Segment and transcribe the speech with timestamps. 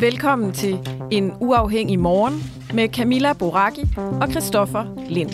[0.00, 0.78] Velkommen til
[1.10, 2.34] En Uafhængig Morgen
[2.74, 5.30] med Camilla Boraki og Christoffer Lind.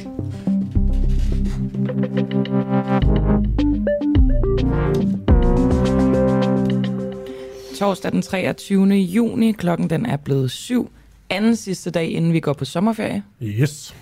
[7.79, 8.87] Torsdag den 23.
[8.95, 10.91] juni, klokken den er blevet syv.
[11.31, 13.23] Anden sidste dag, inden vi går på sommerferie.
[13.43, 13.95] Yes.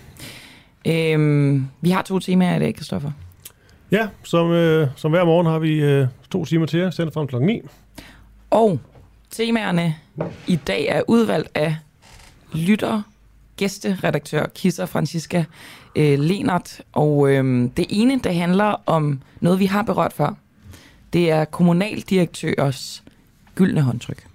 [0.86, 3.10] Øhm, vi har to temaer i dag, Christoffer.
[3.90, 7.26] Ja, som, øh, som hver morgen har vi øh, to timer til jer, sendt frem
[7.26, 7.60] klokken 9.
[8.50, 8.80] Og
[9.36, 9.94] temaerne
[10.46, 11.77] i dag er udvalgt af
[12.52, 13.02] lytter,
[13.56, 15.44] gæsteredaktør Kisser Francisca
[15.96, 16.80] øh, Lenert.
[16.92, 20.34] Og øh, det ene, der handler om noget, vi har berørt før.
[21.12, 23.02] Det er kommunaldirektørs
[23.54, 24.26] gyldne håndtryk.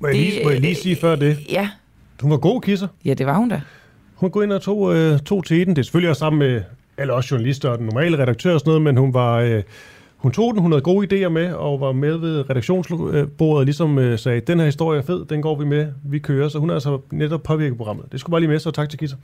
[0.00, 1.38] Må jeg, lige, må jeg lige sige før det?
[1.50, 1.68] Ja,
[2.20, 2.88] Hun var god kisser.
[3.04, 3.60] ja det var hun da.
[4.14, 5.76] Hun går ind og tog, øh, tog til den.
[5.76, 6.62] Det er selvfølgelig også sammen med
[6.96, 9.36] alle os journalister og den normale redaktør og sådan noget, men hun var...
[9.36, 9.62] Øh,
[10.22, 13.98] hun tog den, hun havde gode idéer med, og var med ved redaktionsbordet, og ligesom
[13.98, 16.48] øh, sagde, den her historie er fed, den går vi med, vi kører.
[16.48, 18.12] Så hun har altså netop påvirket programmet.
[18.12, 19.16] Det skulle bare lige med, så tak til Kisser.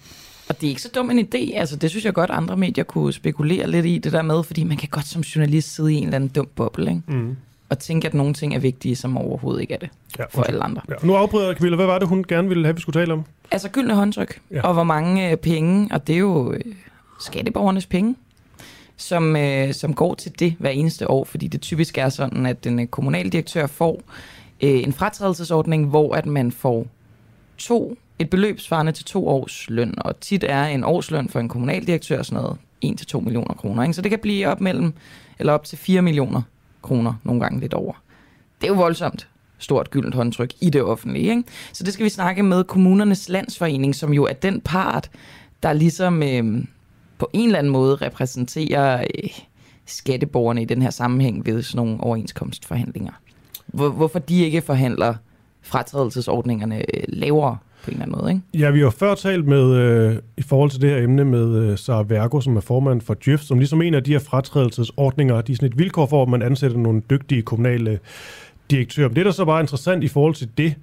[0.48, 1.58] Og det er ikke så dum en idé.
[1.58, 4.64] Altså, det synes jeg godt, andre medier kunne spekulere lidt i det der med, fordi
[4.64, 7.02] man kan godt som journalist sidde i en eller anden dum boble, ikke?
[7.06, 7.36] Mm.
[7.68, 10.62] og tænke, at nogle ting er vigtige, som overhovedet ikke er det Ja, for alle
[10.64, 10.82] andre.
[10.88, 11.76] Ja, nu afbryder jeg, Camilla.
[11.76, 13.24] Hvad var det, hun gerne ville have, vi skulle tale om?
[13.50, 14.62] Altså gyldne håndtryk, ja.
[14.62, 16.60] og hvor mange øh, penge, og det er jo øh,
[17.20, 18.14] skatteborgernes penge,
[18.98, 22.64] som, øh, som går til det hver eneste år, fordi det typisk er sådan, at
[22.64, 24.02] den øh, kommunaldirektør får
[24.62, 26.86] øh, en fratrædelsesordning, hvor at man får
[27.58, 31.48] to, et beløb svarende til to års løn, og tit er en årsløn for en
[31.48, 33.82] kommunaldirektør sådan noget 1-2 millioner kroner.
[33.82, 33.94] Ikke?
[33.94, 34.92] Så det kan blive op mellem,
[35.38, 36.42] eller op til 4 millioner
[36.82, 37.92] kroner, nogle gange lidt over.
[38.60, 39.28] Det er jo voldsomt
[39.58, 41.30] stort gyldent håndtryk i det offentlige.
[41.30, 41.42] Ikke?
[41.72, 45.10] Så det skal vi snakke med kommunernes landsforening, som jo er den part,
[45.62, 46.64] der ligesom øh,
[47.18, 49.30] på en eller anden måde repræsenterer øh,
[49.86, 53.12] skatteborgerne i den her sammenhæng ved sådan nogle overenskomstforhandlinger.
[53.66, 55.14] Hvor, hvorfor de ikke forhandler
[55.62, 58.32] fratrædelsesordningerne øh, lavere på en eller anden måde.
[58.32, 58.64] Ikke?
[58.64, 61.78] Ja, vi har før talt med, øh, i forhold til det her emne med øh,
[61.78, 65.52] Sara Vergo, som er formand for Djøf, som ligesom en af de her fratrædelsesordninger, de
[65.52, 67.98] er sådan et vilkår for, at man ansætter nogle dygtige kommunale
[68.70, 69.08] direktører.
[69.08, 70.74] Men det, der så var interessant i forhold til det,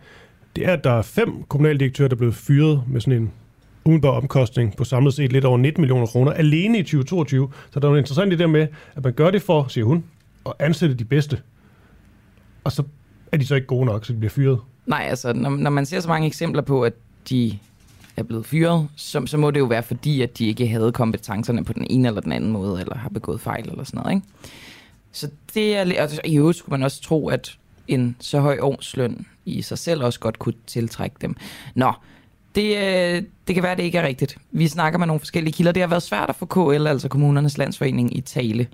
[0.56, 3.32] det er, at der er fem kommunaldirektører, der er blevet fyret med sådan en
[3.86, 7.50] umiddelbar omkostning på samlet set lidt over 19 millioner kroner alene i 2022.
[7.72, 9.86] Så der er jo interessant i det der med, at man gør det for, siger
[9.86, 10.04] hun,
[10.46, 11.42] at ansætte de bedste.
[12.64, 12.84] Og så
[13.32, 14.60] er de så ikke gode nok, så de bliver fyret.
[14.86, 16.94] Nej, altså når, når man ser så mange eksempler på, at
[17.30, 17.58] de
[18.18, 21.66] er blevet fyret, så, så må det jo være fordi, at de ikke havde kompetencerne
[21.66, 24.16] på den ene eller den anden måde, eller har begået fejl eller sådan noget.
[24.16, 24.28] Ikke?
[25.12, 27.58] Så det er, og i øvrigt skulle man også tro, at
[27.88, 31.36] en så høj årsløn i sig selv også godt kunne tiltrække dem.
[31.76, 31.94] Nå,
[32.56, 34.38] det, øh, det kan være, at det ikke er rigtigt.
[34.52, 35.72] Vi snakker med nogle forskellige kilder.
[35.72, 38.68] Det har været svært at få KL, altså Kommunernes Landsforening, i tale.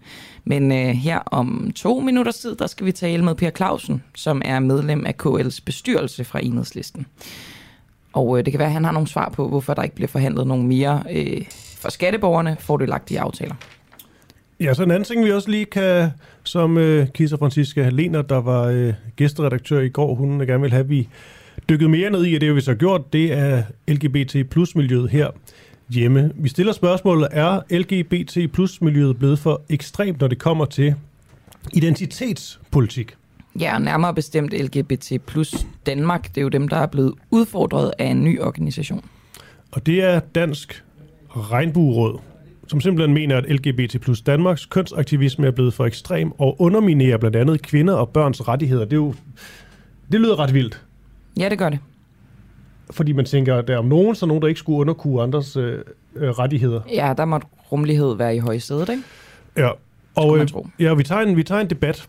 [0.46, 4.42] Men øh, her om to minutters tid, der skal vi tale med Per Clausen, som
[4.46, 7.06] er medlem af KL's bestyrelse fra Enhedslisten.
[8.14, 10.08] Og øh, det kan være, at han har nogle svar på, hvorfor der ikke bliver
[10.08, 11.42] forhandlet nogle mere øh,
[11.78, 13.56] for skatteborgerne fordelagtige aftaler.
[14.60, 16.10] Ja, så en anden ting, vi også lige kan,
[16.44, 20.84] som øh, Kisser Francisca Lener, der var øh, gæsteredaktør i går, hun gerne vil have,
[20.84, 21.08] at vi
[21.70, 25.10] dykket mere ned i, og det har vi så gjort, det er LGBT plus miljøet
[25.10, 25.28] her
[25.90, 26.32] hjemme.
[26.36, 30.96] Vi stiller spørgsmålet, er LGBT plus miljøet blevet for ekstremt, når det kommer til
[31.74, 33.16] identitetspolitik?
[33.60, 36.28] Ja, og nærmere bestemt LGBT plus Danmark.
[36.28, 39.06] Det er jo dem, der er blevet udfordret af en ny organisation.
[39.72, 40.84] Og det er Dansk
[41.30, 42.20] Regnbueråd,
[42.68, 47.38] som simpelthen mener, at LGBT plus Danmarks kønsaktivisme er blevet for ekstrem og underminerer blandt
[47.38, 48.86] andet kvinder og børns rettigheder.
[48.86, 49.14] Det, er jo,
[50.12, 50.82] det lyder ret vildt.
[51.40, 51.80] Ja, det gør det.
[52.92, 55.24] fordi man tænker, at der er om nogen, så er nogen, der ikke skulle underkue
[55.24, 55.80] andres øh,
[56.16, 56.82] øh, rettigheder.
[56.94, 57.40] Ja, der må
[57.72, 59.04] rummelighed være i højsædet, ikke?
[59.58, 59.70] Ja.
[60.16, 60.48] Og øh,
[60.80, 62.08] ja, vi tager en, vi tager en debat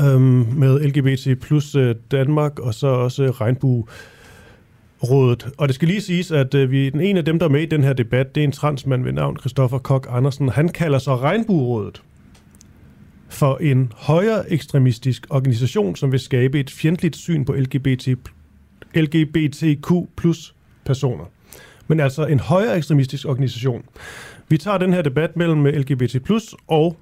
[0.00, 3.84] øhm, med LGBT plus øh, Danmark, og så også Regnbue
[5.10, 5.48] Rådet.
[5.58, 7.60] Og det skal lige siges, at øh, vi, den ene af dem, der er med
[7.62, 10.48] i den her debat, det er en transmand ved navn Christoffer Kok Andersen.
[10.48, 12.02] Han kalder sig Regnbuerådet
[13.28, 18.08] for en højere ekstremistisk organisation, som vil skabe et fjendtligt syn på LGBT,
[18.94, 21.24] LGBTQ plus personer.
[21.88, 23.84] Men altså en højere ekstremistisk organisation.
[24.48, 26.96] Vi tager den her debat mellem øh, LGBT plus og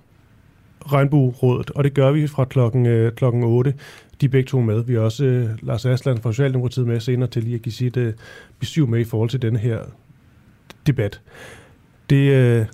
[0.93, 3.75] Regnbuerådet, og det gør vi fra klokken, øh, klokken 8.
[4.21, 4.85] De er begge to med.
[4.85, 7.97] Vi har også øh, Lars Asland fra Socialdemokratiet med senere til lige at give sit
[7.97, 8.15] øh,
[8.59, 9.79] besøg med i forhold til den her
[10.87, 11.21] debat.
[12.11, 12.67] Det, øh,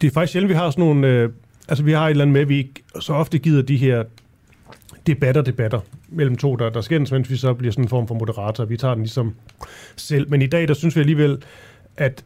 [0.00, 1.06] det er faktisk sjældent, vi har sådan nogle...
[1.06, 1.30] Øh,
[1.70, 4.04] altså, vi har et eller andet med, at vi ikke så ofte gider de her
[5.06, 8.14] debatter, debatter mellem to, der, der skændes, mens vi så bliver sådan en form for
[8.14, 8.64] moderator.
[8.64, 9.34] Vi tager den ligesom
[9.96, 10.30] selv.
[10.30, 11.42] Men i dag, der synes vi alligevel,
[11.96, 12.24] at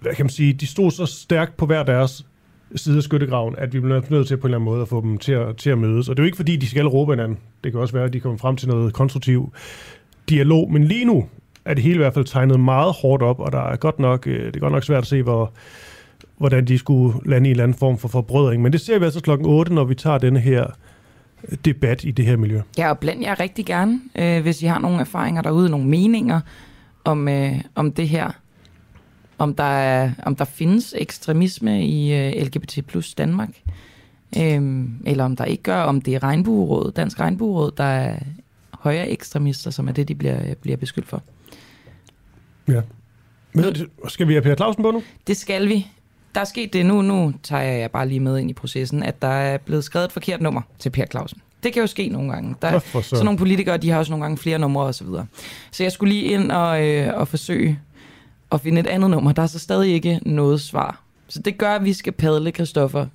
[0.00, 2.26] hvad kan man sige, de stod så stærkt på hver deres
[2.76, 5.00] side af skyttegraven, at vi bliver nødt til på en eller anden måde at få
[5.00, 6.08] dem til at, til at mødes.
[6.08, 7.38] Og det er jo ikke fordi, de skal råbe hinanden.
[7.64, 9.52] Det kan også være, at de kommer frem til noget konstruktiv
[10.28, 10.72] dialog.
[10.72, 11.28] Men lige nu
[11.64, 14.26] er det hele i hvert fald tegnet meget hårdt op, og der er godt nok,
[14.26, 15.52] øh, det er godt nok svært at se, hvor,
[16.38, 18.62] hvordan de skulle lande i en eller anden form for forbrødring.
[18.62, 20.66] Men det ser vi altså klokken 8, når vi tager denne her
[21.64, 22.60] debat i det her miljø.
[22.78, 26.40] Ja, og bland jer rigtig gerne, øh, hvis I har nogle erfaringer derude, nogle meninger
[27.04, 28.30] om, øh, om det her
[29.38, 33.50] om der, er, om der findes ekstremisme i øh, LGBT plus Danmark,
[34.38, 38.18] øhm, eller om der ikke gør, om det er Regnbuerådet, Dansk Regnbueråd, der er
[38.70, 41.22] højere ekstremister, som er det, de bliver, bliver beskyldt for.
[42.68, 42.80] Ja.
[43.52, 43.64] Men
[44.08, 45.02] skal vi have Per Clausen på nu?
[45.26, 45.86] Det skal vi.
[46.34, 49.22] Der er sket det nu, nu tager jeg bare lige med ind i processen, at
[49.22, 51.40] der er blevet skrevet et forkert nummer til Per Clausen.
[51.62, 52.54] Det kan jo ske nogle gange.
[52.62, 53.02] Der er, så.
[53.02, 55.26] så nogle politikere, de har også nogle gange flere numre og så videre.
[55.70, 57.80] Så jeg skulle lige ind og, øh, og forsøge
[58.50, 59.32] og finde et andet nummer.
[59.32, 61.00] Der er så stadig ikke noget svar.
[61.28, 63.06] Så det gør, at vi skal padle, Christoffer.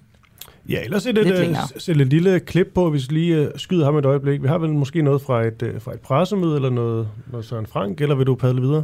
[0.70, 3.86] Ja, ellers et, et, øh, sætte et lille klip på, hvis vi lige uh, skyder
[3.86, 4.42] ham et øjeblik.
[4.42, 7.66] Vi har vel måske noget fra et, uh, fra et pressemøde, eller noget, noget Søren
[7.66, 8.84] Frank, eller vil du padle videre?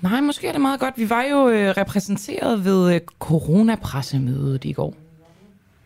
[0.00, 0.94] Nej, måske er det meget godt.
[0.98, 4.94] Vi var jo uh, repræsenteret ved uh, coronapressemødet i går.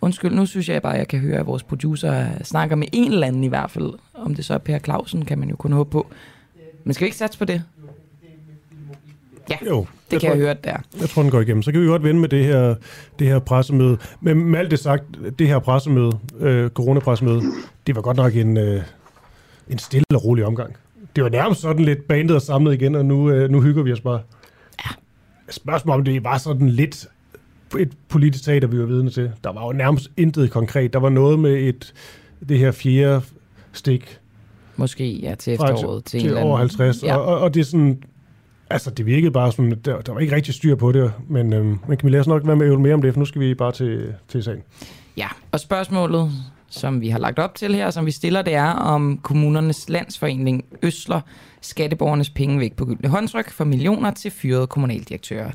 [0.00, 3.12] Undskyld, nu synes jeg bare, at jeg kan høre, at vores producer snakker med en
[3.12, 3.92] eller anden i hvert fald.
[4.14, 6.06] Om det så er Per Clausen, kan man jo kun håbe på.
[6.84, 7.62] Men skal vi ikke satse på det?
[9.50, 10.76] Ja, jo, det kan tror, jeg høre, der.
[11.00, 11.62] Jeg tror, den går igennem.
[11.62, 12.74] Så kan vi godt vende med det her,
[13.18, 13.98] det her pressemøde.
[14.20, 15.04] Men med alt det sagt,
[15.38, 17.42] det her pressemøde, øh, coronapressemøde,
[17.86, 18.82] det var godt nok en, øh,
[19.68, 20.76] en stille og rolig omgang.
[21.16, 23.92] Det var nærmest sådan lidt bandet og samlet igen, og nu, øh, nu hygger vi
[23.92, 24.20] os bare.
[24.84, 24.90] Ja.
[25.50, 27.06] Spørgsmålet om det var sådan lidt
[27.78, 29.30] et politisk teater, vi var vidne til.
[29.44, 30.92] Der var jo nærmest intet konkret.
[30.92, 31.94] Der var noget med et,
[32.48, 33.22] det her fjerde
[33.72, 34.18] stik.
[34.76, 36.04] Måske, ja, til efteråret.
[36.04, 37.02] Til, til, til over 50.
[37.02, 37.16] Ja.
[37.16, 38.02] Og, og, og det er sådan,
[38.72, 41.78] Altså, det virkede bare som, der, der var ikke rigtig styr på det, men, øhm,
[41.88, 43.40] men kan vi lade os nok være med at mere om det, for nu skal
[43.40, 44.62] vi bare til, til sagen.
[45.16, 46.30] Ja, og spørgsmålet,
[46.72, 50.64] som vi har lagt op til her, som vi stiller, det er, om kommunernes landsforening
[50.82, 51.20] Østler
[51.60, 55.50] skatteborgernes penge væk på gyldne håndtryk for millioner til fyrede kommunaldirektører.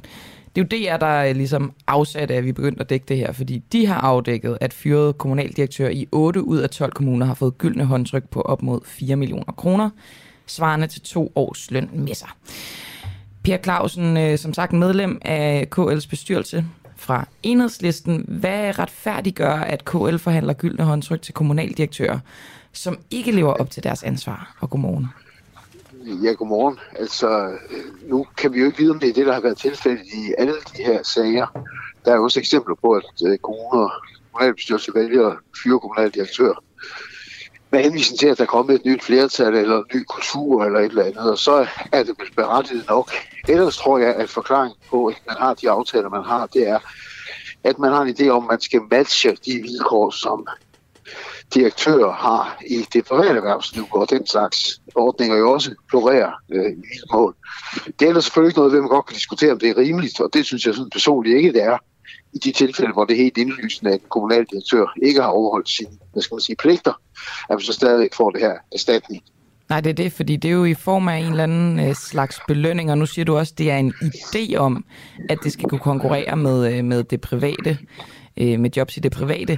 [0.56, 3.32] Det er jo det, der er ligesom afsat at vi begyndte at dække det her,
[3.32, 7.58] fordi de har afdækket, at fyrede kommunaldirektører i 8 ud af 12 kommuner har fået
[7.58, 9.90] gyldne håndtryk på op mod 4 millioner kroner,
[10.46, 12.30] svarende til to års løn med sig.
[13.44, 16.66] Per Clausen, øh, som sagt medlem af KL's bestyrelse
[16.98, 18.26] fra enhedslisten.
[18.28, 22.20] Hvad retfærdiggør, at KL forhandler gyldne håndtryk til kommunaldirektører,
[22.74, 24.56] som ikke lever op til deres ansvar?
[24.60, 25.08] Og godmorgen.
[26.24, 26.80] Ja, godmorgen.
[27.00, 29.58] Altså, øh, nu kan vi jo ikke vide, om det er det, der har været
[29.58, 31.66] tilfældet i alle de her sager.
[32.06, 33.90] Der er også eksempler på, at øh, kommuner,
[34.32, 36.64] kommunalbestyrelse vælger at fyre kommunaldirektører
[37.72, 40.80] med henvisning til, at der er kommet et nyt flertal eller en ny kultur eller
[40.80, 43.12] et eller andet, og så er det vel berettiget nok.
[43.48, 46.80] Ellers tror jeg, at forklaringen på, at man har de aftaler, man har, det er,
[47.64, 50.48] at man har en idé om, at man skal matche de vilkår, som
[51.54, 56.76] direktører har i det private erhvervsliv, og den slags ordninger jo også florerer øh, i
[56.76, 57.34] vilkår.
[58.00, 60.20] Det er der selvfølgelig ikke noget, vi man godt kan diskutere, om det er rimeligt,
[60.20, 61.78] og det synes jeg sådan personligt ikke, det er
[62.34, 65.90] i de tilfælde, hvor det er helt indlysende, at en kommunaldirektør ikke har overholdt sine
[66.14, 66.94] hvad skal man sige, pligter,
[67.50, 69.24] at man så stadig får det her erstatning.
[69.70, 71.96] Nej, det er det, fordi det er jo i form af en eller anden øh,
[71.96, 74.86] slags belønning, og nu siger du også, at det er en idé om,
[75.30, 77.78] at det skal kunne konkurrere med, øh, med det private,
[78.38, 79.58] øh, med jobs i det private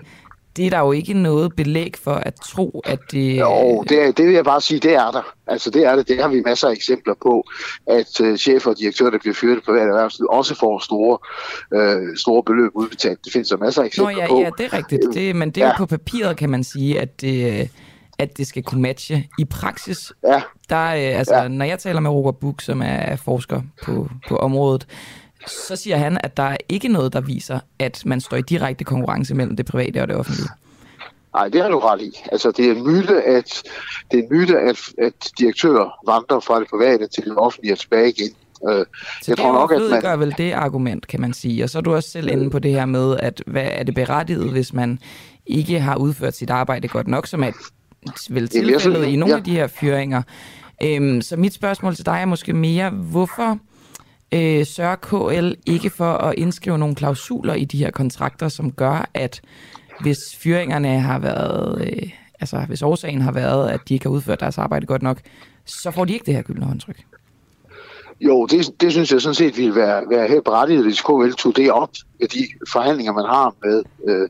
[0.57, 3.39] det er der jo ikke noget belæg for at tro, at det...
[3.39, 5.33] Jo, det, det vil jeg bare sige, det er der.
[5.47, 7.43] Altså det er det, det har vi masser af eksempler på,
[7.87, 11.17] at uh, chefer og direktører, der bliver fyret i private erhvervsliv, også får store,
[11.75, 13.25] uh, store beløb udbetalt.
[13.25, 14.39] Det findes der masser af eksempler Nå, ja, på.
[14.39, 15.01] Ja, det er rigtigt.
[15.13, 15.71] Det, men det er ja.
[15.71, 17.69] jo på papiret, kan man sige, at det,
[18.19, 19.27] at det skal kunne matche.
[19.39, 20.41] I praksis, ja.
[20.69, 21.47] der, uh, altså, ja.
[21.47, 24.87] når jeg taler med Robert Buk, som er forsker på, på området,
[25.47, 28.83] så siger han, at der er ikke noget, der viser, at man står i direkte
[28.83, 30.49] konkurrence mellem det private og det offentlige.
[31.33, 32.11] Nej, det har du ret i.
[32.31, 33.63] Altså, det er en myte, at,
[34.11, 37.79] det er en myte, at, at direktører vandrer fra det private til det offentlige og
[37.79, 38.35] tilbage igen.
[38.69, 38.85] Øh,
[39.21, 40.01] så jeg det tror nok, at man...
[40.01, 41.63] gør vel det argument, kan man sige.
[41.63, 43.95] Og så er du også selv inde på det her med, at hvad er det
[43.95, 44.99] berettiget, hvis man
[45.45, 47.51] ikke har udført sit arbejde godt nok, som er
[48.29, 49.37] vel tilfældet i nogle ja.
[49.37, 50.21] af de her fyringer.
[50.83, 53.59] Øhm, så mit spørgsmål til dig er måske mere, hvorfor
[54.31, 59.09] øh, sørger KL ikke for at indskrive nogle klausuler i de her kontrakter, som gør,
[59.13, 59.41] at
[60.01, 62.09] hvis fyringerne har været, øh,
[62.39, 65.17] altså hvis årsagen har været, at de ikke har udført deres arbejde godt nok,
[65.65, 67.05] så får de ikke det her gyldne håndtryk.
[68.21, 71.55] Jo, det, det synes jeg sådan set ville være, være helt berettiget, hvis KL tog
[71.55, 74.29] det op med de forhandlinger, man har med øh,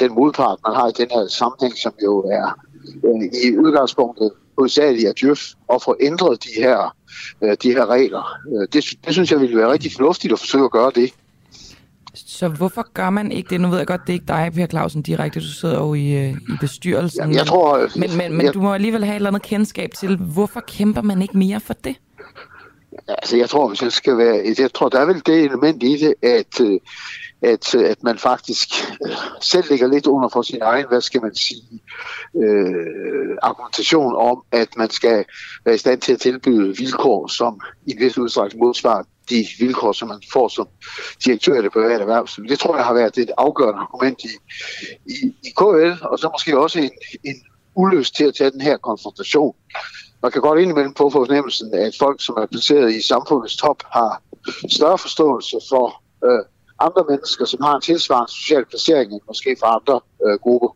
[0.00, 2.58] den modpart, man har i den her sammenhæng, som jo er
[3.04, 6.96] øh, i udgangspunktet hovedsageligt af Djøf, og få ændret de her,
[7.42, 8.38] øh, de her regler.
[8.52, 11.12] Øh, det, det synes jeg ville være rigtig fornuftigt at forsøge at gøre det.
[12.14, 13.60] Så hvorfor gør man ikke det?
[13.60, 15.40] Nu ved jeg godt, det er ikke dig, Per Clausen, direkte.
[15.40, 17.20] Du sidder jo i, øh, i bestyrelsen.
[17.20, 17.98] Jamen, jeg tror...
[17.98, 21.02] Men, men, men jeg, du må alligevel have et eller andet kendskab til, hvorfor kæmper
[21.02, 21.96] man ikke mere for det?
[23.08, 24.54] Altså, jeg tror, hvis jeg skal være...
[24.58, 26.80] Jeg tror, der er vel det element i det, at, øh,
[27.42, 28.68] at, øh, at man faktisk
[29.06, 31.82] øh, selv ligger lidt under for sin egen, hvad skal man sige,
[32.36, 35.24] øh, argumentation om, at man skal
[35.64, 39.92] være i stand til at tilbyde vilkår, som i en vis udstrækning modsvarer de vilkår,
[39.92, 40.68] som man får som
[41.24, 42.48] direktør i det private erhvervsliv.
[42.48, 44.28] Det tror jeg har været et afgørende argument i,
[45.06, 46.90] i, i KL, og så måske også en,
[47.24, 47.36] en
[47.74, 49.54] ulyst til at tage den her konfrontation
[50.22, 54.22] man kan godt indimellem få fornemmelsen, at folk, som er placeret i samfundets top, har
[54.68, 56.44] større forståelse for øh,
[56.80, 60.68] andre mennesker, som har en tilsvarende social placering end måske for andre øh, grupper.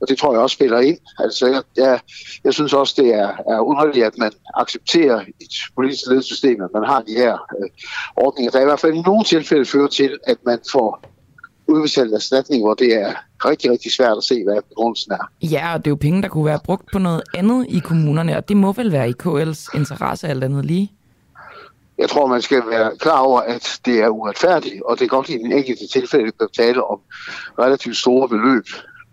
[0.00, 0.98] Og det tror jeg også spiller ind.
[1.18, 2.00] Altså, jeg, jeg,
[2.44, 6.70] jeg synes også, det er, er underligt, at man accepterer i et politisk ledelsessystem, at
[6.74, 7.68] man har de her øh,
[8.16, 11.02] ordninger, der i hvert fald i nogle tilfælde fører til, at man får
[11.68, 13.12] udbetalt erstatning, hvor det er
[13.44, 15.30] rigtig, rigtig svært at se, hvad begrundelsen er.
[15.42, 18.36] Ja, og det er jo penge, der kunne være brugt på noget andet i kommunerne,
[18.36, 20.92] og det må vel være i KL's interesse alt andet lige?
[21.98, 25.28] Jeg tror, man skal være klar over, at det er uretfærdigt, og det er godt
[25.28, 27.00] i den enkelte tilfælde at tale om
[27.58, 28.64] relativt store beløb.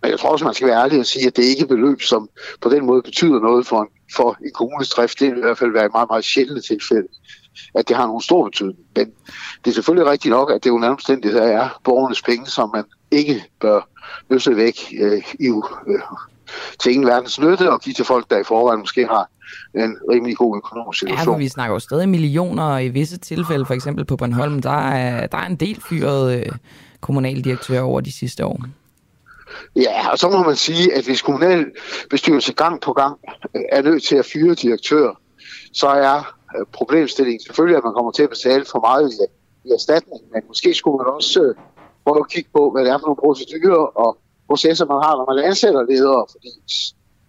[0.02, 2.02] Men jeg tror også, man skal være ærlig og sige, at det ikke er beløb,
[2.02, 2.30] som
[2.62, 5.20] på den måde betyder noget for en, for en kommunes drift.
[5.20, 7.08] Det vil i hvert fald være et meget, meget sjældent tilfælde
[7.76, 8.80] at det har nogen stor betydning.
[8.96, 9.14] Men
[9.66, 13.44] det er selvfølgelig rigtigt nok, at det under omstændigheder er borgernes penge, som man ikke
[13.62, 13.90] bør
[14.30, 15.48] løse væk øh, i,
[15.88, 16.02] øh,
[16.80, 19.30] til ingen verdens nytte og give til folk, der i forvejen måske har
[19.76, 21.28] en rimelig god økonomisk situation.
[21.28, 24.88] Ja, for vi snakker jo stadig millioner, i visse tilfælde, for eksempel på Bornholm, der
[24.88, 26.52] er, der er en del fyret øh,
[27.02, 28.66] kommunaldirektør over de sidste år.
[29.76, 33.18] Ja, og så må man sige, at hvis kommunalbestyrelse gang på gang
[33.56, 35.20] øh, er nødt til at fyre direktør,
[35.74, 37.42] så er Øh, problemstilling.
[37.42, 39.16] Selvfølgelig, at man kommer til at betale for meget i,
[39.68, 41.54] i erstatning, men måske skulle man også
[42.06, 44.18] prøve at kigge på, hvad det er for nogle procedurer og
[44.54, 46.50] processer, man har, når man ansætter ledere, fordi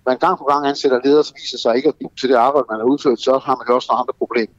[0.07, 2.79] man gang på gang ansætter ledere, så viser sig ikke at til det arbejde, man
[2.81, 4.55] har udført, så har man jo også nogle andre problemer.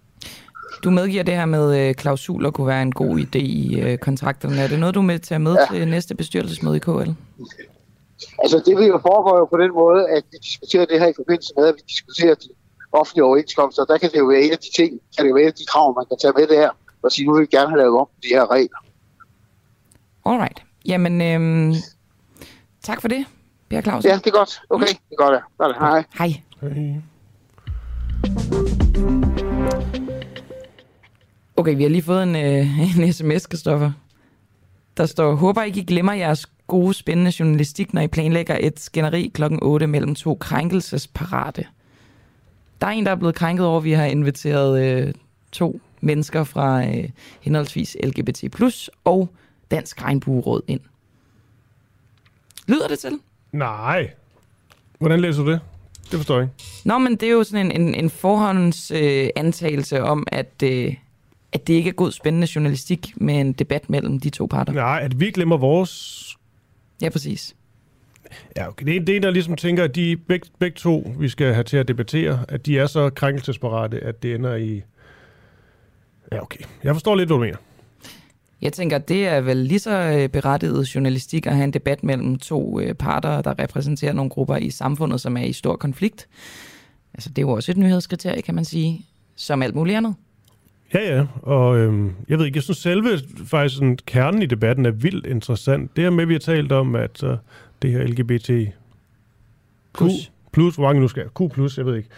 [0.83, 4.55] Du medgiver det her med øh, klausuler kunne være en god idé i øh, kontrakterne.
[4.63, 5.65] Er det noget, du med at med ja.
[5.71, 7.11] til næste bestyrelsesmøde i KL?
[8.43, 11.13] Altså det vil jo foregå jo på den måde, at vi diskuterer det her i
[11.15, 12.49] forbindelse med, at vi diskuterer de
[12.91, 15.65] offentlige overenskomster, der kan det jo være et af de ting, kan det være de
[15.71, 16.69] krav, man kan tage med der,
[17.03, 18.79] og sige, nu vil vi gerne have lavet om de her regler.
[20.25, 20.59] Alright.
[20.85, 21.73] Jamen, øhm,
[22.85, 23.25] tak for det,
[23.69, 24.11] Per Clausen.
[24.11, 24.61] Ja, det er godt.
[24.69, 25.43] Okay, det er godt.
[25.59, 25.85] Ja.
[25.85, 26.03] Hej.
[26.17, 26.41] Hej.
[26.61, 27.01] Hej.
[31.57, 33.91] Okay, vi har lige fået en, øh, en sms, Kristoffer.
[34.97, 39.31] Der står, håber ikke I glemmer jeres gode, spændende journalistik, når I planlægger et skænderi
[39.33, 41.67] klokken 8 mellem to krænkelsesparate.
[42.81, 45.13] Der er en, der er blevet krænket over, at vi har inviteret øh,
[45.51, 47.09] to mennesker fra øh,
[47.41, 48.43] henholdsvis LGBT+,
[49.03, 49.29] og
[49.71, 50.81] Dansk Regnbueråd ind.
[52.67, 53.19] Lyder det til?
[53.51, 54.11] Nej.
[54.99, 55.59] Hvordan læser du det?
[56.11, 56.63] Det forstår jeg ikke.
[56.85, 60.95] Nå, men det er jo sådan en, en, en forhånds øh, antagelse om, at, øh,
[61.51, 64.73] at det ikke er god spændende journalistik med en debat mellem de to parter.
[64.73, 66.35] Nej, at vi glemmer vores...
[67.01, 67.55] Ja, præcis.
[68.57, 68.85] Ja, okay.
[68.85, 71.77] Det er, det der ligesom tænker, at de begge, begge to, vi skal have til
[71.77, 74.81] at debattere, at de er så krænkelsesparate, at det ender i...
[76.31, 76.59] Ja, okay.
[76.83, 77.57] Jeg forstår lidt, hvad du mener.
[78.61, 82.39] Jeg tænker, det er vel lige så øh, berettiget journalistik at have en debat mellem
[82.39, 86.27] to øh, parter, der repræsenterer nogle grupper i samfundet, som er i stor konflikt.
[87.13, 90.15] Altså, det er jo også et nyhedskriterie, kan man sige, som alt muligt andet.
[90.93, 94.85] Ja, ja, og øhm, jeg ved ikke, jeg synes selve faktisk sådan, kernen i debatten
[94.85, 95.95] er vildt interessant.
[95.95, 97.29] Det her med, at vi har talt om, at uh,
[97.81, 98.73] det her LGBT
[99.93, 100.31] plus.
[100.51, 102.09] Plus, hvor mange nu skal Q plus, jeg ved ikke.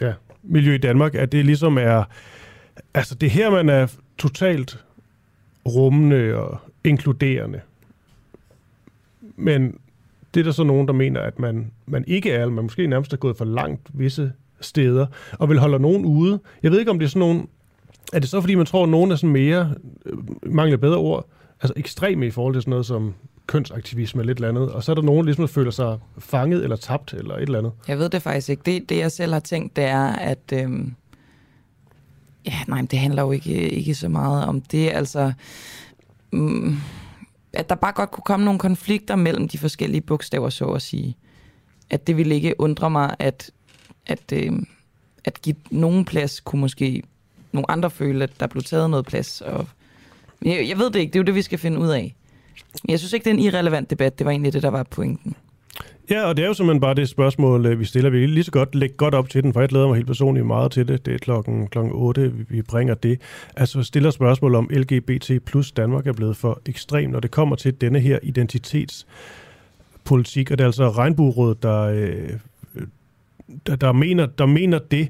[0.00, 0.12] Ja,
[0.42, 2.04] miljø i Danmark, at det ligesom er,
[2.94, 3.86] altså det her, man er
[4.18, 4.84] totalt
[5.68, 7.60] rummende og inkluderende.
[9.36, 9.78] Men
[10.34, 12.86] det er der så nogen, der mener, at man, man ikke er, eller man måske
[12.86, 16.40] nærmest er gået for langt visse steder, og vil holde nogen ude.
[16.62, 17.48] Jeg ved ikke, om det er sådan nogen...
[18.12, 19.74] Er det så, fordi man tror, at nogen er sådan mere,
[20.06, 21.26] øh, mangler bedre ord,
[21.60, 23.14] altså ekstreme i forhold til sådan noget som
[23.46, 26.62] kønsaktivisme eller et eller andet, og så er der nogen, der ligesom føler sig fanget
[26.62, 27.72] eller tabt eller et eller andet.
[27.88, 28.62] Jeg ved det faktisk ikke.
[28.66, 30.52] Det, det jeg selv har tænkt, det er, at...
[30.52, 30.94] Øhm,
[32.46, 34.90] ja, nej, det handler jo ikke, øh, ikke så meget om det.
[34.90, 35.32] Altså,
[36.32, 36.76] mm,
[37.52, 41.16] at der bare godt kunne komme nogle konflikter mellem de forskellige bogstaver, så at sige.
[41.90, 43.50] At det ville ikke undre mig, at,
[44.06, 44.52] at, øh,
[45.24, 47.02] at give nogen plads kunne måske
[47.52, 49.40] nogle andre føle, at der blev taget noget plads.
[49.40, 49.68] Og
[50.42, 52.14] jeg, jeg ved det ikke, det er jo det, vi skal finde ud af.
[52.88, 54.18] Jeg synes ikke, det er en irrelevant debat.
[54.18, 55.34] Det var egentlig det, der var pointen.
[56.10, 58.10] Ja, og det er jo simpelthen bare det spørgsmål, øh, vi stiller.
[58.10, 60.06] Vi vil lige så godt lægge godt op til den, for jeg glæder mig helt
[60.06, 61.06] personligt meget til det.
[61.06, 63.20] Det er klokken, klokken 8, vi bringer det.
[63.56, 67.80] Altså stiller spørgsmål om LGBT plus Danmark er blevet for ekstrem, når det kommer til
[67.80, 70.50] denne her identitetspolitik.
[70.50, 72.30] Og det er altså Regnbuerådet, der, øh,
[73.66, 75.08] der, der, mener, der mener det.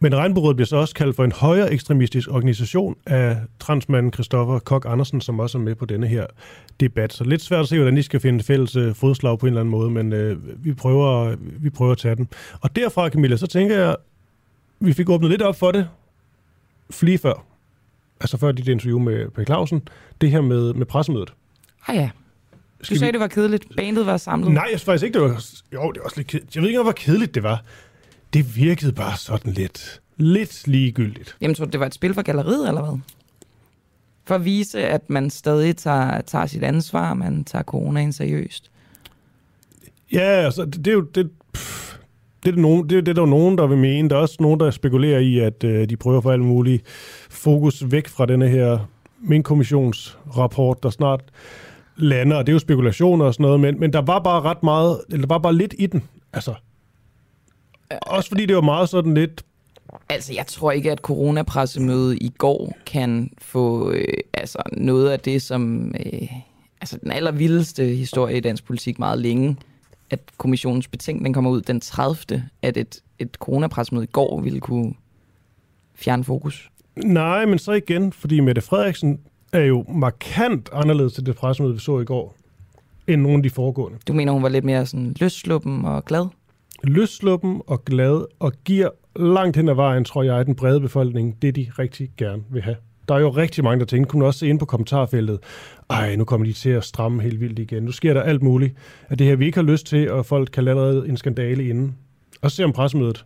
[0.00, 4.84] Men Regnbuerådet bliver så også kaldt for en højere ekstremistisk organisation af transmanden Christoffer Kok
[4.88, 6.26] Andersen, som også er med på denne her
[6.80, 7.12] debat.
[7.12, 9.60] Så lidt svært at se, hvordan de skal finde fælles øh, fodslag på en eller
[9.60, 12.28] anden måde, men øh, vi, prøver, vi prøver at tage den.
[12.60, 13.96] Og derfra, Camilla, så tænker jeg,
[14.80, 15.88] vi fik åbnet lidt op for det
[17.00, 17.44] lige før.
[18.20, 19.88] Altså før dit interview med Per Clausen.
[20.20, 21.32] Det her med, med pressemødet.
[21.86, 22.10] Ah ja.
[22.80, 23.10] Du sagde, vi...
[23.12, 23.76] det var kedeligt.
[23.76, 24.52] Bandet var samlet.
[24.52, 25.44] Nej, jeg synes faktisk ikke, det var...
[25.74, 26.54] Jo, det var også lidt kedeligt.
[26.54, 27.62] Jeg ved ikke, hvor kedeligt det var
[28.32, 31.36] det virkede bare sådan lidt, lidt ligegyldigt.
[31.40, 32.98] Jamen, tror du, det var et spil for galleriet, eller hvad?
[34.24, 38.70] For at vise, at man stadig tager, tager sit ansvar, man tager coronaen seriøst.
[40.12, 41.00] Ja, altså, det, det er jo...
[41.00, 41.78] Det, pff,
[42.42, 44.08] det er, det, nogen, det, det er der nogen, der vil mene.
[44.08, 46.86] Der er også nogen, der spekulerer i, at øh, de prøver for alt muligt
[47.30, 48.78] fokus væk fra denne her
[49.20, 51.20] Min-kommissionsrapport, der snart
[51.96, 52.36] lander.
[52.36, 55.00] Og det er jo spekulationer og sådan noget, men, men der var bare ret meget,
[55.08, 56.02] eller der var bare lidt i den.
[56.32, 56.54] Altså,
[57.90, 59.42] også fordi det var meget sådan lidt...
[60.08, 65.42] Altså, jeg tror ikke, at coronapressemødet i går kan få øh, altså, noget af det,
[65.42, 65.94] som...
[66.06, 66.28] Øh,
[66.80, 69.56] altså, den allervildeste historie i dansk politik meget længe,
[70.10, 72.44] at kommissionens betænkning kommer ud den 30.
[72.62, 74.94] at et, et coronapressemøde i går ville kunne
[75.94, 76.70] fjerne fokus.
[76.96, 79.20] Nej, men så igen, fordi Mette Frederiksen
[79.52, 82.34] er jo markant anderledes til det pressemøde, vi så i går,
[83.06, 83.98] end nogle af de foregående.
[84.08, 86.26] Du mener, hun var lidt mere sådan løssluppen og glad?
[86.84, 91.56] Løssluppen og glad og giver langt hen ad vejen, tror jeg, den brede befolkning, det
[91.56, 92.76] de rigtig gerne vil have.
[93.08, 95.38] Der er jo rigtig mange, der tænker, kunne også se ind på kommentarfeltet,
[95.90, 97.82] ej, nu kommer de til at stramme helt vildt igen.
[97.82, 98.74] Nu sker der alt muligt,
[99.08, 101.96] at det her, vi ikke har lyst til, og folk kan allerede en skandale inden.
[102.42, 103.24] Og se om pressemødet.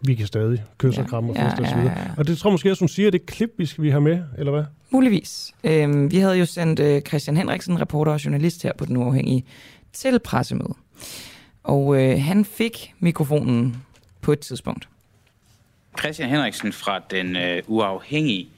[0.00, 1.92] Vi kan stadig kysse ja, og kramme og ja, ja, ja, ja.
[2.16, 4.22] Og det tror jeg måske også, hun siger, det klip, vi skal vi have med,
[4.38, 4.64] eller hvad?
[4.90, 5.54] Muligvis.
[5.64, 9.44] Øhm, vi havde jo sendt øh, Christian Henriksen, reporter og journalist her på Den Uafhængige,
[9.92, 10.76] til pressemødet.
[11.66, 13.76] Og øh, han fik mikrofonen
[14.22, 14.88] på et tidspunkt.
[15.98, 18.48] Christian Henriksen fra Den øh, Uafhængige.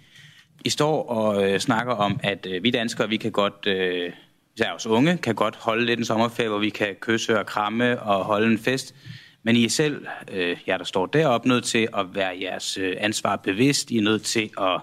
[0.64, 4.12] I står og øh, snakker om, at øh, vi danskere, vi kan godt, øh,
[4.56, 8.02] især os unge, kan godt holde lidt en sommerferie, hvor vi kan kysse og kramme
[8.02, 8.94] og holde en fest.
[9.42, 12.96] Men I er selv, øh, jer der står deroppe, nødt til at være jeres øh,
[12.98, 13.90] ansvar bevidst.
[13.90, 14.80] I er nødt til at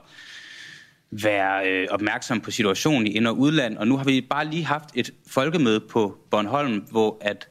[1.11, 3.77] være øh, opmærksom på situationen i ind- og udland.
[3.77, 7.47] Og nu har vi bare lige haft et folkemøde på Bornholm, hvor at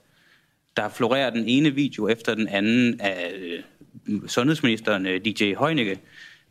[0.76, 3.62] der florerer den ene video efter den anden af øh,
[4.26, 6.00] sundhedsministeren øh, DJ Højnække,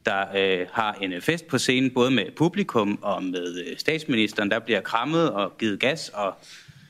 [0.06, 4.60] der øh, har en øh, fest på scenen, både med publikum og med statsministeren, der
[4.60, 6.10] bliver krammet og givet gas.
[6.10, 6.34] Og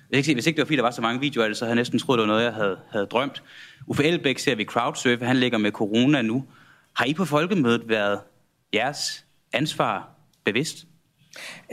[0.10, 1.66] hvis ikke, hvis ikke det var fordi, der var så mange videoer af det, så
[1.66, 3.44] havde jeg næsten troet, det var noget, jeg havde, havde drømt.
[3.88, 6.46] Uffe Elbæk ser vi crowdsurfe, han ligger med corona nu.
[6.96, 8.20] Har I på folkemødet været
[8.74, 10.10] jeres ansvar
[10.44, 10.86] bevidst?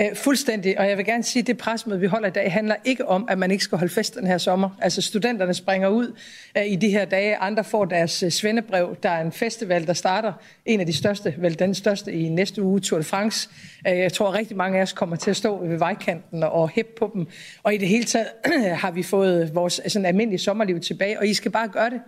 [0.01, 2.77] Uh, fuldstændig, og jeg vil gerne sige, at det presmøde, vi holder i dag, handler
[2.85, 4.71] ikke om, at man ikke skal holde fest den her sommer.
[4.79, 6.19] Altså studenterne springer ud
[6.59, 8.97] øh, i de her dage, andre får deres uh, svendebrev.
[9.03, 10.33] Der er en festival, der starter,
[10.67, 13.49] en af de største, vel den største i næste uge, Tour de France.
[13.89, 16.93] Uh, jeg tror, rigtig mange af os kommer til at stå ved vejkanten og hæppe
[16.99, 17.27] på dem.
[17.63, 18.29] Og i det hele taget
[18.83, 22.01] har vi fået vores sådan, almindelige sommerliv tilbage, og I skal bare gøre det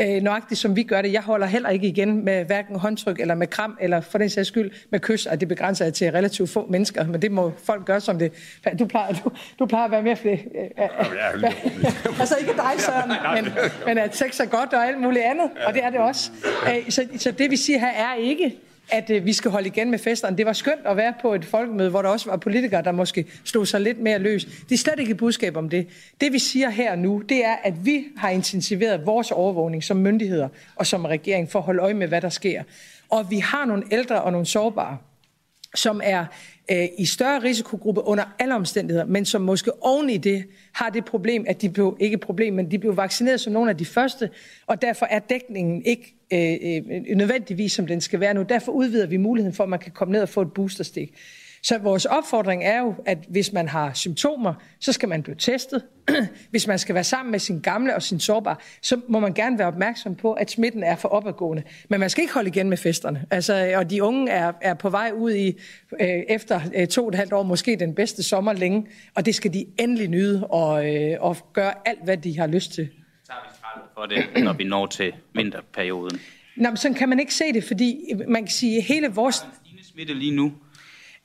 [0.00, 1.12] øh, nøjagtigt som vi gør det.
[1.12, 4.48] Jeg holder heller ikke igen med hverken håndtryk eller med kram, eller for den sags
[4.48, 7.84] skyld med kys, og det begrænser jeg til relativt få mennesker, men det må folk
[7.84, 8.32] gøre som det.
[8.78, 13.52] Du plejer, du, du plejer at være mere øh, øh, altså ikke dig, Søren, men,
[13.86, 16.30] men at sex er godt og alt muligt andet, og det er det også.
[16.68, 18.54] Øh, så, så det vi siger her er ikke,
[18.88, 20.36] at øh, vi skal holde igen med festerne.
[20.36, 23.26] Det var skønt at være på et folkemøde, hvor der også var politikere, der måske
[23.44, 24.44] slog sig lidt mere løs.
[24.44, 25.86] Det er slet ikke et budskab om det.
[26.20, 30.48] Det vi siger her nu, det er, at vi har intensiveret vores overvågning som myndigheder
[30.76, 32.62] og som regering for at holde øje med, hvad der sker.
[33.10, 34.98] Og vi har nogle ældre og nogle sårbare,
[35.74, 36.26] som er
[36.70, 41.04] øh, i større risikogruppe under alle omstændigheder, men som måske oven i det har det
[41.04, 44.30] problem, at de blev, ikke problem, men de blev vaccineret som nogle af de første,
[44.66, 48.42] og derfor er dækningen ikke øh, øh, nødvendigvis, som den skal være nu.
[48.42, 51.14] Derfor udvider vi muligheden for, at man kan komme ned og få et boosterstik.
[51.64, 55.84] Så vores opfordring er jo, at hvis man har symptomer, så skal man blive testet.
[56.50, 59.58] hvis man skal være sammen med sin gamle og sin sårbare, så må man gerne
[59.58, 61.62] være opmærksom på, at smitten er for opadgående.
[61.88, 63.26] Men man skal ikke holde igen med festerne.
[63.30, 65.48] Altså, og de unge er, er på vej ud i,
[66.00, 69.34] øh, efter øh, to og et halvt år, måske den bedste sommer længe, og det
[69.34, 72.88] skal de endelig nyde og, øh, og gøre alt, hvad de har lyst til.
[73.24, 76.20] Så har vi for det, når vi når til vinterperioden.
[76.56, 79.38] Nå, men sådan kan man ikke se det, fordi man kan sige, at hele vores...
[79.38, 80.52] Der er en smitte lige nu.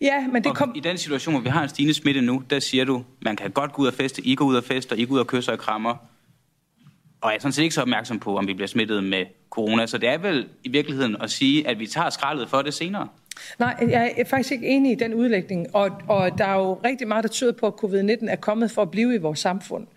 [0.02, 0.72] Ja, men det Og kom...
[0.76, 3.52] I den situation, hvor vi har en stigende smitte nu, der siger du, man kan
[3.52, 5.52] godt gå ud og feste, I går ud og fester, I går ud og kysser
[5.52, 5.96] og krammer.
[7.22, 9.86] Og jeg er sådan set ikke så opmærksom på, om vi bliver smittet med corona.
[9.86, 13.08] Så det er vel i virkeligheden at sige, at vi tager skraldet for det senere.
[13.60, 17.08] Nej, jeg er faktisk ikke enig i den udlægning, og, og der er jo rigtig
[17.08, 19.88] meget, der tyder på, at covid-19 er kommet for at blive i vores samfund.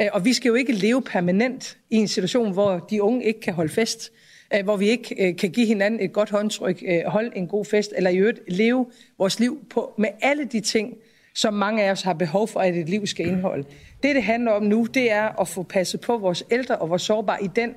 [0.00, 3.40] Øh, Og vi skal jo ikke leve permanent i en situation, hvor de unge ikke
[3.40, 4.12] kan holde fest,
[4.54, 7.64] Øh, hvor vi ikke øh, kan give hinanden et godt håndtryk, øh, holde en god
[7.64, 8.86] fest, eller i øvrigt leve
[9.18, 10.94] vores liv på, med alle de ting,
[11.34, 13.64] som mange af os har behov for, at et liv skal indeholde.
[14.02, 17.02] Det, det handler om nu, det er at få passet på vores ældre og vores
[17.02, 17.74] sårbare i den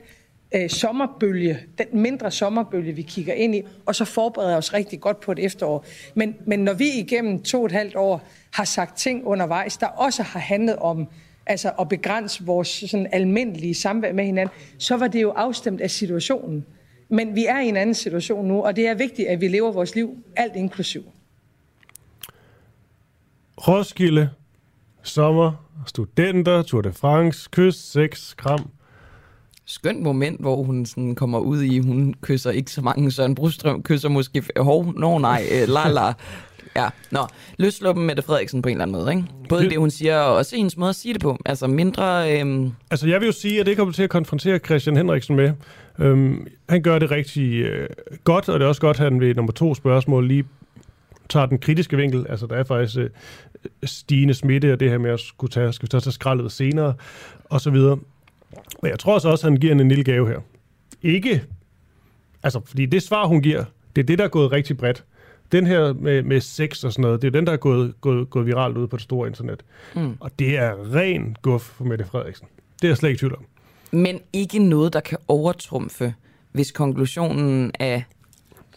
[0.55, 5.19] øh, sommerbølge, den mindre sommerbølge, vi kigger ind i, og så forbereder os rigtig godt
[5.19, 5.86] på et efterår.
[6.15, 9.88] Men, men når vi igennem to og et halvt år har sagt ting undervejs, der
[9.88, 11.07] også har handlet om
[11.51, 15.91] altså at begrænse vores sådan almindelige samvær med hinanden, så var det jo afstemt af
[15.91, 16.65] situationen.
[17.09, 19.71] Men vi er i en anden situation nu, og det er vigtigt, at vi lever
[19.71, 21.03] vores liv alt inklusiv.
[23.67, 24.29] Roskilde,
[25.03, 28.69] sommer, studenter, Tour de France, kys, sex, kram.
[29.71, 33.84] Skønt moment, hvor hun sådan kommer ud i, hun kysser ikke så mange, Søren Brostrøm
[33.84, 36.13] kysser måske, hov, nå nej, øh, la la.
[36.75, 37.19] Ja, nå,
[37.57, 39.23] løsluppen Mette Frederiksen på en eller anden måde, ikke?
[39.49, 41.38] Både det, hun siger, og også hendes måde at sige det på.
[41.45, 42.39] Altså mindre...
[42.39, 45.53] Øhm, Altså, jeg vil jo sige, at det kommer til at konfrontere Christian Henriksen med.
[45.99, 47.89] Øhm, han gør det rigtig øh,
[48.23, 50.43] godt, og det er også godt, at han ved nummer to spørgsmål lige
[51.29, 52.25] tager den kritiske vinkel.
[52.29, 53.10] Altså, der er faktisk øh,
[53.84, 56.93] stigende smitte, og det her med at skulle tage, skal vi tage skraldet senere,
[57.45, 57.97] og så videre.
[58.81, 60.39] Men jeg tror så også, at han giver en, lille gave her.
[61.01, 61.43] Ikke,
[62.43, 63.63] altså, fordi det svar, hun giver,
[63.95, 65.03] det er det, der er gået rigtig bredt.
[65.51, 68.29] Den her med, med sex og sådan noget, det er den, der er gået, gået,
[68.29, 69.63] gået viralt ud på det store internet.
[69.95, 70.17] Mm.
[70.19, 72.47] Og det er ren guf for Mette Frederiksen.
[72.81, 73.45] Det er jeg slet ikke tvivl om.
[73.91, 76.13] men ikke noget, der kan overtrumfe,
[76.51, 78.03] hvis konklusionen af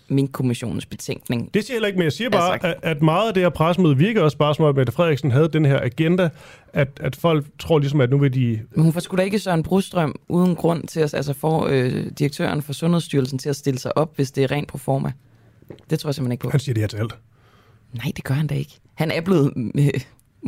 [0.09, 3.29] Mink-kommissionens betænkning Det siger jeg heller ikke, men jeg siger bare, Altså- at, at meget
[3.29, 5.81] af det her pressemøde virker også bare som om, at Mette Frederiksen havde den her
[5.81, 6.29] agenda,
[6.73, 8.61] at, at folk tror ligesom, at nu vil de...
[8.71, 12.11] Men hun får sgu da ikke Søren Brostrøm uden grund til at altså få øh,
[12.19, 15.13] direktøren for Sundhedsstyrelsen til at stille sig op, hvis det er rent pro forma.
[15.91, 16.51] Det tror jeg simpelthen ikke på.
[16.51, 17.15] Han siger det her til alt.
[17.93, 18.79] Nej, det gør han da ikke.
[18.95, 19.91] Han er blevet øh,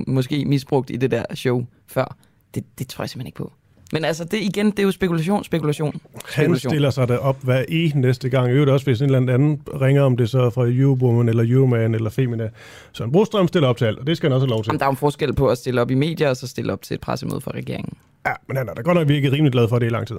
[0.07, 2.17] måske misbrugt i det der show før.
[2.55, 3.53] Det, det tror jeg simpelthen ikke på.
[3.93, 6.71] Men altså, det igen, det er jo spekulation, spekulation, Han spekulation.
[6.71, 8.51] stiller sig der op hver e næste gang.
[8.51, 12.11] Øvrigt også, hvis en eller anden ringer, om det så fra Eurowoman, eller Euroman, eller
[12.11, 12.49] Femina.
[12.93, 14.69] Så en Brostrøm stiller op til alt, og det skal han også have lov til.
[14.69, 16.83] Jamen, der er en forskel på at stille op i medier, og så stille op
[16.83, 17.97] til et pressemøde for regeringen.
[18.27, 20.17] Ja, men han er da godt nok virkelig rimelig glad for det i lang tid.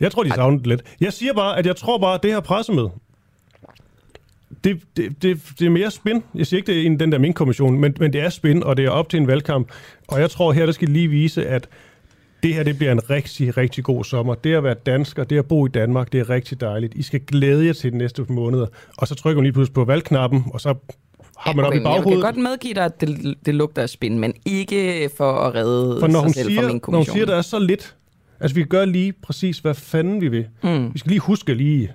[0.00, 0.82] Jeg tror, de savner det lidt.
[1.00, 2.90] Jeg siger bare, at jeg tror bare, at det her pressemøde,
[4.64, 6.22] det, det, det, det er mere spin.
[6.34, 8.76] Jeg siger ikke, det er en, den der min-kommission, men, men det er spin, og
[8.76, 9.68] det er op til en valgkamp.
[10.08, 11.68] Og jeg tror her, der skal lige vise, at
[12.46, 14.34] det her det bliver en rigtig, rigtig god sommer.
[14.34, 16.94] Det at være dansker, det at bo i Danmark, det er rigtig dejligt.
[16.94, 18.66] I skal glæde jer til de næste måneder.
[18.98, 20.74] Og så trykker man lige pludselig på valgknappen, og så
[21.38, 22.22] har man op i men jeg kan baghovedet.
[22.22, 26.06] godt medgive dig, at det, det lugter af spin, men ikke for at redde For
[26.06, 27.28] når hun, sig selv siger, fra min når hun siger, kommission.
[27.28, 27.96] der er så lidt,
[28.40, 30.46] altså vi gør lige præcis, hvad fanden vi vil.
[30.62, 30.94] Mm.
[30.94, 31.92] Vi skal lige huske lige,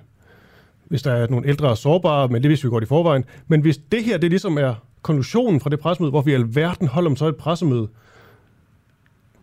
[0.88, 3.24] hvis der er nogle ældre og sårbare, men det vidste vi godt i forvejen.
[3.48, 7.10] Men hvis det her, det ligesom er konklusionen fra det pressemøde, hvorfor i alverden holder
[7.10, 7.88] man så et pressemøde?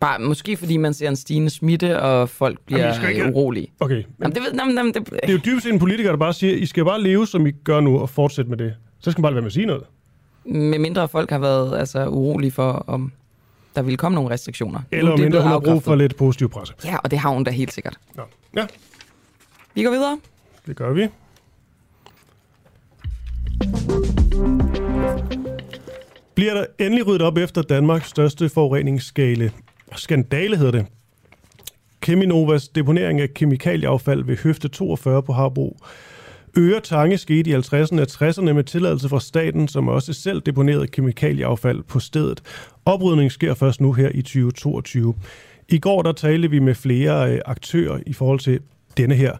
[0.00, 3.68] Bare, måske fordi man ser en stigende smitte, og folk bliver Jamen, ikke- urolige.
[3.80, 6.10] Okay, men Jamen, det, ved, jamen, jamen, det, det er jo dybest set en politiker,
[6.10, 8.74] der bare siger, I skal bare leve, som I gør nu, og fortsætte med det.
[9.00, 9.82] Så skal man bare lade være med at sige noget.
[10.44, 13.12] med mindre folk har været altså, urolige for, om
[13.76, 14.78] der ville komme nogle restriktioner.
[14.92, 16.74] Er Eller det mindre hun har brug for lidt positiv presse.
[16.84, 17.96] Ja, og det har hun da helt sikkert.
[18.14, 18.22] Nå.
[18.56, 18.66] Ja,
[19.74, 20.18] Vi går videre.
[20.66, 21.08] det gør vi.
[26.34, 29.52] Bliver der endelig ryddet op efter Danmarks største forureningsskale?
[29.96, 30.86] Skandale hedder det.
[32.00, 35.76] Keminovas deponering af kemikalieaffald ved Høfte 42 på Harbro.
[36.58, 40.86] Øre Tange skete i 50'erne og 60'erne med tilladelse fra staten, som også selv deponerede
[40.86, 42.42] kemikalieaffald på stedet.
[42.84, 45.14] Oprydningen sker først nu her i 2022.
[45.68, 48.60] I går der talte vi med flere øh, aktører i forhold til
[48.96, 49.36] denne her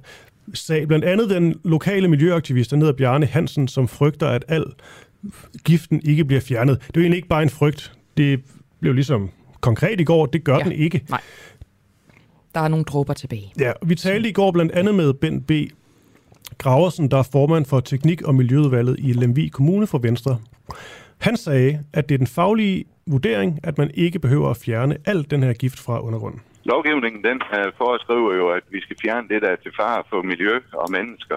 [0.54, 0.88] sag.
[0.88, 4.64] Blandt andet den lokale miljøaktivist, der hedder Bjarne Hansen, som frygter, at al
[5.64, 6.78] giften ikke bliver fjernet.
[6.78, 7.92] Det er jo egentlig ikke bare en frygt.
[8.16, 8.40] Det
[8.80, 10.26] blev ligesom konkret i går.
[10.26, 10.64] Det gør ja.
[10.64, 11.04] den ikke.
[11.08, 11.20] Nej.
[12.54, 13.52] Der er nogle dråber tilbage.
[13.58, 15.50] Ja, vi talte i går blandt andet med Ben B.
[16.58, 20.38] Graversen, der er formand for Teknik- og Miljøudvalget i Lemvig Kommune for Venstre.
[21.18, 25.30] Han sagde, at det er den faglige vurdering, at man ikke behøver at fjerne al
[25.30, 26.40] den her gift fra undergrunden.
[26.64, 30.22] Lovgivningen den uh, foreskriver jo, at vi skal fjerne det, der er til fare for
[30.22, 31.36] miljø og mennesker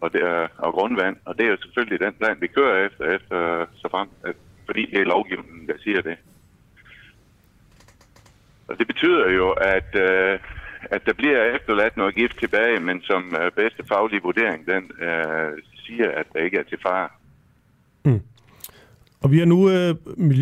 [0.00, 1.16] og, det er, og grundvand.
[1.24, 4.08] Og det er jo selvfølgelig den plan, vi kører efter, efter så frem,
[4.66, 6.16] fordi det er lovgivningen, der siger det.
[8.68, 10.38] Og det betyder jo, at, øh,
[10.90, 15.52] at der bliver efterladt noget gift tilbage, men som øh, bedste faglige vurdering, den øh,
[15.86, 17.08] siger, at der ikke er til fare.
[18.04, 18.20] Mm.
[19.22, 19.94] Og vi har nu øh,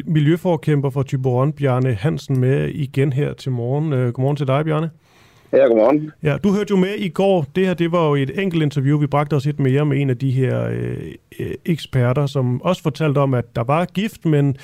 [0.07, 3.93] miljøforkæmper for Tyboron, Bjarne Hansen, med igen her til morgen.
[3.93, 4.91] Øh, godmorgen til dig, Bjarne.
[5.53, 6.11] Ja, godmorgen.
[6.23, 7.47] Ja, du hørte jo med i går.
[7.57, 8.99] Det her det var jo et enkelt interview.
[8.99, 10.97] Vi bragte os et mere med en af de her øh,
[11.41, 14.57] øh, eksperter, som også fortalte om, at der var gift, men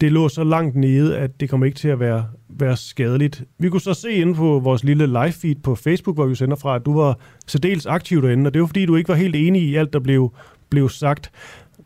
[0.00, 3.44] det lå så langt nede, at det kommer ikke til at være, være skadeligt.
[3.58, 6.56] Vi kunne så se inde på vores lille live feed på Facebook, hvor vi sender
[6.56, 9.36] fra, at du var særdeles aktiv derinde, og det var fordi, du ikke var helt
[9.36, 10.32] enig i alt, der blev,
[10.70, 11.30] blev sagt.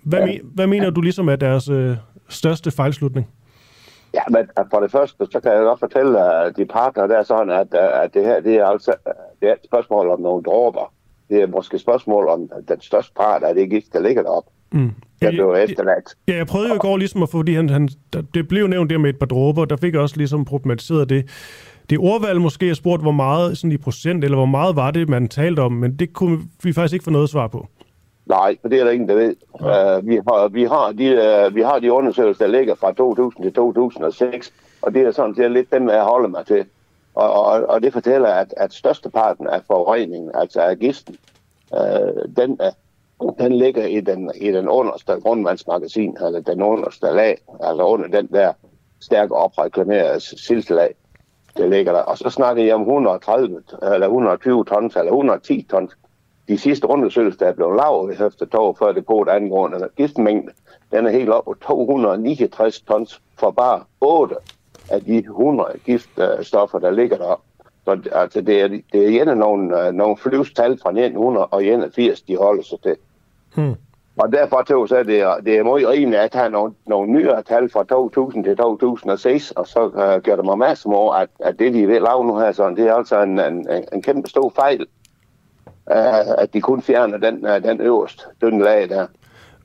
[0.03, 0.27] Hvad, ja.
[0.27, 1.97] me, hvad mener du ligesom er deres øh,
[2.29, 3.27] største fejlslutning?
[4.17, 7.51] Ja, men for det første, så kan jeg godt fortælle at de partner der sådan,
[7.51, 8.93] at, at det her det er altså
[9.41, 10.93] det er et spørgsmål om nogle dråber.
[11.29, 14.51] Det er måske et spørgsmål om den største part af det gift, der ligger deroppe.
[14.73, 14.91] Mm.
[15.23, 16.15] Der blev efterladt.
[16.29, 17.89] Ja, jeg prøvede jo i går ligesom at få, fordi han, han,
[18.35, 21.27] det blev nævnt der med et par dråber, der fik jeg også ligesom problematiseret det.
[21.91, 25.09] Det ordvalg måske, jeg spurgte, hvor meget sådan i procent, eller hvor meget var det,
[25.09, 27.67] man talte om, men det kunne vi faktisk ikke få noget svar på.
[28.27, 29.37] Nej, for det er der ingen, der ved.
[29.61, 29.99] Ja.
[29.99, 33.45] Uh, vi, har, vi, har de, uh, vi har de undersøgelser, der ligger fra 2000
[33.45, 36.65] til 2006, og det er sådan set lidt dem, jeg holder mig til.
[37.15, 41.17] Og, og, og det fortæller, at, at størsteparten af forureningen, altså af gisten,
[41.73, 42.59] uh, den,
[43.21, 48.09] uh, den ligger i den, i den underste grundvandsmagasin, eller den underste lag, altså under
[48.09, 48.53] den der
[49.01, 50.95] stærkt opreklamerede siltelag,
[51.57, 52.01] der ligger der.
[52.01, 55.97] Og så snakker jeg om 130, eller 120 tons, eller 110 tons
[56.49, 60.53] de sidste undersøgelser, der er blevet lavet Høftetog før depot angående giftmængde,
[60.93, 64.37] den er helt op på 269 tons for bare 8
[64.91, 67.41] af de 100 giftstoffer, der ligger der.
[67.85, 72.79] Så altså, det er, det er igen nogle, nogle flyvstal fra 1981, de holder sig
[72.83, 72.97] til.
[73.55, 73.75] Hmm.
[74.19, 77.71] Og derfor tog så det, det er meget rimeligt at have nogle, nogle nyere tal
[77.71, 81.75] fra 2000 til 2006, og så uh, gør det mig masser over, at, at det,
[81.75, 84.87] de vil lave nu her, sådan, det er altså en, en, en kæmpe stor fejl
[86.39, 89.07] at de kun fjerner den, uh, den øverste dynne lag der.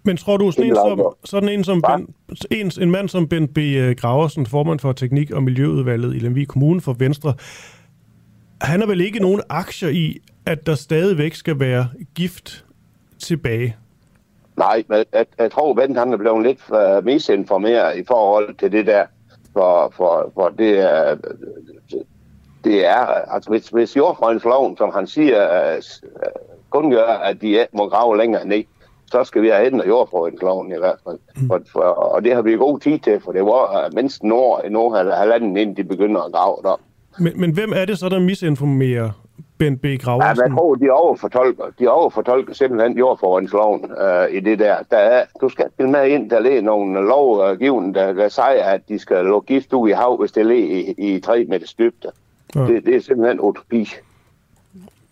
[0.03, 2.15] Men tror du, sådan en som, sådan en, som ben,
[2.51, 3.57] en, en mand som Bent B.
[3.57, 7.33] Øh, Graversen, formand for Teknik- og Miljøudvalget i Lemvig Kommune for Venstre,
[8.61, 12.65] han har vel ikke nogen aktier i, at der stadigvæk skal være gift
[13.19, 13.75] tilbage?
[14.57, 18.71] Nej, men jeg, jeg tror, Bent han er blevet lidt uh, misinformeret i forhold til
[18.71, 19.05] det der.
[19.53, 21.15] For, for, for det er,
[22.63, 25.83] det er, altså hvis, hvis jordfrøjensloven, som han siger, uh,
[26.69, 28.63] kun gør, at de må grave længere ned,
[29.11, 31.19] så skal vi have ændret jordfrøjensloven i hvert fald.
[31.35, 31.47] Mm.
[31.47, 34.31] For, for, og det har vi god tid til, for det var uh, mindst en
[34.31, 36.79] år, en år eller halvanden, inden de begynder at grave der.
[37.19, 39.11] Men, men hvem er det så, der misinformerer
[39.61, 39.85] Bent B.
[39.99, 40.43] Graversen?
[40.43, 44.75] Ja, jeg tror, de overfortolker, de overfortolker simpelthen jordforhåndsloven uh, i det der.
[44.91, 48.81] der er, du skal spille med ind, der er nogle lovgivende, der, der siger, at
[48.89, 52.11] de skal lukke gift ud i hav, hvis det er i, i 3 meters dybde.
[52.55, 52.59] Ja.
[52.59, 53.89] Det, det er simpelthen utopi.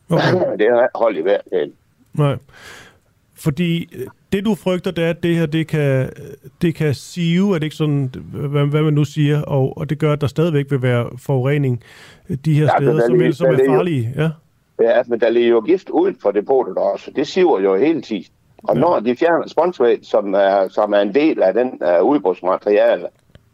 [0.10, 0.34] Okay.
[0.60, 1.42] det er hold i hvert
[2.14, 2.38] Nej.
[3.36, 6.10] Fordi øh, det, du frygter, det er, at det her, det kan,
[6.62, 10.00] det kan sive, er det ikke sådan, hvad, hvad man nu siger, og, og det
[10.00, 11.84] gør, at der stadigvæk vil være forurening
[12.46, 14.14] de her ja, steder, som, lige, som er farlige.
[14.18, 14.30] Jo, ja.
[14.98, 17.12] ja, men der ligger jo gift ud for depotet også.
[17.16, 18.26] Det siver jo hele tiden.
[18.64, 18.82] Og ja.
[18.82, 23.08] når de fjerner sponsvæg, som er, som er en del af den uh, udbrudsmateriale,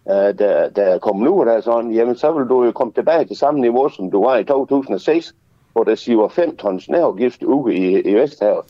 [0.09, 3.25] øh, der, der kommer nu, der er sådan, jamen så vil du jo komme tilbage
[3.25, 5.35] til samme niveau, som du var i 2006,
[5.73, 8.65] hvor der siver 5 tons nervegift ude i, i Vesthavet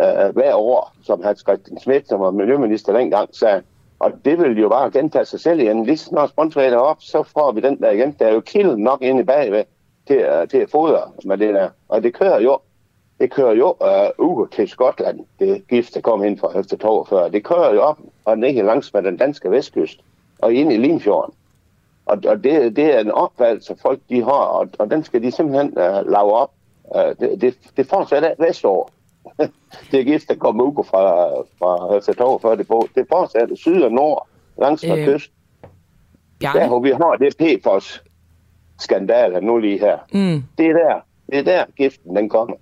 [0.00, 3.62] øh, hver år, som Hans Christian Schmidt, som var miljøminister dengang, sagde.
[3.98, 5.86] Og det vil jo bare gentage sig selv igen.
[5.86, 8.16] Lige snart sponsværet er op, så får vi den der igen.
[8.18, 9.64] Der er jo kilden nok inde i bagved
[10.06, 11.68] til, uh, til at fodre med det der.
[11.88, 12.58] Og det kører jo
[13.20, 16.76] det kører jo øh, uh, uge til Skotland, det gift, der kom ind fra efter
[16.76, 17.30] 42.
[17.30, 20.00] Det kører jo op og ned langs med den danske vestkyst
[20.42, 21.34] og ind i Limfjorden.
[22.06, 25.30] Og, og det, det er en opfattelse, folk de har, og, og den skal de
[25.30, 26.50] simpelthen uh, lave op.
[26.94, 28.90] Uh, det, det, det fortsætter vestår.
[29.90, 31.28] det er gift, der kommer ud fra,
[31.58, 32.88] fra Høftetov før det på.
[32.94, 34.28] Det fortsætter syd og nord,
[34.58, 35.32] langs med øh, kyst.
[36.42, 36.52] Ja.
[36.54, 38.02] Der hvor vi har det PFOS
[38.78, 39.98] skandale nu lige her.
[40.12, 40.44] Mm.
[40.58, 42.56] Det er der, det er der giften den kommer.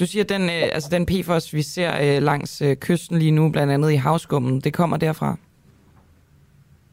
[0.00, 3.50] Du siger, den, øh, altså den PFOS, vi ser øh, langs øh, kysten lige nu,
[3.50, 5.36] blandt andet i havskummen, det kommer derfra?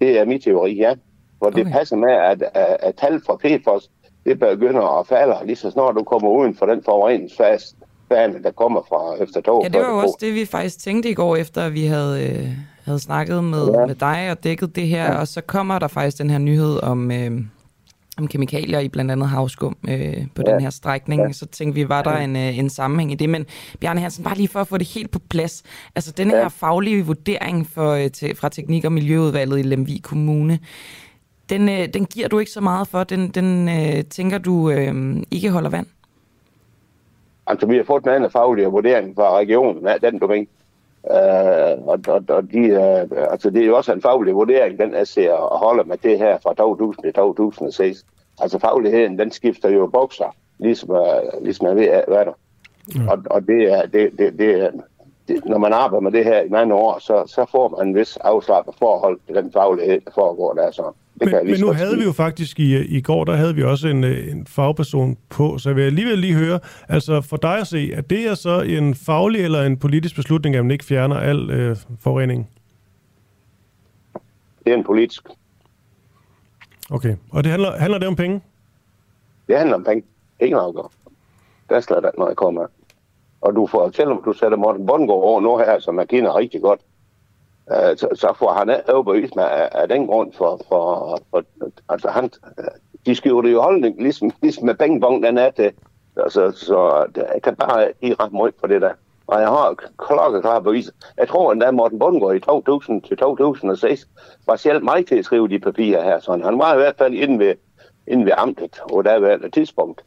[0.05, 0.93] Det er min teori, ja.
[1.37, 1.63] Hvor okay.
[1.63, 3.89] det passer med, at, at, at tal fra PFOS,
[4.25, 7.75] det begynder at falde, lige så snart du kommer uden for den forureningsfase,
[8.43, 9.63] der kommer fra efter tog.
[9.63, 12.47] Ja, det var jo også det, vi faktisk tænkte i går, efter vi havde, øh,
[12.85, 13.85] havde snakket med, ja.
[13.85, 15.19] med dig og dækket det her, ja.
[15.19, 17.31] og så kommer der faktisk den her nyhed om, øh,
[18.17, 20.51] om kemikalier i blandt andet havskum øh, på ja.
[20.51, 21.21] den her strækning.
[21.21, 21.31] Ja.
[21.31, 23.29] Så tænkte vi, var der en, øh, en sammenhæng i det?
[23.29, 23.45] Men
[23.79, 25.63] Bjarne Hansen, bare lige for at få det helt på plads.
[25.95, 26.47] Altså den her ja.
[26.47, 30.59] faglige vurdering for, øh, til, fra Teknik- og Miljøudvalget i Lemvig Kommune,
[31.49, 33.03] den, øh, den giver du ikke så meget for.
[33.03, 35.87] Den, den øh, tænker du øh, ikke holder vand?
[37.47, 40.47] Altså, vi har fået en anden faglig vurdering fra regionen af den domæne.
[41.09, 44.93] Uh, og, og, og de, uh, altså, det er jo også en faglig vurdering, den
[44.93, 48.05] er ser og holder med det her fra 2000 til 2006.
[48.39, 52.33] Altså fagligheden, den skifter jo bokser, ligesom, uh, ligesom jeg ved, hvad der.
[52.95, 53.11] Ja.
[53.11, 54.71] Og, og det er, det, det, det,
[55.27, 57.95] det, når man arbejder med det her i mange år, så, så får man en
[57.95, 60.71] vis afslappet forhold til den faglighed, der foregår der.
[60.71, 61.99] Så det men, men nu havde sige.
[61.99, 65.69] vi jo faktisk i, i går, der havde vi også en, en fagperson på, så
[65.69, 68.95] jeg vil alligevel lige høre, altså for dig at se, at det er så en
[68.95, 72.49] faglig eller en politisk beslutning, at man ikke fjerner al øh, forurening?
[74.65, 75.27] Det er en politisk.
[76.89, 78.41] Okay, og det handler, handler det om penge?
[79.47, 80.03] Det handler om penge.
[80.39, 80.91] Ingen afgør.
[81.69, 82.67] Der skal der, når jeg kommer.
[83.41, 86.61] Og du får, selvom du sætter Morten Bundgaard over nu her, som jeg kender rigtig
[86.61, 86.94] godt, øh,
[87.71, 91.43] Øh, så, så får han overbevist mig af, af den grund for, for, for
[91.89, 92.65] altså han, øh,
[93.05, 95.71] de skriver det jo holdning, ligesom, ligesom med pengebong, den er til.
[96.17, 98.93] Altså, så jeg kan bare give ret meget for det der.
[99.27, 100.91] Og jeg har klokkeklare bevis.
[101.17, 104.07] Jeg tror endda Morten Bundgaard i 2000 til 2006
[104.47, 106.19] var selv mig til at skrive de papirer her.
[106.19, 107.55] Så han var i hvert fald inde ved,
[108.07, 110.03] inde ved amtet, og der var et tidspunkt.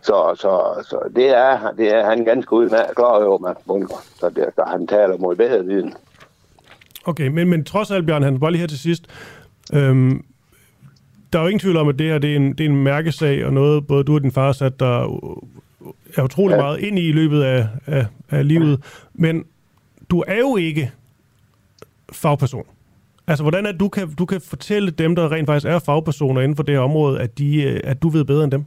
[0.00, 4.04] Så, så, så det, er, det er han ganske udmærket klar over, Morten Bundgaard.
[4.20, 5.94] Så, det, så han taler mod bedre viden.
[7.08, 9.06] Okay, men, men trods alt, Bjørn Hansen, bare lige her til sidst.
[9.72, 10.24] Øhm,
[11.32, 12.82] der er jo ingen tvivl om, at det her det er, en, det er en
[12.82, 15.02] mærkesag, og noget både du og din far sat der
[16.16, 16.60] er utrolig ja.
[16.60, 18.80] meget ind i i løbet af, af, af livet.
[19.14, 19.44] Men
[20.10, 20.92] du er jo ikke
[22.12, 22.64] fagperson.
[23.26, 26.56] Altså, hvordan er du kan, du kan fortælle dem, der rent faktisk er fagpersoner inden
[26.56, 28.64] for det her område, at, de, øh, at du ved bedre end dem?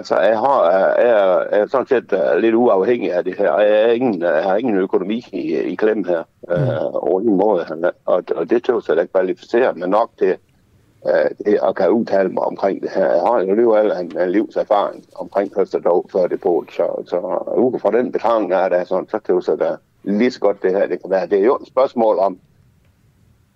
[0.00, 3.58] Altså, jeg, har, jeg, er, jeg er sådan set uh, lidt uafhængig af det her.
[3.58, 6.54] Jeg, er ingen, jeg har ingen økonomi i, i klem her, mm.
[6.54, 7.66] uh, over ingen måde.
[8.06, 10.36] Og, og det tog sig ikke kvalificere mig nok til
[11.02, 13.06] uh, det at kan udtale mig omkring det her.
[13.06, 16.64] Jeg har jo alligevel en, en livserfaring omkring dog før det på.
[16.70, 17.16] Så, så
[17.56, 20.70] ud fra den betragtning er der sådan, så tog sig der lige så godt det
[20.72, 21.26] her det kan være.
[21.26, 22.38] Det er jo et spørgsmål om,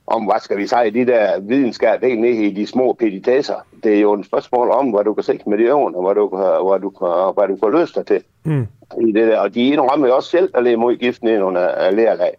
[0.06, 3.54] om, hvad skal vi sige, de der videnskab helt ned i de små peditesser.
[3.84, 6.14] Det er jo et spørgsmål om, hvad du kan se med de øvne, og hvad
[6.14, 8.22] du kan, hvad du kan, hvad du kan løse dig til.
[8.44, 8.66] Mm.
[9.08, 9.38] I det der.
[9.38, 12.34] Og de indrømmer jo også selv at lade mod giften ind under lærerlag.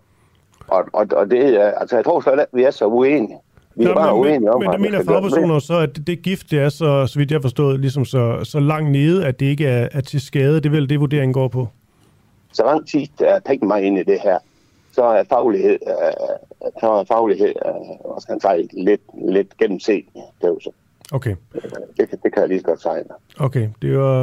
[0.68, 3.38] Og, og, og det, altså, jeg tror slet at vi er så uenige.
[3.76, 6.08] Vi er Nå, bare men, uenige om, men, men det mener fagpersoner så, at det,
[6.08, 9.40] det gift, det er så, så vidt jeg forstået, ligesom så, så langt nede, at
[9.40, 10.56] det ikke er, er til skade.
[10.56, 11.68] Det er vel det, vurderingen går på?
[12.54, 14.38] Så lang tid, der er mig ind i det her,
[14.96, 20.06] så er faglighed, øh, så er faglighed øh, skal man sige, lidt, lidt gennemset.
[20.42, 20.72] Det så.
[21.12, 21.36] Okay.
[21.56, 21.62] Øh,
[21.98, 23.04] det, det kan jeg lige så godt sige.
[23.40, 24.22] Okay, det var...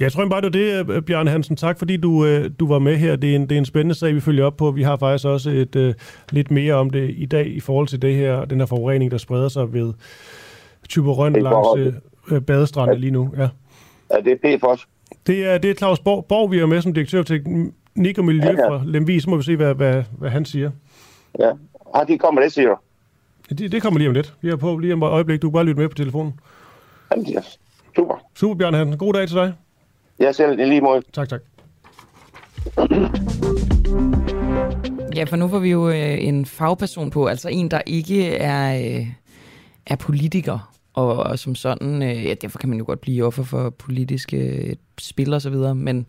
[0.00, 1.56] Ja, jeg tror bare, det var det, øh, Bjarne Hansen.
[1.56, 3.16] Tak, fordi du, øh, du var med her.
[3.16, 4.70] Det er, en, det er en spændende sag, vi følger op på.
[4.70, 5.94] Vi har faktisk også et uh,
[6.30, 9.18] lidt mere om det i dag i forhold til det her, den her forurening, der
[9.18, 9.92] spreder sig ved
[10.88, 11.68] Typerøn langs
[12.32, 13.30] uh, badestranden lige nu.
[13.36, 13.48] Ja.
[14.10, 14.88] Er det PFOS?
[15.26, 17.22] Det er, det er Claus Borg, Borg, vi er med som direktør
[17.98, 18.68] til Nik og Miljø ja, ja.
[18.68, 20.70] fra Lemvig, så må vi se, hvad, hvad, hvad han siger.
[21.38, 21.52] Ja,
[21.94, 22.76] ah, de kommer det, siger du?
[23.54, 24.34] Det, det kommer lige om lidt.
[24.40, 25.42] Vi er på lige om et øjeblik.
[25.42, 26.40] Du kan bare lytte med på telefonen.
[27.16, 27.40] Ja,
[27.96, 28.24] super.
[28.34, 28.98] Super, Bjørn Hansen.
[28.98, 29.54] God dag til dig.
[30.20, 30.58] Ja, selv.
[30.60, 31.02] I lige måde.
[31.12, 31.40] Tak, tak.
[35.16, 38.78] Ja, for nu får vi jo øh, en fagperson på, altså en, der ikke er,
[38.78, 39.06] øh,
[39.86, 43.42] er politiker, og, og som sådan, øh, ja, derfor kan man jo godt blive offer
[43.42, 46.08] for politiske spil og så videre, men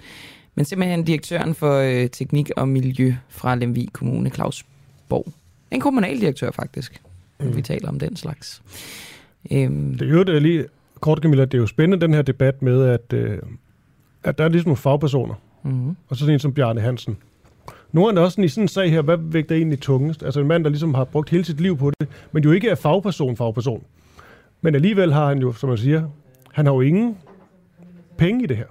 [0.60, 4.66] men simpelthen direktøren for øh, teknik og miljø fra Lemvig Kommune, Claus
[5.10, 5.34] Borg.
[5.72, 7.02] En kommunaldirektør faktisk,
[7.40, 7.56] mm.
[7.56, 8.62] vi taler om den slags.
[9.52, 9.98] Øhm.
[9.98, 10.66] Det er jo det lige
[11.00, 13.40] kort, Camilla, det er jo spændende den her debat med, at, øh,
[14.24, 15.34] at der er ligesom nogle fagpersoner,
[15.64, 15.90] mm.
[15.90, 17.18] og så sådan en som Bjarne Hansen.
[17.92, 20.24] Nu er der også sådan, i sådan en sag her, hvad vægter egentlig tungest?
[20.24, 22.70] Altså en mand, der ligesom har brugt hele sit liv på det, men jo ikke
[22.70, 23.84] er fagperson, fagperson.
[24.62, 26.10] Men alligevel har han jo, som man siger,
[26.52, 27.18] han har jo ingen
[28.18, 28.66] penge i det her.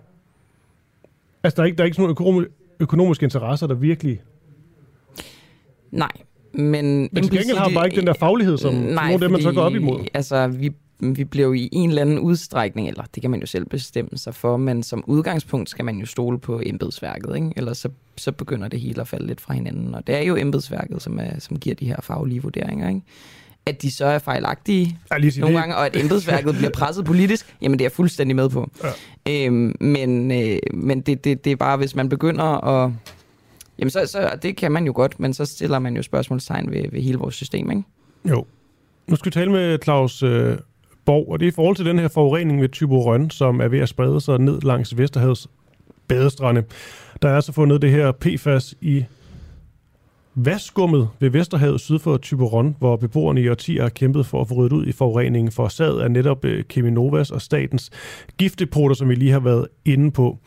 [1.42, 2.46] Altså, der er ikke, der er ikke sådan nogle
[2.80, 4.20] økonomiske interesser, der virkelig...
[5.90, 6.12] Nej,
[6.52, 7.08] men...
[7.12, 9.42] Men til gengæld har bare ikke den der faglighed, som nej, nogle af dem, man
[9.42, 10.00] så går op imod.
[10.14, 10.70] Altså, vi,
[11.00, 14.10] vi bliver jo i en eller anden udstrækning, eller det kan man jo selv bestemme
[14.14, 17.52] sig for, men som udgangspunkt skal man jo stole på embedsværket, ikke?
[17.56, 19.94] ellers så, så begynder det hele at falde lidt fra hinanden.
[19.94, 22.88] Og det er jo embedsværket, som, er, som giver de her faglige vurderinger.
[22.88, 23.02] Ikke?
[23.68, 25.62] At de så er fejlagtige Ja, lige nogle det.
[25.62, 28.70] gange, og at embedsværket bliver presset politisk, jamen det er jeg fuldstændig med på.
[29.26, 29.46] Ja.
[29.46, 32.90] Øhm, men øh, men det, det, det er bare, hvis man begynder at...
[33.78, 36.84] Jamen så, så, det kan man jo godt, men så stiller man jo spørgsmålstegn ved,
[36.92, 37.82] ved hele vores system, ikke?
[38.28, 38.44] Jo.
[39.06, 40.56] Nu skal vi tale med Claus øh,
[41.04, 43.78] Borg, og det er i forhold til den her forurening ved Tyborøn, som er ved
[43.78, 45.48] at sprede sig ned langs Vesterhavets
[46.08, 46.62] badestrande.
[47.22, 49.04] Der er altså fundet det her PFAS i
[50.44, 54.54] vaskummet ved Vesterhavet syd for Tiberon, hvor beboerne i årtier har kæmpet for at få
[54.54, 57.90] ryddet ud i forureningen for sad af netop Keminovas Cheminovas og statens
[58.38, 60.38] giftdepoter, som vi lige har været inde på.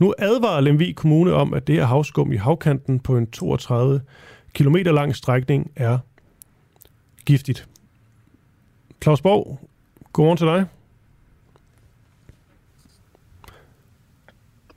[0.00, 4.00] Nu advarer Lemvig Kommune om, at det her havskum i havkanten på en 32
[4.54, 5.98] km lang strækning er
[7.24, 7.68] giftigt.
[9.02, 9.60] Claus Borg,
[10.12, 10.64] godmorgen til dig.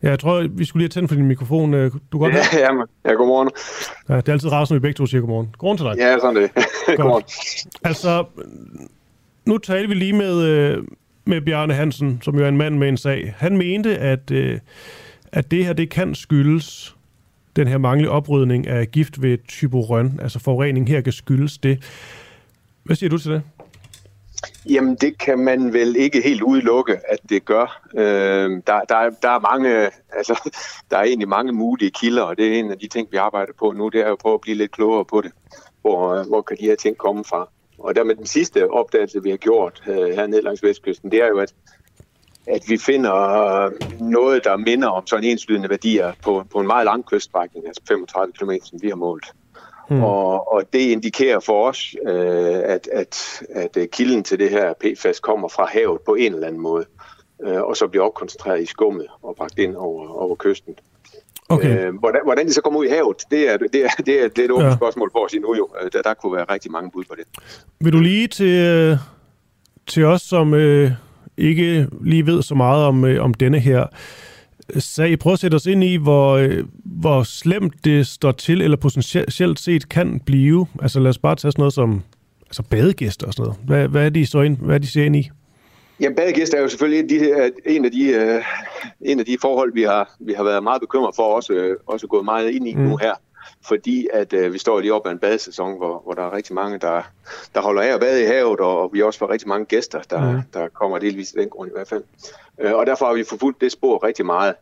[0.04, 1.74] Ja, jeg tror, vi skulle lige tændt for din mikrofon.
[1.74, 2.44] Øh, Du kan godt høre.
[2.54, 3.50] Ja, jamen, ja, godmorgen.
[4.10, 5.50] Ja, det er altid rart, når vi begge to siger godmorgen.
[5.58, 5.96] Godmorgen til dig.
[5.98, 6.52] Ja, sådan det.
[6.98, 7.24] godmorgen.
[7.84, 8.26] Altså,
[9.46, 10.84] nu talte vi lige med, øh,
[11.26, 13.34] med Bjarne Hansen, som jo er en mand med en sag.
[13.38, 14.60] Han mente, at, øh,
[15.32, 16.96] at det her det kan skyldes
[17.56, 20.20] den her manglende oprydning af gift ved Tyborøn.
[20.22, 21.84] Altså forurening her kan skyldes det.
[22.84, 23.42] Hvad siger du til det?
[24.70, 27.82] Jamen, det kan man vel ikke helt udelukke, at det gør.
[27.94, 30.52] Øh, der, der, der er mange, altså,
[30.92, 33.54] der er egentlig mange mulige kilder, og det er en af de ting, vi arbejder
[33.60, 35.32] på nu, det er jo at prøve at blive lidt klogere på det.
[35.82, 37.50] Hvor, øh, hvor kan de her ting komme fra?
[37.80, 41.24] Og der med den sidste opdagelse, vi har gjort øh, her ned langs Vestkysten, det
[41.24, 41.54] er jo, at,
[42.48, 46.86] at vi finder øh, noget, der minder om sådan enslydende værdier på, på en meget
[46.86, 49.26] lang kyststrækning, altså 35 km, som vi har målt.
[49.90, 50.04] Hmm.
[50.04, 54.74] Og, og det indikerer for os, øh, at, at, at øh, kilden til det her
[54.74, 56.86] PFAS kommer fra havet på en eller anden måde,
[57.46, 60.74] øh, og så bliver opkoncentreret i skummet og bragt ind over, over kysten.
[61.50, 61.88] Okay.
[61.88, 64.28] Øh, hvordan, hvordan det så kommer ud i havet, det er, det er, det er,
[64.28, 64.70] det er et åbent Ja.
[64.70, 64.76] ja.
[64.76, 65.68] spørgsmål for os endnu jo.
[65.84, 67.24] Øh, Der, der kunne være rigtig mange bud på det.
[67.80, 68.98] Vil du lige til, øh,
[69.88, 70.92] til os, som øh,
[71.38, 73.86] ikke lige ved så meget om, øh, om denne her
[74.78, 78.78] sag, prøve at sætte os ind i, hvor, øh, hvor slemt det står til, eller
[78.78, 80.68] potentielt set kan blive.
[80.82, 82.04] Altså lad os bare tage sådan noget som
[82.46, 83.60] altså badegæster og sådan noget.
[83.66, 85.30] Hvad, hvad, er de så ind, hvad er de ser ind i?
[86.02, 88.42] Ja, badegæster er jo selvfølgelig en af de, en af de,
[89.02, 91.78] en af de forhold, vi har, vi har været meget bekymret for, og også, øh,
[91.88, 92.82] også gået meget ind i mm.
[92.82, 93.14] nu her.
[93.68, 96.56] Fordi at øh, vi står lige op ad en badesæson, hvor, hvor der er rigtig
[96.56, 97.02] mange, der,
[97.56, 100.02] der holder af at bade i havet, og, og vi også får rigtig mange gæster,
[100.02, 100.42] der, mm.
[100.54, 102.04] der kommer delvis af den grund i hvert fald.
[102.60, 104.56] Øh, og derfor har vi forfulgt det spor rigtig meget.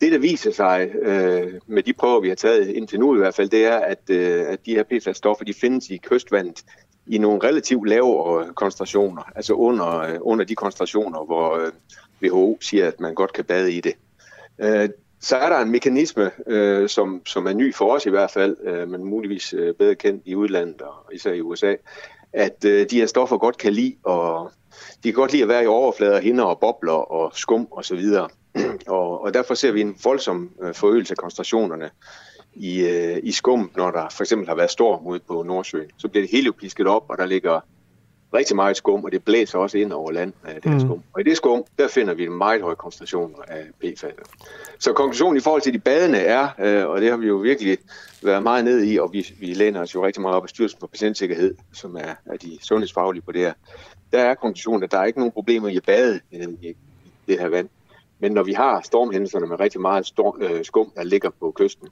[0.00, 3.34] Det, der viser sig øh, med de prøver, vi har taget indtil nu i hvert
[3.34, 6.64] fald, det er, at, øh, at de her PFAS-stoffer, de findes i kystvandet
[7.06, 11.72] i nogle relativt lave øh, koncentrationer, altså under, øh, under de koncentrationer, hvor øh,
[12.22, 13.94] WHO siger, at man godt kan bade i det.
[14.58, 14.88] Øh,
[15.20, 18.56] så er der en mekanisme, øh, som, som er ny for os i hvert fald,
[18.64, 21.74] øh, men muligvis øh, bedre kendt i udlandet og især i USA,
[22.32, 24.52] at øh, de her stoffer godt kan lide, og
[25.02, 28.00] de kan godt lide at være i overflader, hinder og bobler og skum osv.
[28.86, 31.90] Og, og derfor ser vi en voldsom øh, forøgelse af koncentrationerne
[32.54, 35.90] i, øh, i skum, når der for eksempel har været storm ude på Nordsøen.
[35.96, 37.60] Så bliver det hele jo pisket op, og der ligger
[38.34, 40.80] rigtig meget skum, og det blæser også ind over land af det her Mm.
[40.80, 41.02] skum.
[41.12, 44.12] Og i det skum, der finder vi meget høje koncentrationer af PFAS.
[44.78, 47.78] Så konklusionen i forhold til de badende er, øh, og det har vi jo virkelig
[48.22, 50.80] været meget ned i, og vi, vi læner os jo rigtig meget op af Styrelsen
[50.80, 53.52] for Patientsikkerhed, som er, er de sundhedsfaglige på det her.
[54.12, 56.74] Der er konklusionen, at der er ikke nogen problemer i at bade øh, i, i
[57.28, 57.68] det her vand.
[58.18, 61.88] Men når vi har stormhændelserne med rigtig meget storm, øh, skum, der ligger på kysten,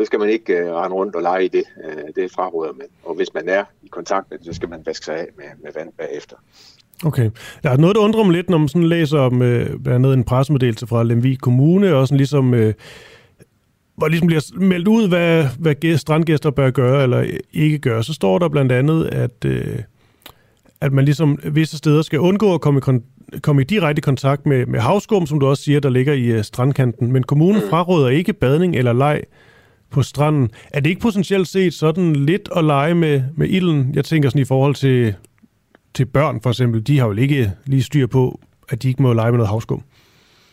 [0.00, 1.64] så skal man ikke øh, rende rundt og lege i det.
[1.84, 2.86] Øh, det fraråder man.
[3.04, 5.44] Og hvis man er i kontakt med det, så skal man vaske sig af med,
[5.62, 6.36] med vand bagefter.
[7.04, 7.30] Okay.
[7.62, 10.12] Der er noget, der undrer mig lidt, når man sådan læser om øh, blandt andet
[10.14, 12.74] en pressemeddelelse fra Lemvig Kommune, og sådan ligesom, øh,
[13.96, 18.04] hvor ligesom bliver meldt ud, hvad, hvad gæst, strandgæster bør gøre eller ikke gøre.
[18.04, 19.78] Så står der blandt andet, at, øh,
[20.80, 24.46] at man ligesom visse steder skal undgå at komme i, kon- komme i direkte kontakt
[24.46, 27.12] med, med havskum, som du også siger, der ligger i øh, strandkanten.
[27.12, 29.22] Men kommunen fraråder ikke badning eller leg
[29.90, 30.50] på stranden.
[30.70, 33.90] Er det ikke potentielt set sådan lidt at lege med, med ilden?
[33.94, 35.14] Jeg tænker sådan i forhold til,
[35.94, 39.12] til børn for eksempel, de har jo ikke lige styr på, at de ikke må
[39.12, 39.82] lege med noget havskum.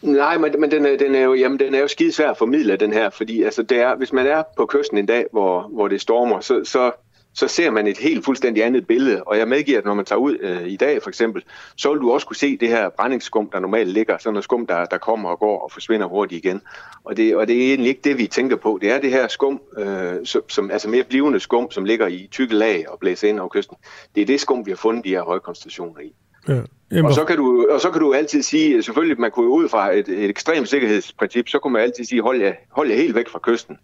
[0.01, 2.75] Nej, men, men den, er, den, er jo, jamen, den er jo skidesvær at formidle,
[2.75, 5.87] den her, fordi altså, det er, hvis man er på kysten en dag, hvor, hvor
[5.87, 6.91] det stormer, så, så,
[7.37, 9.23] så ser man et helt fuldstændig andet billede.
[9.23, 11.43] Og jeg medgiver, at når man tager ud øh, i dag for eksempel,
[11.75, 14.67] så vil du også kunne se det her brændingsskum, der normalt ligger, sådan noget skum,
[14.67, 16.61] der, der kommer og går og forsvinder hurtigt igen.
[17.03, 18.79] Og det, og det er egentlig ikke det, vi tænker på.
[18.81, 22.27] Det er det her skum, øh, som, som, altså mere blivende skum, som ligger i
[22.31, 23.77] tykke lag og blæser ind over kysten.
[24.15, 26.13] Det er det skum, vi har fundet de her høje koncentrationer i.
[26.47, 26.61] Ja.
[26.91, 29.69] Jamen, og, så kan du, og så kan du altid sige, selvfølgelig man kunne ud
[29.69, 33.15] fra et, et ekstremt sikkerhedsprincip, så kunne man altid sige, hold jer, hold jer helt
[33.15, 33.77] væk fra kysten.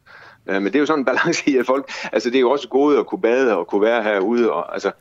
[0.49, 2.51] Øh, men det er jo sådan en balance i, at folk, altså det er jo
[2.51, 4.91] også gode at kunne bade og kunne være herude, og altså,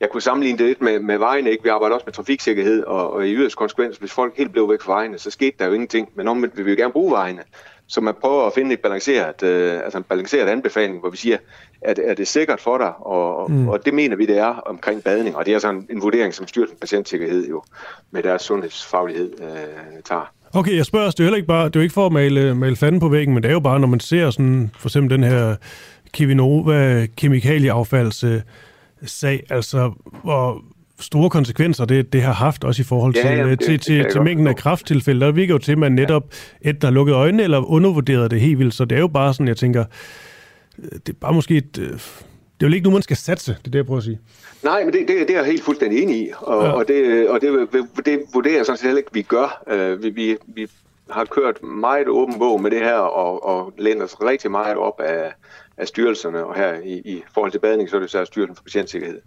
[0.00, 1.62] jeg kunne sammenligne det lidt med, med vejene, ikke?
[1.62, 4.80] Vi arbejder også med trafiksikkerhed, og, og i yderst konsekvens, hvis folk helt blev væk
[4.80, 6.08] fra vejene, så skete der jo ingenting.
[6.14, 7.42] Men omvendt vil vi jo gerne bruge vejene.
[7.86, 11.38] Så man prøver at finde et balanceret, øh, altså en balanceret anbefaling, hvor vi siger,
[11.82, 12.92] at er det sikkert for dig?
[12.98, 13.68] Og, mm.
[13.68, 15.36] og det mener vi, det er omkring badning.
[15.36, 17.62] Og det er sådan en, en vurdering, som Styrelsen Patientsikkerhed jo
[18.10, 20.32] med deres sundhedsfaglighed øh, tager.
[20.54, 22.12] Okay, jeg spørger os, det er heller ikke bare, det er jo ikke for at
[22.12, 24.88] male, male fanden på væggen, men det er jo bare, når man ser sådan, for
[24.88, 25.56] eksempel den her
[26.12, 28.24] Kivinova kemikalieaffalds
[29.04, 29.92] sag, altså
[30.22, 30.62] hvor
[31.00, 34.04] store konsekvenser det, det har haft, også i forhold til, ja, ja, det, til, til,
[34.04, 35.26] det til mængden af krafttilfælde.
[35.26, 36.24] Der virker jo til, at man netop
[36.62, 38.74] enten har lukket øjnene eller undervurderet det helt vildt.
[38.74, 39.84] Så det er jo bare sådan, jeg tænker,
[40.76, 42.00] det er bare måske et,
[42.62, 44.20] det er jo ikke noget, man skal satse, det er det, jeg prøver at sige.
[44.62, 46.70] Nej, men det, det, det er jeg helt fuldstændig enig i, og, ja.
[46.70, 47.68] og, det, og det,
[48.04, 49.62] det vurderer jeg sådan set heller ikke, vi gør.
[49.72, 50.68] Uh, vi, vi, vi
[51.10, 55.00] har kørt meget åben bog med det her, og, og læner os rigtig meget op
[55.00, 55.32] af,
[55.76, 58.62] af styrelserne, og her i, i forhold til badning, så er det så Styrelsen for
[58.62, 59.20] Patientsikkerhed.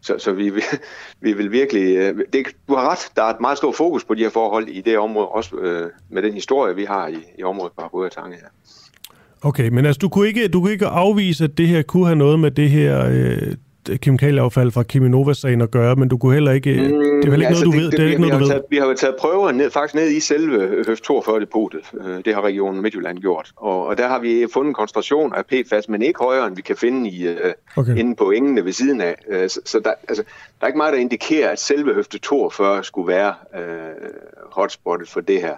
[0.00, 0.62] Så, så vi, vi,
[1.20, 1.96] vi vil virkelig...
[1.96, 4.68] Øh, det, du har ret, der er et meget stort fokus på de her forhold
[4.68, 8.08] i det område, også øh, med den historie, vi har i, i området på Harbour
[8.08, 8.48] Tange her.
[9.42, 12.16] Okay, men altså, du kunne, ikke, du kunne ikke afvise, at det her kunne have
[12.16, 13.54] noget med det her øh,
[13.98, 16.72] kemikalieaffald fra Cheminova-sagen at gøre, men du kunne heller ikke...
[16.72, 17.90] Mm, det er heller ikke altså, noget, du det, ved.
[17.90, 18.48] Det, det er ikke noget, du ved.
[18.48, 21.80] Taget, vi har jo taget prøver ned, faktisk ned i selve høft 42 depotet.
[22.00, 23.52] Øh, det har regionen Midtjylland gjort.
[23.56, 26.62] Og, og der har vi fundet en koncentration af PFAS, men ikke højere, end vi
[26.62, 27.96] kan finde i, øh, okay.
[27.96, 29.14] inde på engene ved siden af.
[29.28, 30.22] Øh, så, så der, altså,
[30.60, 33.62] der er ikke meget, der indikerer, at selve høfte 42 skulle være øh,
[34.52, 35.54] hotspottet for det her.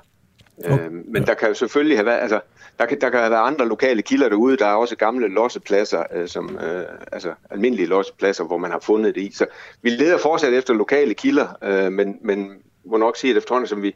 [0.65, 0.85] Okay.
[0.85, 1.25] Øh, men ja.
[1.25, 2.19] der kan jo selvfølgelig have været...
[2.19, 2.41] Altså,
[2.79, 4.57] der kan, der kan være andre lokale kilder derude.
[4.57, 9.15] Der er også gamle lossepladser, øh, som, øh, altså almindelige lossepladser, hvor man har fundet
[9.15, 9.33] det i.
[9.33, 9.47] Så
[9.83, 12.53] vi leder fortsat efter lokale kilder, øh, men, men
[12.85, 13.95] må nok sige, at efterhånden, som vi,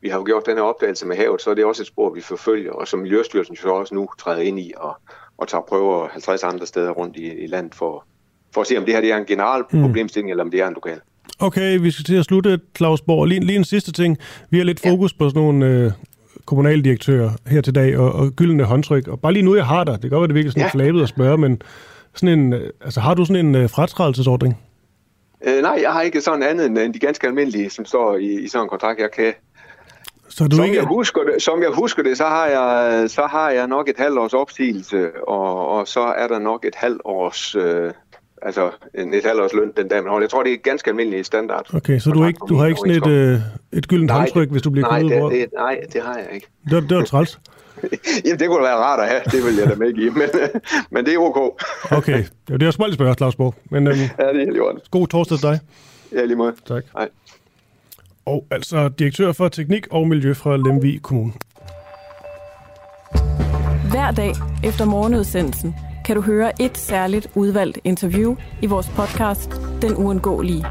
[0.00, 2.20] vi har gjort den her opdagelse med havet, så er det også et spor, vi
[2.20, 4.96] forfølger, og som Miljøstyrelsen så også nu træder ind i og,
[5.38, 8.04] og tager prøver 50 andre steder rundt i, i landet for,
[8.54, 9.82] for at se, om det her det er en general mm.
[9.82, 11.00] problemstilling, eller om det er en lokal.
[11.38, 13.26] Okay, vi skal til at slutte, Claus Borg.
[13.26, 14.18] Lige, lige en sidste ting.
[14.50, 15.18] Vi har lidt fokus ja.
[15.18, 15.92] på sådan nogle øh,
[16.46, 19.08] kommunaldirektør her til dag, og, og gyldne håndtryk.
[19.08, 20.70] Og bare lige nu, jeg har dig, det kan godt være, det virker sådan ja.
[20.70, 21.62] flabet at spørge, men
[22.14, 24.58] sådan en, altså, har du sådan en uh, fratrædelsesordning?
[25.46, 28.48] Øh, nej, jeg har ikke sådan andet end de ganske almindelige, som står i, i
[28.48, 29.32] sådan en kontrakt, jeg kan.
[30.28, 30.76] Så du som, ikke...
[30.76, 33.96] jeg husker det, som jeg husker det, så har jeg, så har jeg nok et
[33.98, 37.92] halvt års opsigelse, og, og så er der nok et halvt års øh,
[38.44, 40.24] altså en, et halvt års løn den dag, man holder.
[40.24, 41.74] Jeg tror, det er ganske almindelig standard.
[41.74, 43.40] Okay, så du, ikke, du har ikke sådan et, øh,
[43.72, 46.46] et gyldent nej, håndtryk, hvis du bliver nej, det, det, nej, det har jeg ikke.
[46.70, 47.40] Det, det var træls.
[48.24, 50.28] Jamen, det kunne da være rart at have, det vil jeg da med give, men,
[50.90, 51.62] men det er ok.
[51.90, 53.54] okay, det er smalt spørgsmål, Claus Borg.
[53.70, 54.80] Men, øhm, ja, det er helt i orden.
[54.90, 55.60] God torsdag til dig.
[56.12, 56.54] Ja, lige måde.
[56.66, 56.84] Tak.
[56.92, 57.08] Hej.
[58.26, 61.32] Og altså direktør for teknik og miljø fra Lemvig Kommune.
[63.90, 64.32] Hver dag
[64.64, 65.74] efter morgenudsendelsen
[66.04, 69.50] kan du høre et særligt udvalgt interview i vores podcast
[69.82, 70.66] Den Uundgåelige.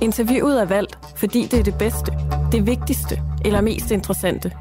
[0.00, 2.12] Interviewet er valgt, fordi det er det bedste,
[2.52, 4.52] det vigtigste eller mest interessante.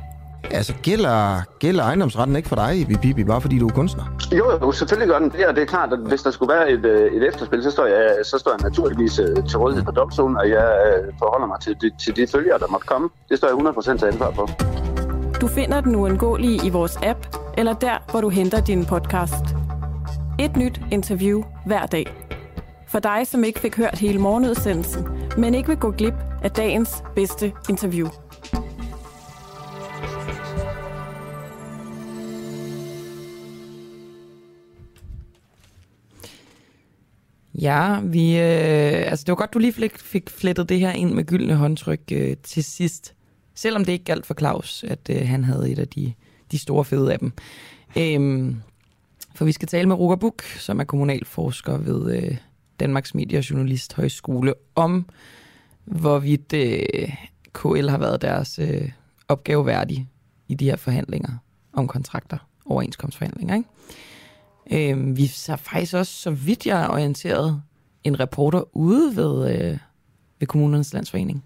[0.51, 4.03] Altså, gælder, gælder ejendomsretten ikke for dig, Bibi, bare fordi du er kunstner?
[4.31, 6.71] Jo, jo, selvfølgelig gør den det, og det er klart, at hvis der skulle være
[6.71, 9.91] et, øh, et efterspil, så står, jeg, så står jeg naturligvis øh, til rådighed for
[9.91, 13.09] domstolen, og jeg øh, forholder mig til de, til de følgere, der måtte komme.
[13.29, 14.49] Det står jeg 100% til ansvar for.
[15.41, 17.19] Du finder den uundgåelige i vores app,
[17.57, 19.62] eller der, hvor du henter din podcast.
[20.39, 22.05] Et nyt interview hver dag.
[22.87, 25.07] For dig, som ikke fik hørt hele morgenudsendelsen,
[25.37, 26.13] men ikke vil gå glip
[26.43, 28.07] af dagens bedste interview.
[37.61, 41.13] Ja, vi, øh, altså det var godt, du lige fik, fik flettet det her ind
[41.13, 43.15] med gyldne håndtryk øh, til sidst.
[43.55, 46.13] Selvom det ikke galt for Claus, at øh, han havde et af de,
[46.51, 47.31] de store fede af dem.
[47.97, 48.55] Øhm,
[49.35, 52.37] for vi skal tale med Ruger Buk, som er kommunalforsker ved øh,
[52.79, 55.05] Danmarks Medie- og Journalisthøjskole, om
[55.85, 57.13] hvorvidt øh,
[57.53, 58.89] KL har været deres øh,
[59.27, 60.09] opgave værdig
[60.47, 61.31] i de her forhandlinger
[61.73, 63.55] om kontrakter, overenskomstforhandlinger.
[63.55, 64.91] Ikke?
[64.91, 67.61] Øh, vi har faktisk også, så vidt jeg er orienteret,
[68.03, 69.77] en reporter ude ved, øh,
[70.39, 71.43] ved Kommunernes Landsforening.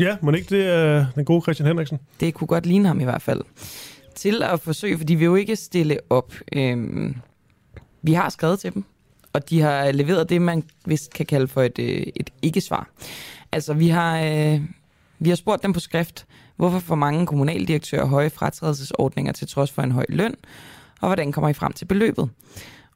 [0.00, 1.98] Ja, må ikke det er den gode Christian Henriksen?
[2.20, 3.42] Det kunne godt ligne ham i hvert fald
[4.16, 6.34] til at forsøge, for de vil jo ikke stille op.
[6.52, 7.16] Øhm,
[8.02, 8.84] vi har skrevet til dem,
[9.32, 12.88] og de har leveret det, man vist kan kalde for et, øh, et ikke-svar.
[13.52, 14.60] Altså, vi har, øh,
[15.18, 19.82] vi har spurgt dem på skrift, hvorfor får mange kommunaldirektører høje fratrædelsesordninger til trods for
[19.82, 20.34] en høj løn,
[21.00, 22.30] og hvordan kommer I frem til beløbet?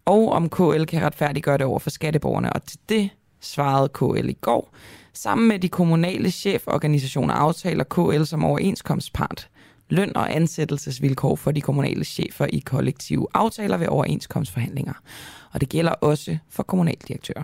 [0.05, 3.11] Og om KL kan retfærdiggøre det over for skatteborgerne, og til det
[3.41, 4.75] svarede KL i går,
[5.13, 9.49] sammen med de kommunale cheforganisationer aftaler KL som overenskomstpart
[9.91, 14.93] løn- og ansættelsesvilkår for de kommunale chefer i kollektive aftaler ved overenskomstforhandlinger.
[15.53, 17.43] Og det gælder også for kommunaldirektører.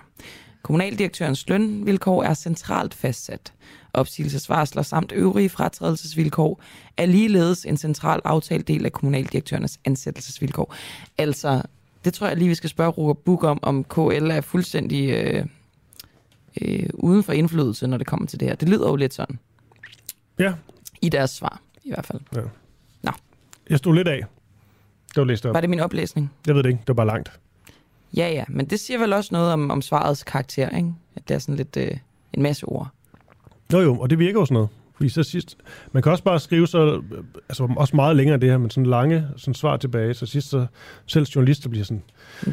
[0.62, 3.52] Kommunaldirektørens lønvilkår er centralt fastsat.
[3.92, 6.62] Opsigelsesvarsler samt øvrige fratrædelsesvilkår
[6.96, 10.74] er ligeledes en central aftalt del af kommunaldirektørernes ansættelsesvilkår.
[11.18, 11.62] Altså,
[12.04, 15.46] det tror jeg lige, vi skal spørge Roger Buk om, om KL er fuldstændig øh,
[16.60, 18.54] øh, uden for indflydelse, når det kommer til det her.
[18.54, 19.38] Det lyder jo lidt sådan.
[20.38, 20.52] Ja.
[21.02, 22.20] I deres svar, i hvert fald.
[22.34, 22.40] Ja.
[23.02, 23.10] Nå.
[23.70, 24.20] Jeg stod lidt af.
[25.08, 25.54] Det var læst op.
[25.54, 26.32] Var det min oplæsning?
[26.46, 26.80] Jeg ved det ikke.
[26.80, 27.32] Det var bare langt.
[28.16, 30.94] Ja, ja, men det siger vel også noget om, om svarets karakter, ikke?
[31.16, 31.90] At det er sådan lidt øh,
[32.32, 32.88] en masse ord.
[33.72, 34.68] Jo jo, og det virker jo sådan noget.
[34.94, 35.56] Fordi så sidst,
[35.92, 38.86] man kan også bare skrive så, øh, altså også meget længere det her, men sådan
[38.86, 40.66] lange sådan svar tilbage, så sidst så
[41.06, 42.02] selv journalister bliver sådan,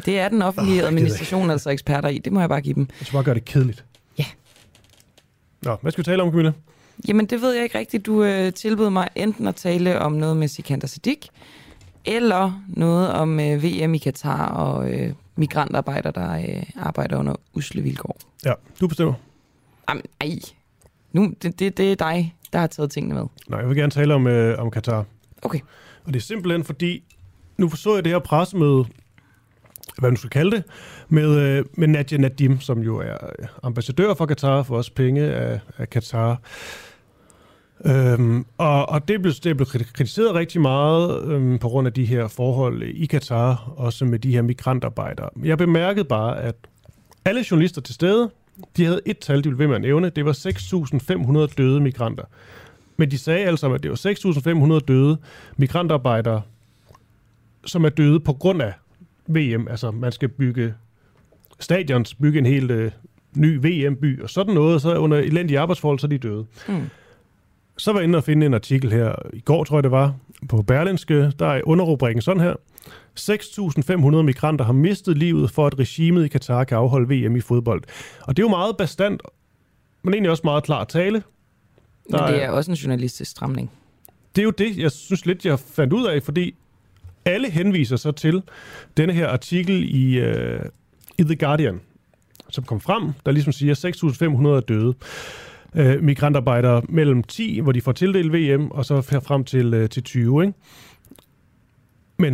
[0.04, 2.18] Det er den offentlige oh, administration altså eksperter i.
[2.18, 2.88] Det må jeg bare give dem.
[3.02, 3.84] så bare gør det kedeligt.
[4.18, 4.24] Ja.
[5.62, 6.52] Nå, hvad skal vi tale om, Camilla?
[7.08, 8.06] Jamen, det ved jeg ikke rigtigt.
[8.06, 11.26] Du øh, tilbød mig enten at tale om noget med Sikander Siddiq,
[12.04, 17.82] eller noget om øh, VM i Katar og øh, migrantarbejdere, der øh, arbejder under usle
[17.82, 18.16] vilkår.
[18.44, 19.14] Ja, du bestemmer.
[19.88, 20.38] Jamen, ej.
[21.12, 23.24] Nu, det, det, det er dig, der har taget tingene med.
[23.48, 25.04] Nej, jeg vil gerne tale om, øh, om Katar.
[25.42, 25.60] Okay.
[26.04, 27.02] Og det er simpelthen fordi,
[27.56, 28.84] nu så jeg det her pressemøde,
[29.98, 30.64] hvad man skal kalde det,
[31.08, 35.22] med, øh, med Nadia Nadim, som jo er øh, ambassadør for Katar, for også penge
[35.22, 36.40] af, af Katar.
[37.86, 42.04] Øhm, og, og det blev, det blev kritiseret rigtig meget øhm, på grund af de
[42.04, 45.28] her forhold i Katar, også med de her migrantarbejdere.
[45.44, 46.54] Jeg bemærkede bare, at
[47.24, 48.30] alle journalister til stede,
[48.76, 50.10] de havde et tal, de ville ved med at nævne.
[50.10, 50.32] Det var
[51.48, 52.24] 6.500 døde migranter.
[52.96, 55.16] Men de sagde altså, at det var 6.500 døde
[55.56, 56.42] migrantarbejdere,
[57.66, 58.72] som er døde på grund af
[59.26, 59.68] VM.
[59.68, 60.74] Altså, man skal bygge
[61.60, 62.90] stadions, bygge en helt øh,
[63.36, 66.46] ny VM-by, og sådan noget, så under elendige arbejdsforhold, så er de døde.
[66.68, 66.90] Mm.
[67.76, 70.14] Så var jeg inde og finde en artikel her, i går tror jeg det var,
[70.48, 72.54] på Berlinske, der er underrubrikken sådan her.
[73.20, 77.82] 6.500 migranter har mistet livet for, at regimet i Katar kan afholde VM i fodbold.
[78.20, 79.18] Og det er jo meget bestand,
[80.02, 81.22] men egentlig også meget klar tale.
[82.10, 83.70] Men det er også en journalistisk stramning.
[84.36, 86.54] Det er jo det, jeg synes lidt, jeg fandt ud af, fordi
[87.24, 88.42] alle henviser så til
[88.96, 90.60] denne her artikel i, uh,
[91.18, 91.80] i The Guardian,
[92.50, 94.94] som kom frem, der ligesom siger, 6.500 er døde
[95.78, 100.02] uh, migrantarbejdere mellem 10, hvor de får tildelt VM, og så frem til, uh, til
[100.02, 100.42] 20.
[100.44, 100.54] Ikke?
[102.18, 102.32] Men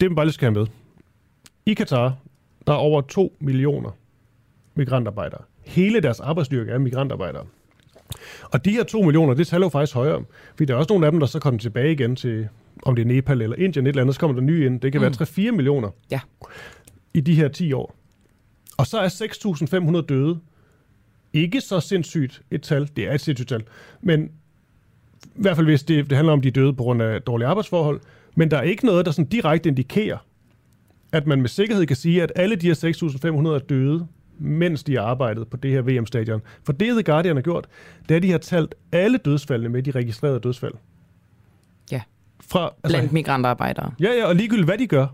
[0.00, 0.66] det man bare lige skal have med.
[1.66, 2.16] I Katar,
[2.66, 3.90] der er over 2 millioner
[4.74, 5.40] migrantarbejdere.
[5.64, 7.44] Hele deres arbejdsstyrke er migrantarbejdere.
[8.42, 10.24] Og de her 2 millioner, det taler jo faktisk højere.
[10.50, 12.48] Fordi der er også nogle af dem, der så kommer tilbage igen til,
[12.82, 14.80] om det er Nepal eller Indien, et eller andet, så kommer der nye ind.
[14.80, 15.02] Det kan Mm.
[15.02, 16.20] være 3-4 millioner Ja.
[17.14, 17.94] i de her 10 år.
[18.78, 20.38] Og så er 6.500 døde.
[21.32, 22.90] Ikke så sindssygt et tal.
[22.96, 23.62] Det er et sindssygt tal.
[24.00, 24.30] Men
[25.24, 28.00] i hvert fald hvis det, det handler om, de døde på grund af dårlige arbejdsforhold.
[28.34, 30.18] Men der er ikke noget, der sådan direkte indikerer,
[31.12, 34.06] at man med sikkerhed kan sige, at alle de her 6.500 er døde,
[34.38, 36.42] mens de har arbejdet på det her VM-stadion.
[36.64, 37.66] For det, The Guardian har gjort,
[38.02, 40.72] det er, at de har talt alle dødsfaldene med de registrerede dødsfald.
[41.92, 42.02] Ja.
[42.40, 43.92] Fra, Blandt migrantarbejdere.
[44.00, 45.06] Ja, ja, og ligegyldigt hvad de gør.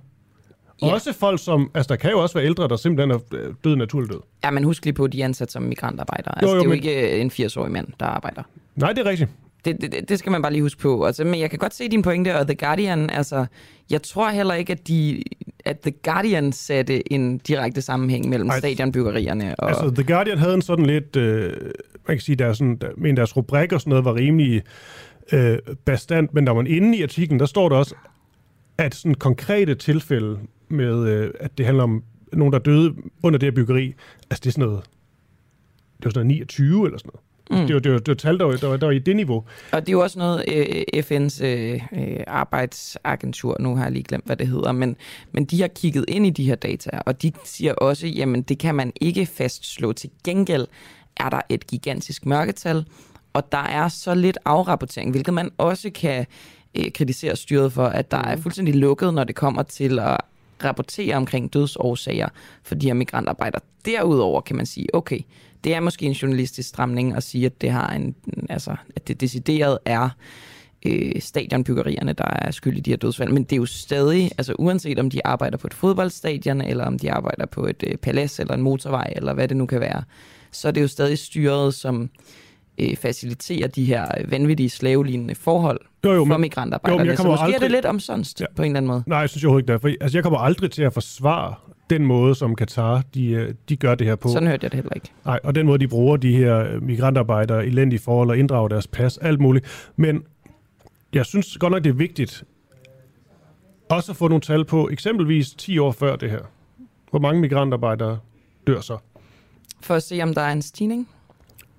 [0.83, 0.93] Ja.
[0.95, 3.77] Også folk som, altså der kan jo også være ældre, der simpelthen er øh, død
[3.77, 4.21] naturlig død.
[4.45, 6.35] Ja, men husk lige på, at de er ansat som migrantarbejdere.
[6.43, 8.43] Jo, Altså, jo, det er jo men- ikke øh, en 80-årig mand, der arbejder.
[8.77, 9.31] Nej, det er rigtigt.
[9.65, 11.05] Det, det, det- det skal man bare lige huske på.
[11.07, 13.47] Altså, men jeg kan godt se din pointe, og The Guardian, altså,
[13.91, 15.23] jeg tror heller ikke, at, de,
[15.65, 18.59] at The Guardian satte en direkte sammenhæng mellem Ej.
[18.59, 19.69] stadionbyggerierne og...
[19.69, 21.53] Altså, The Guardian havde en sådan lidt, øh,
[22.09, 24.63] man kan sige, der sådan, der, men deres rubrik og sådan noget var rimelig
[25.33, 27.95] øh, bestand, men der var inde i artiklen, der står der også,
[28.79, 32.03] at sådan konkrete tilfælde med, øh, at det handler om
[32.33, 33.95] nogen, der døde under det her byggeri,
[34.31, 34.85] altså det er sådan noget,
[35.99, 37.27] det var sådan noget 29 eller sådan noget.
[37.51, 37.67] Mm.
[37.67, 39.17] Det, var, det, var, det var tal, der var, der, var, der var i det
[39.17, 39.45] niveau.
[39.73, 44.03] Og det er jo også noget, øh, FN's øh, øh, arbejdsagentur, nu har jeg lige
[44.03, 44.97] glemt, hvad det hedder, men,
[45.33, 48.59] men de har kigget ind i de her data, og de siger også, jamen det
[48.59, 49.93] kan man ikke fastslå.
[49.93, 50.67] Til gengæld
[51.17, 52.85] er der et gigantisk mørketal,
[53.33, 56.27] og der er så lidt afrapportering, hvilket man også kan
[56.75, 60.17] øh, kritisere styret for, at der er fuldstændig lukket, når det kommer til at
[60.65, 62.29] rapportere omkring dødsårsager
[62.63, 63.61] for de her migrantarbejdere.
[63.85, 65.21] Derudover kan man sige, okay,
[65.65, 68.15] det er måske en journalistisk stramning at sige, at det har en,
[68.49, 70.09] altså, at det decideret er
[70.87, 73.33] øh, stadionbyggerierne, der er skyld i de her dødsfald.
[73.33, 76.99] Men det er jo stadig, altså uanset om de arbejder på et fodboldstadion, eller om
[76.99, 80.03] de arbejder på et øh, palads, eller en motorvej, eller hvad det nu kan være,
[80.53, 82.11] så er det jo stadig styret, som
[82.79, 87.03] øh, faciliterer de her vanvittige slavelignende forhold Jo, jo, for men- migrantarbejderne.
[87.05, 88.47] jo, men så måske er aldrig- det lidt omsonst Ja.
[88.57, 89.03] på en eller anden måde.
[89.07, 91.55] Nej, jeg synes overhovedet ikke det er, for altså, jeg kommer aldrig til at forsvare
[91.91, 94.29] den måde, som Katar de, øh, de gør det her på.
[94.29, 95.11] Sådan hørte jeg det heller ikke.
[95.25, 98.87] Nej, og den måde, de bruger de her øh, migrantarbejdere, elendige forhold og inddrager deres
[98.87, 99.91] pas, alt muligt.
[99.97, 100.23] Men
[101.15, 102.45] jeg synes godt nok, det er vigtigt
[103.89, 106.41] også at få nogle tal på eksempelvis 10 år før det her.
[107.11, 108.19] Hvor mange migrantarbejdere
[108.67, 108.99] dør så?
[109.81, 111.09] For at se, om der er en stigning?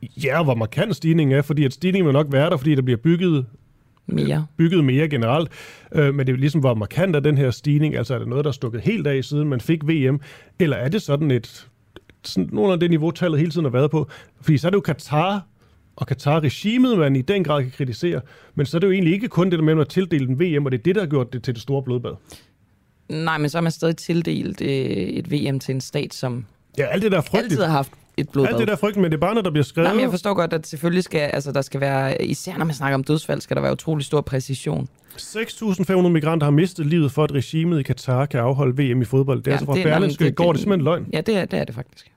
[0.01, 2.97] Ja, hvor markant stigningen er, fordi at stigningen vil nok være der, fordi der bliver
[2.97, 3.45] bygget
[4.07, 5.51] mere, bygget mere generelt.
[5.91, 7.95] Øh, men det er ligesom, hvor markant er den her stigning.
[7.95, 10.19] Altså er det noget, der er stukket helt af, siden man fik VM?
[10.59, 11.67] Eller er det sådan et,
[12.23, 14.07] sådan nogle af det niveau, tallet hele tiden har været på?
[14.41, 15.45] Fordi så er det jo Katar
[15.95, 18.21] og Katar-regimet, man i den grad kan kritisere.
[18.55, 20.65] Men så er det jo egentlig ikke kun det der med at tildele den VM,
[20.65, 22.11] og det er det, der har gjort det til det store blodbad.
[23.09, 26.45] Nej, men så har man stadig tildelt øh, et VM til en stat, som
[26.77, 27.51] ja, alt det der er frygteligt.
[27.51, 28.53] altid har haft et blodbad.
[28.53, 29.87] Alt det der er frygteligt, men det er bare, når der bliver skrevet...
[29.87, 32.75] Nej, men jeg forstår godt, at selvfølgelig skal, altså, der skal være, især når man
[32.75, 34.87] snakker om dødsfald, skal der være utrolig stor præcision.
[35.17, 39.37] 6.500 migranter har mistet livet for, at regimet i Katar kan afholde VM i fodbold.
[39.37, 41.07] Det er ja, altså fra Berlinske, går det simpelthen løgn.
[41.13, 42.11] Ja, det er, det er det faktisk.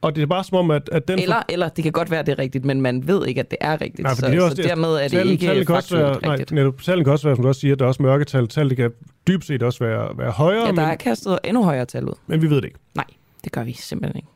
[0.00, 1.18] Og det er bare som om, at, at den...
[1.18, 3.50] Eller, eller det kan godt være, at det er rigtigt, men man ved ikke, at
[3.50, 4.02] det er rigtigt.
[4.02, 6.32] Nej, for så, det er også, så dermed er det talen, ikke talen faktuelt være,
[6.32, 6.52] rigtigt.
[6.52, 8.48] Nej, netop, talen kan også være, som du også siger, at der er også mørketal.
[8.48, 8.90] Tallet kan
[9.26, 10.60] dybt set også være, være højere.
[10.60, 12.14] Ja, der men, er kastet endnu højere tal ud.
[12.26, 12.78] Men vi ved det ikke.
[12.94, 13.04] Nej,
[13.44, 14.28] det gør vi simpelthen ikke.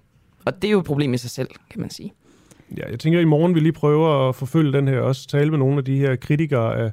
[0.44, 2.12] Og det er jo et problem i sig selv, kan man sige.
[2.76, 5.50] Ja, jeg tænker, at i morgen vi lige prøver at forfølge den her, også tale
[5.50, 6.92] med nogle af de her kritikere af,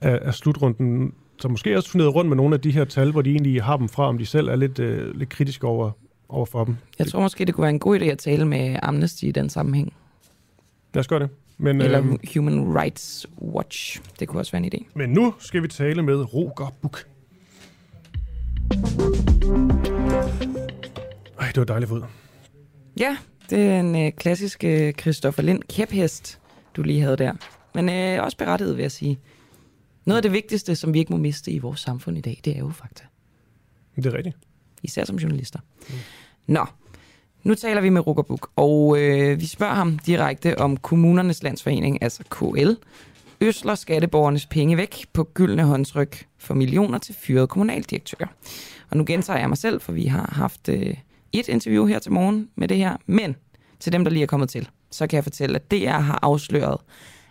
[0.00, 3.22] af, af slutrunden, som måske også funderet rundt med nogle af de her tal, hvor
[3.22, 5.90] de egentlig har dem fra, om de selv er lidt, øh, lidt kritiske over,
[6.28, 6.76] over for dem.
[6.98, 9.48] Jeg tror måske, det kunne være en god idé at tale med Amnesty i den
[9.48, 9.92] sammenhæng.
[10.94, 11.28] Lad os gøre det.
[11.58, 14.00] Men, Eller øh, Human Rights Watch.
[14.20, 14.86] Det kunne også være en idé.
[14.94, 17.04] Men nu skal vi tale med Roger Buk.
[21.40, 22.02] Ej, det var dejligt ud.
[23.00, 23.16] Ja,
[23.50, 26.40] det er en øh, klassisk øh, Christoffer Lind kæphest,
[26.76, 27.32] du lige havde der.
[27.74, 29.18] Men øh, også berettiget, vil jeg sige.
[30.04, 32.56] Noget af det vigtigste, som vi ikke må miste i vores samfund i dag, det
[32.56, 33.04] er jo fakta.
[33.96, 34.36] Det er rigtigt.
[34.82, 35.58] Især som journalister.
[35.88, 35.94] Mm.
[36.46, 36.66] Nå,
[37.42, 42.22] nu taler vi med Rukkerbuk, og øh, vi spørger ham direkte om kommunernes landsforening, altså
[42.30, 42.70] KL,
[43.40, 48.28] øsler skatteborgernes penge væk på gyldne håndtryk for millioner til fyrede kommunaldirektører.
[48.90, 50.94] Og nu gentager jeg mig selv, for vi har haft øh,
[51.38, 53.36] et interview her til morgen med det her, men
[53.80, 56.80] til dem, der lige er kommet til, så kan jeg fortælle, at DR har afsløret,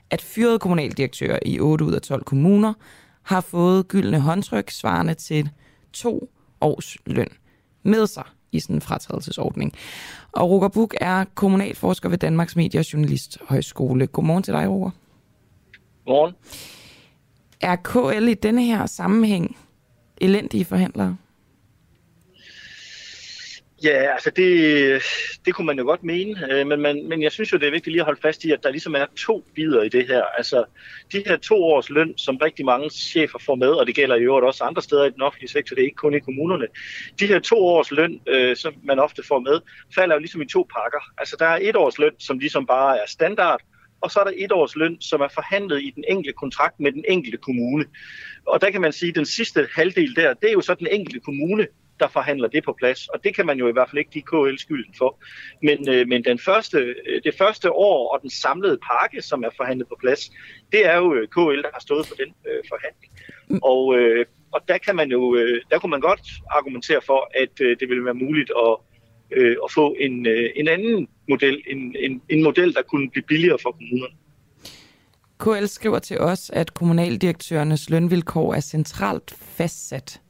[0.10, 2.74] at fyrede kommunaldirektører i 8 ud af 12 kommuner
[3.24, 5.50] har fået gyldne håndtryk svarende til
[5.94, 6.30] to
[6.62, 7.30] års løn
[7.84, 9.74] med sig i sådan en fratrædelsesordning.
[10.32, 14.08] Og Roger Buk er kommunalforsker ved Danmarks Medie- og Journalisthøjskole.
[14.08, 14.90] Godmorgen til dig, Roger.
[16.06, 16.34] Godmorgen.
[17.62, 19.58] Er KL i denne her sammenhæng
[20.18, 21.18] elendige forhandlere?
[23.84, 25.04] Ja, altså det,
[25.46, 27.72] det kunne man jo godt mene, øh, men, men, men jeg synes jo, det er
[27.72, 30.24] vigtigt lige at holde fast i, at der ligesom er to bidder i det her.
[30.38, 30.64] Altså
[31.12, 34.22] de her to års løn, som rigtig mange chefer får med, og det gælder i
[34.22, 36.68] øvrigt også andre steder i den offentlige sektor, det er ikke kun i kommunerne.
[37.20, 39.60] De her to års løn, øh, som man ofte får med,
[39.96, 41.00] falder jo ligesom i to pakker.
[41.18, 43.62] Altså der er et års løn, som ligesom bare er standard,
[44.02, 46.92] og så er der et års løn, som er forhandlet i den enkelte kontrakt med
[46.92, 47.86] den enkelte kommune.
[48.48, 50.88] Og der kan man sige, at den sidste halvdel der, det er jo så den
[50.92, 51.68] enkelte kommune,
[52.00, 53.08] der forhandler det på plads.
[53.08, 55.20] Og det kan man jo i hvert fald ikke give KL skylden for.
[55.64, 59.50] Men, øh, men den første, øh, det første år og den samlede pakke, som er
[59.58, 60.32] forhandlet på plads,
[60.72, 63.12] det er jo øh, KL, der har stået for den øh, forhandling.
[63.48, 63.60] Mm.
[63.64, 67.62] Og, øh, og der kan man jo, øh, der kunne man godt argumentere for, at
[67.62, 68.78] øh, det ville være muligt at,
[69.32, 73.24] øh, at få en, øh, en anden model, en, en, en model, der kunne blive
[73.24, 74.16] billigere for kommunerne.
[75.40, 80.22] KL skriver til os, at kommunaldirektørernes lønvilkår er centralt fastsat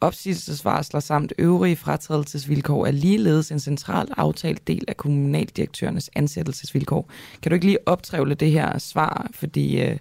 [0.00, 7.10] Opsigelsesvarsler samt øvrige fratrædelsesvilkår er ligeledes en central aftalt del af kommunaldirektørernes ansættelsesvilkår.
[7.42, 9.30] Kan du ikke lige optrævle det her svar?
[9.34, 9.96] Fordi øh,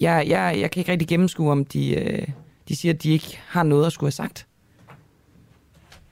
[0.00, 2.28] jeg, jeg, jeg kan ikke rigtig gennemskue, om de, øh,
[2.68, 4.46] de siger, at de ikke har noget at skulle have sagt.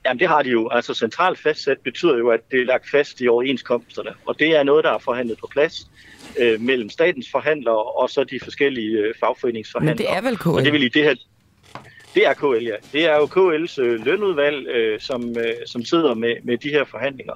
[0.04, 0.68] Jamen det har de jo.
[0.68, 4.10] Altså centralt fastsat betyder jo, at det er lagt fast i overenskomsterne.
[4.26, 5.90] Og det er noget, der er forhandlet på plads
[6.38, 9.94] øh, mellem statens forhandlere og så de forskellige øh, fagforeningsforhandlere.
[9.94, 10.48] Men det er vel KL?
[10.48, 11.14] Og det vil i det her,
[12.14, 12.74] det er KL, ja.
[12.92, 16.84] Det er jo KL's øh, lønudvalg, øh, som, øh, som sidder med, med de her
[16.84, 17.34] forhandlinger.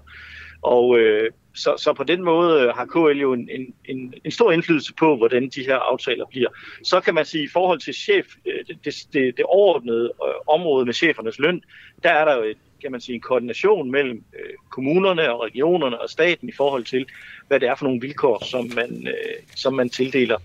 [0.62, 3.48] Og øh, så, så på den måde øh, har KL jo en,
[3.84, 6.48] en, en stor indflydelse på, hvordan de her aftaler bliver.
[6.84, 10.86] Så kan man sige, i forhold til chef, øh, det, det, det overordnede øh, område
[10.86, 11.62] med chefernes løn,
[12.02, 16.00] der er der jo et, kan man sige, en koordination mellem øh, kommunerne og regionerne
[16.00, 17.06] og staten i forhold til,
[17.48, 20.38] hvad det er for nogle vilkår, som man, øh, som man tildeler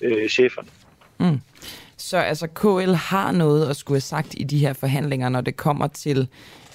[0.00, 0.68] øh, cheferne.
[1.18, 1.40] Mm.
[2.12, 5.56] Så altså KL har noget at skulle have sagt i de her forhandlinger, når det
[5.56, 6.28] kommer til,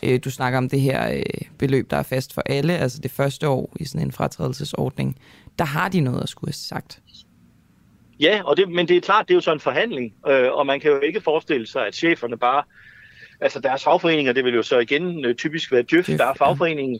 [0.04, 1.24] øh, du snakker om det her øh,
[1.60, 5.20] beløb, der er fast for alle, altså det første år i sådan en fratrædelsesordning.
[5.60, 7.00] Der har de noget at skulle have sagt.
[8.20, 10.66] Ja, og det, men det er klart, det er jo så en forhandling, øh, og
[10.66, 12.64] man kan jo ikke forestille sig, at cheferne bare
[13.42, 17.00] Altså deres fagforeninger, det vil jo så igen øh, typisk være Djøf, der er fagforeningen.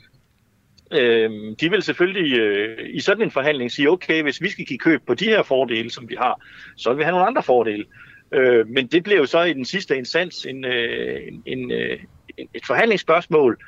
[0.92, 1.30] Øh,
[1.60, 5.00] de vil selvfølgelig øh, i sådan en forhandling sige, okay, hvis vi skal give køb
[5.06, 6.40] på de her fordele, som vi har,
[6.76, 7.84] så vil vi have nogle andre fordele.
[8.32, 11.98] Øh, men det bliver jo så i den sidste instans en, øh, en, en, øh,
[12.38, 13.58] et forhandlingsspørgsmål,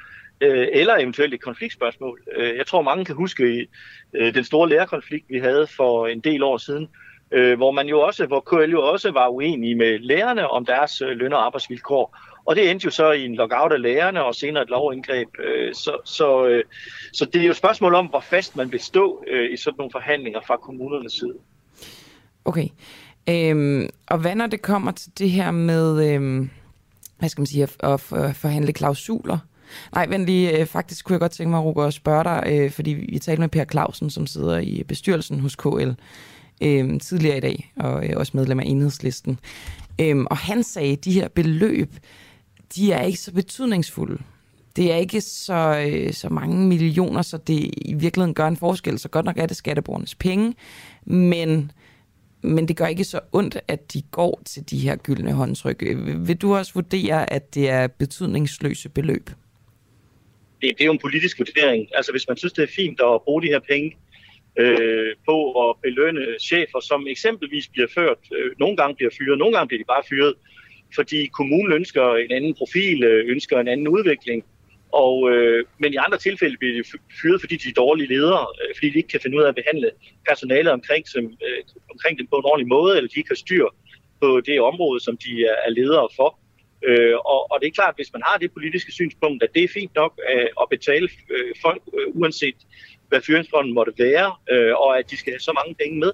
[0.40, 2.20] øh, eller eventuelt et konfliktspørgsmål.
[2.36, 3.68] Øh, jeg tror, mange kan huske
[4.14, 6.88] øh, den store lærerkonflikt, vi havde for en del år siden,
[7.32, 11.00] øh, hvor man jo også, hvor KL jo også var uenige med lærerne om deres
[11.00, 12.16] øh, løn- og arbejdsvilkår.
[12.44, 15.28] Og det endte jo så i en lockout af lærerne og senere et lovindgreb.
[15.38, 16.64] Øh, så, så, øh,
[17.12, 19.74] så det er jo et spørgsmål om, hvor fast man vil stå øh, i sådan
[19.78, 21.34] nogle forhandlinger fra kommunernes side.
[22.44, 22.68] Okay.
[23.30, 26.50] Øhm, og hvad når det kommer til det her med, øhm,
[27.18, 28.00] hvad skal man sige, at, at
[28.36, 29.38] forhandle klausuler?
[29.94, 30.58] Nej, vent lige.
[30.58, 33.40] Øh, faktisk kunne jeg godt tænke mig, Ruger, at spørge dig, øh, fordi vi talte
[33.40, 35.90] med Per Clausen, som sidder i bestyrelsen hos KL
[36.60, 39.38] øh, tidligere i dag, og øh, også medlem af enhedslisten.
[40.00, 41.94] Øh, og han sagde, at de her beløb,
[42.76, 44.18] de er ikke så betydningsfulde.
[44.76, 48.98] Det er ikke så, øh, så mange millioner, så det i virkeligheden gør en forskel.
[48.98, 50.54] Så godt nok er det skatteborgernes penge,
[51.04, 51.72] men,
[52.42, 55.82] men det gør ikke så ondt, at de går til de her gyldne håndtryk.
[56.16, 59.30] Vil du også vurdere, at det er betydningsløse beløb?
[60.60, 61.88] Det, det er jo en politisk vurdering.
[61.94, 63.96] Altså hvis man synes, det er fint at bruge de her penge
[64.58, 69.56] øh, på at belønne chefer, som eksempelvis bliver ført, øh, nogle gange bliver fyret, nogle
[69.56, 70.34] gange bliver de bare fyret,
[70.94, 74.44] fordi kommunen ønsker en anden profil, øh, ønsker en anden udvikling,
[74.92, 76.84] og, øh, men i andre tilfælde bliver de
[77.22, 79.54] fyret, fordi de er dårlige ledere, øh, fordi de ikke kan finde ud af at
[79.54, 79.90] behandle
[80.28, 81.60] personalet omkring, som, øh,
[81.90, 83.66] omkring dem på en ordentlig måde, eller de ikke har styr
[84.22, 86.38] på det område, som de er, er ledere for.
[86.88, 89.64] Øh, og, og det er klart, at hvis man har det politiske synspunkt, at det
[89.64, 92.58] er fint nok at, at betale øh, folk, øh, uanset
[93.10, 96.10] hvad fyringsgrunden måtte være, øh, og at de skal have så mange penge med,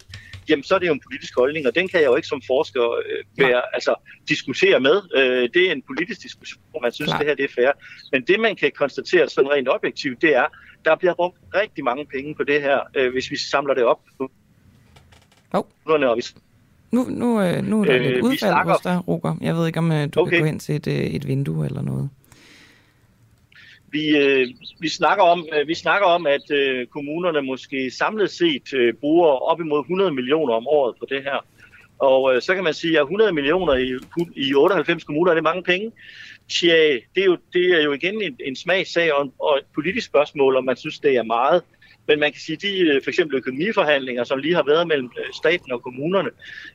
[0.49, 2.43] jamen så er det jo en politisk holdning, og den kan jeg jo ikke som
[2.47, 3.61] forsker øh, være, ja.
[3.75, 3.95] altså,
[4.29, 4.97] diskutere med.
[5.17, 7.19] Øh, det er en politisk diskussion, hvor man synes, Klar.
[7.19, 7.71] det her det er fair.
[8.13, 10.47] Men det, man kan konstatere sådan rent objektivt, det er,
[10.85, 14.01] der bliver brugt rigtig mange penge på det her, øh, hvis vi samler det op.
[14.19, 14.29] Oh.
[15.85, 16.23] Og vi
[16.93, 19.37] nu, nu, øh, nu er der øh, lidt udfald hos dig, Roger.
[19.41, 20.31] Jeg ved ikke, om øh, du okay.
[20.31, 22.11] kan gå hen til et, øh, et vindue eller noget.
[23.97, 24.49] Vi, øh,
[24.81, 29.29] vi, snakker om, øh, vi snakker om, at øh, kommunerne måske samlet set øh, bruger
[29.29, 31.47] op imod 100 millioner om året på det her.
[31.99, 33.89] Og øh, så kan man sige, at 100 millioner i,
[34.37, 35.93] i 98 kommuner, er det mange penge.
[36.49, 40.07] Tja, det er jo, det er jo igen en, en smagssag og, og et politisk
[40.07, 41.63] spørgsmål, om man synes, det er meget.
[42.09, 45.11] Men man kan sige, at de øh, for eksempel økonomiforhandlinger, som lige har været mellem
[45.19, 46.31] øh, staten og kommunerne,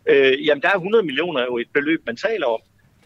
[0.10, 2.62] øh, jamen der er 100 millioner jo et beløb, man taler om.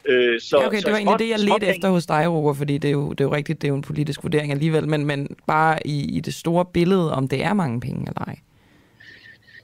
[0.07, 2.53] Øh, så, ja, okay, så det var egentlig det, jeg ledte efter hos dig, Roger,
[2.53, 4.87] fordi det er, jo, det er jo rigtigt, det er jo en politisk vurdering alligevel,
[4.87, 8.35] men, men bare i, i det store billede, om det er mange penge eller ej.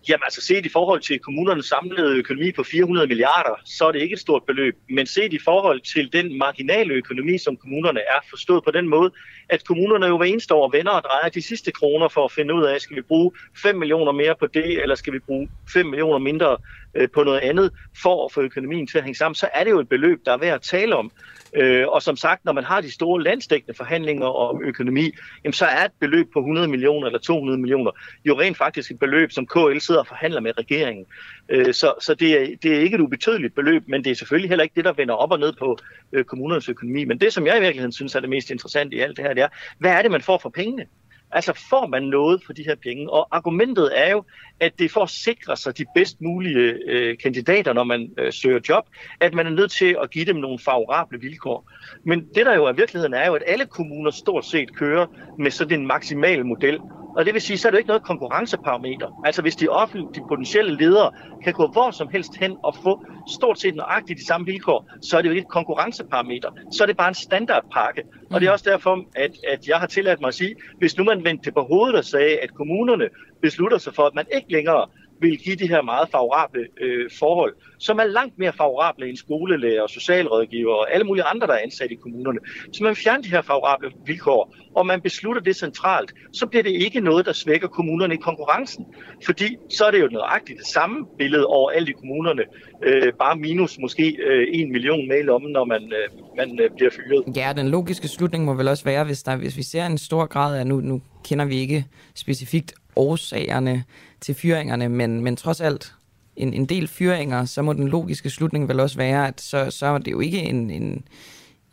[0.09, 4.01] Jamen altså set i forhold til kommunernes samlede økonomi på 400 milliarder, så er det
[4.01, 4.75] ikke et stort beløb.
[4.89, 9.11] Men set i forhold til den marginale økonomi, som kommunerne er, forstået på den måde,
[9.49, 12.53] at kommunerne jo hver eneste år vender og drejer de sidste kroner for at finde
[12.53, 13.31] ud af, skal vi bruge
[13.61, 16.57] 5 millioner mere på det, eller skal vi bruge 5 millioner mindre
[16.95, 17.71] øh, på noget andet,
[18.01, 20.33] for at få økonomien til at hænge sammen, så er det jo et beløb, der
[20.33, 21.11] er værd at tale om.
[21.55, 25.11] Øh, og som sagt, når man har de store landsdækkende forhandlinger om økonomi,
[25.43, 27.91] jamen, så er et beløb på 100 millioner eller 200 millioner
[28.25, 31.05] jo rent faktisk et beløb, som KL sidder og forhandler med regeringen.
[31.49, 34.49] Øh, så så det, er, det er ikke et ubetydeligt beløb, men det er selvfølgelig
[34.49, 35.77] heller ikke det, der vender op og ned på
[36.13, 37.05] øh, kommunernes økonomi.
[37.05, 39.33] Men det, som jeg i virkeligheden synes er det mest interessante i alt det her,
[39.33, 39.47] det er,
[39.77, 40.85] hvad er det, man får for pengene?
[41.33, 43.09] Altså får man noget for de her penge?
[43.09, 44.23] Og argumentet er jo,
[44.59, 48.33] at det er for at sikre sig de bedst mulige øh, kandidater, når man øh,
[48.33, 48.85] søger job,
[49.19, 51.71] at man er nødt til at give dem nogle favorable vilkår.
[52.03, 55.07] Men det der jo er virkeligheden er jo, at alle kommuner stort set kører
[55.39, 56.79] med sådan en maksimal model.
[57.15, 59.07] Og det vil sige, så er det ikke noget konkurrenceparameter.
[59.23, 61.11] Altså hvis de offentlige, de potentielle ledere
[61.43, 65.17] kan gå hvor som helst hen og få stort set nøjagtigt de samme vilkår, så
[65.17, 66.49] er det jo ikke et konkurrenceparameter.
[66.71, 68.03] Så er det bare en standardpakke.
[68.31, 68.53] Og det er mm.
[68.53, 71.53] også derfor, at, at jeg har tilladt mig at sige, hvis nu man vendte det
[71.53, 73.09] på hovedet og sagde, at kommunerne
[73.41, 74.87] beslutter sig for, at man ikke længere
[75.21, 79.87] vil give de her meget favorable øh, forhold, som er langt mere favorable end skolelærer,
[79.87, 82.39] socialrådgiver og alle mulige andre, der er ansat i kommunerne.
[82.73, 86.71] Så man fjerner de her favorable vilkår, og man beslutter det centralt, så bliver det
[86.71, 88.85] ikke noget, der svækker kommunerne i konkurrencen.
[89.25, 92.43] Fordi så er det jo nøjagtigt det samme billede over alle de kommunerne,
[92.83, 96.91] øh, bare minus måske øh, en million mail om, når man, øh, man øh, bliver
[96.91, 97.37] fyret.
[97.37, 100.25] Ja, den logiske slutning må vel også være, hvis, der, hvis vi ser en stor
[100.25, 103.83] grad af, nu, nu kender vi ikke specifikt årsagerne
[104.21, 105.93] til fyringerne, men, men trods alt
[106.35, 109.85] en, en del fyringer, så må den logiske slutning vel også være, at så, så
[109.85, 111.05] er det jo ikke en, en,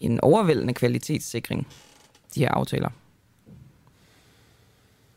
[0.01, 1.68] en overvældende kvalitetssikring,
[2.34, 2.90] de her aftaler.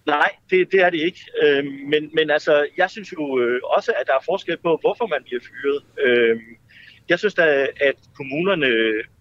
[0.05, 1.25] Nej, det, det er det ikke.
[1.43, 5.07] Øh, men, men altså, jeg synes jo øh, også, at der er forskel på, hvorfor
[5.07, 5.83] man bliver fyret.
[6.05, 6.39] Øh,
[7.09, 8.67] Jeg synes da, at kommunerne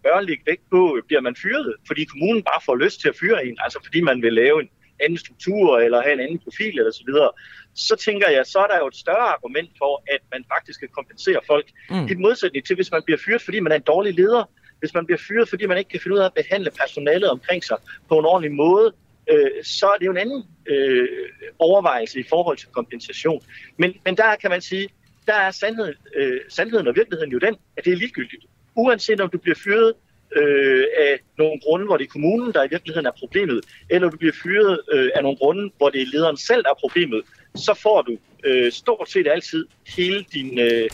[0.02, 3.46] bør lægge vægt på, bliver man fyret, fordi kommunen bare får lyst til at fyre
[3.46, 4.68] en, altså fordi man vil lave en
[5.05, 7.30] anden struktur eller have en anden profil eller så videre,
[7.74, 10.88] så tænker jeg, så er der jo et større argument for, at man faktisk skal
[10.88, 11.66] kompensere folk.
[11.90, 12.07] Mm.
[12.07, 14.44] I modsætning til, hvis man bliver fyret, fordi man er en dårlig leder,
[14.80, 17.64] hvis man bliver fyret, fordi man ikke kan finde ud af at behandle personalet omkring
[17.64, 17.76] sig
[18.09, 18.92] på en ordentlig måde,
[19.30, 21.09] øh, så er det jo en anden øh,
[21.59, 23.42] overvejelse i forhold til kompensation.
[23.76, 24.88] Men, men der kan man sige,
[25.26, 28.44] der er sandhed, øh, sandheden og virkeligheden jo den, at det er ligegyldigt.
[28.74, 29.94] Uanset om du bliver fyret
[30.36, 33.60] øh, af nogle grunde, hvor det er kommunen, der i virkeligheden er problemet,
[33.90, 36.80] eller du bliver fyret øh, af nogle grunde, hvor det er lederen selv, der er
[36.80, 37.22] problemet,
[37.54, 39.66] så får du øh, stort set altid
[39.96, 40.88] hele din, øh,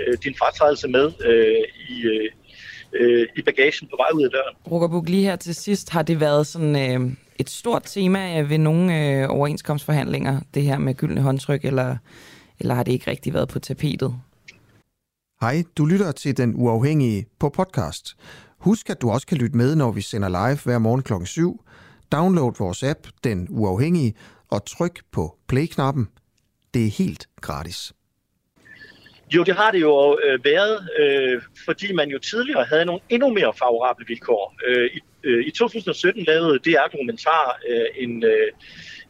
[0.00, 2.30] øh din fratrædelse med øh, i, øh,
[2.92, 4.56] øh, i bagagen på vej ud af døren.
[4.70, 8.84] Rukkerbuk, lige her til sidst, har det været sådan øh, et stort tema ved nogle
[8.98, 11.96] øh, overenskomstforhandlinger, det her med gyldne håndtryk, eller,
[12.60, 14.14] eller har det ikke rigtig været på tapetet?
[15.40, 18.16] Hej, du lytter til Den Uafhængige på podcast.
[18.60, 21.12] Husk, at du også kan lytte med, når vi sender live hver morgen kl.
[21.24, 21.64] 7.
[22.12, 24.14] Download vores app, Den Uafhængige,
[24.50, 26.08] og tryk på play-knappen.
[26.74, 27.92] Det er helt gratis.
[29.34, 33.28] Jo, det har det jo øh, været, øh, fordi man jo tidligere havde nogle endnu
[33.28, 34.54] mere favorable vilkår.
[34.66, 38.48] Øh, i, øh, I 2017 lavede DR Dokumentar øh, en, øh,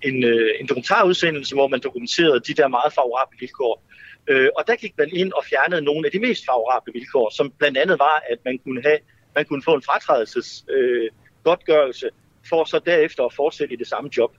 [0.03, 3.83] en, øh, en dokumentarudsendelse, hvor man dokumenterede de der meget favorable vilkår.
[4.31, 7.53] Øh, og der gik man ind og fjernede nogle af de mest favorable vilkår, som
[7.59, 8.99] blandt andet var, at man kunne have
[9.35, 11.09] man kunne få en fratrædelses øh,
[11.45, 12.11] godtgørelse
[12.49, 14.37] for så derefter at fortsætte i det samme job.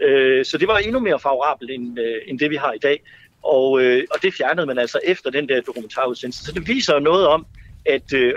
[0.00, 3.02] Øh, så det var endnu mere favorabelt end, øh, end det, vi har i dag.
[3.42, 6.44] Og, øh, og det fjernede man altså efter den der dokumentarudsendelse.
[6.44, 7.46] Så det viser noget om,
[7.86, 8.34] at øh,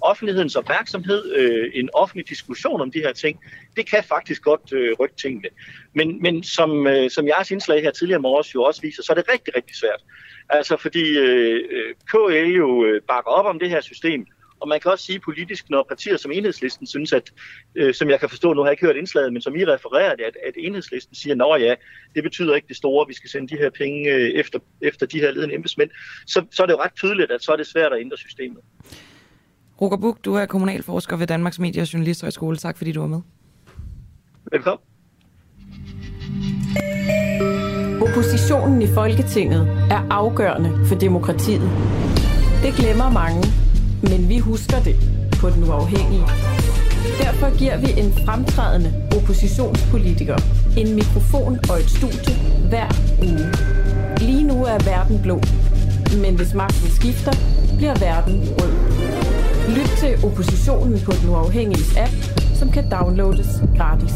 [0.00, 3.40] offentlighedens opmærksomhed, øh, en offentlig diskussion om de her ting,
[3.76, 5.48] det kan faktisk godt øh, rykke tingene.
[5.92, 9.14] Men, men som, øh, som jeres indslag her tidligere morges jo også viser, så er
[9.14, 10.00] det rigtig, rigtig svært.
[10.48, 14.26] Altså fordi øh, øh KL jo øh, bakker op om det her system,
[14.62, 17.32] og man kan også sige politisk, når partier som enhedslisten synes, at,
[17.74, 20.16] øh, som jeg kan forstå, nu har jeg ikke hørt indslaget, men som I refererer
[20.16, 21.74] det, at, at enhedslisten siger, nå ja,
[22.14, 25.20] det betyder ikke det store, vi skal sende de her penge øh, efter, efter de
[25.20, 25.90] her ledende embedsmænd,
[26.26, 28.58] så, så er det jo ret tydeligt, at så er det svært at ændre systemet.
[29.80, 32.56] Roger Buk, du er kommunalforsker ved Danmarks Medie- og Journalisthøjskole.
[32.56, 33.20] Tak fordi du var med.
[34.52, 34.84] Velkommen.
[38.02, 41.70] Oppositionen i Folketinget er afgørende for demokratiet.
[42.62, 43.42] Det glemmer mange,
[44.02, 44.96] men vi husker det
[45.40, 46.24] på den uafhængige.
[47.22, 50.36] Derfor giver vi en fremtrædende oppositionspolitiker
[50.76, 52.34] en mikrofon og et studie
[52.68, 52.88] hver
[53.22, 53.46] uge.
[54.20, 55.40] Lige nu er verden blå,
[56.22, 57.32] men hvis magten skifter,
[57.76, 58.72] bliver verden rød.
[59.76, 62.12] Lyt til oppositionen på den uafhængige app,
[62.54, 64.14] som kan downloades gratis.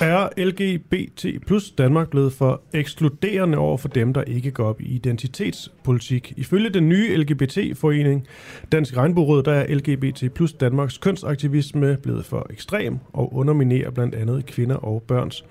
[0.00, 4.84] Er LGBT plus Danmark blevet for ekskluderende over for dem, der ikke går op i
[4.84, 6.32] identitetspolitik?
[6.36, 8.26] Ifølge den nye LGBT-forening
[8.72, 14.46] Dansk Regnbueråd, der er LGBT plus Danmarks kønsaktivisme blevet for ekstrem og underminerer blandt andet
[14.46, 15.44] kvinder og børns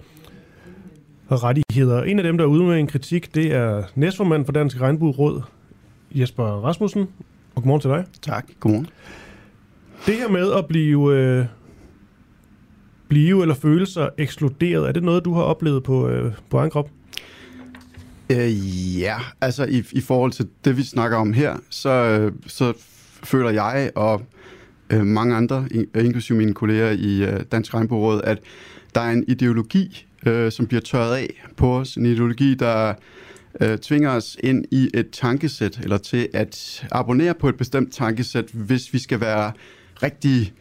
[1.31, 2.03] rettigheder.
[2.03, 5.41] En af dem, der er ude med en kritik, det er næstformand for Dansk Regnbueråd,
[6.11, 7.01] Jesper Rasmussen.
[7.55, 8.05] Og godmorgen til dig.
[8.21, 8.87] Tak, godmorgen.
[10.05, 11.45] Det her med at blive øh,
[13.07, 14.87] blive eller føle sig ekskluderet?
[14.87, 16.89] Er det noget, du har oplevet på, øh, på egen krop?
[18.29, 22.73] Øh, ja, altså i, i forhold til det, vi snakker om her, så, øh, så
[23.23, 24.21] føler jeg og
[24.89, 28.39] øh, mange andre, inklusive mine kolleger i øh, Dansk Regnbueråd, at
[28.95, 31.95] der er en ideologi, øh, som bliver tørret af på os.
[31.95, 32.93] En ideologi, der
[33.61, 38.45] øh, tvinger os ind i et tankesæt, eller til at abonnere på et bestemt tankesæt,
[38.53, 39.51] hvis vi skal være
[40.03, 40.53] rigtig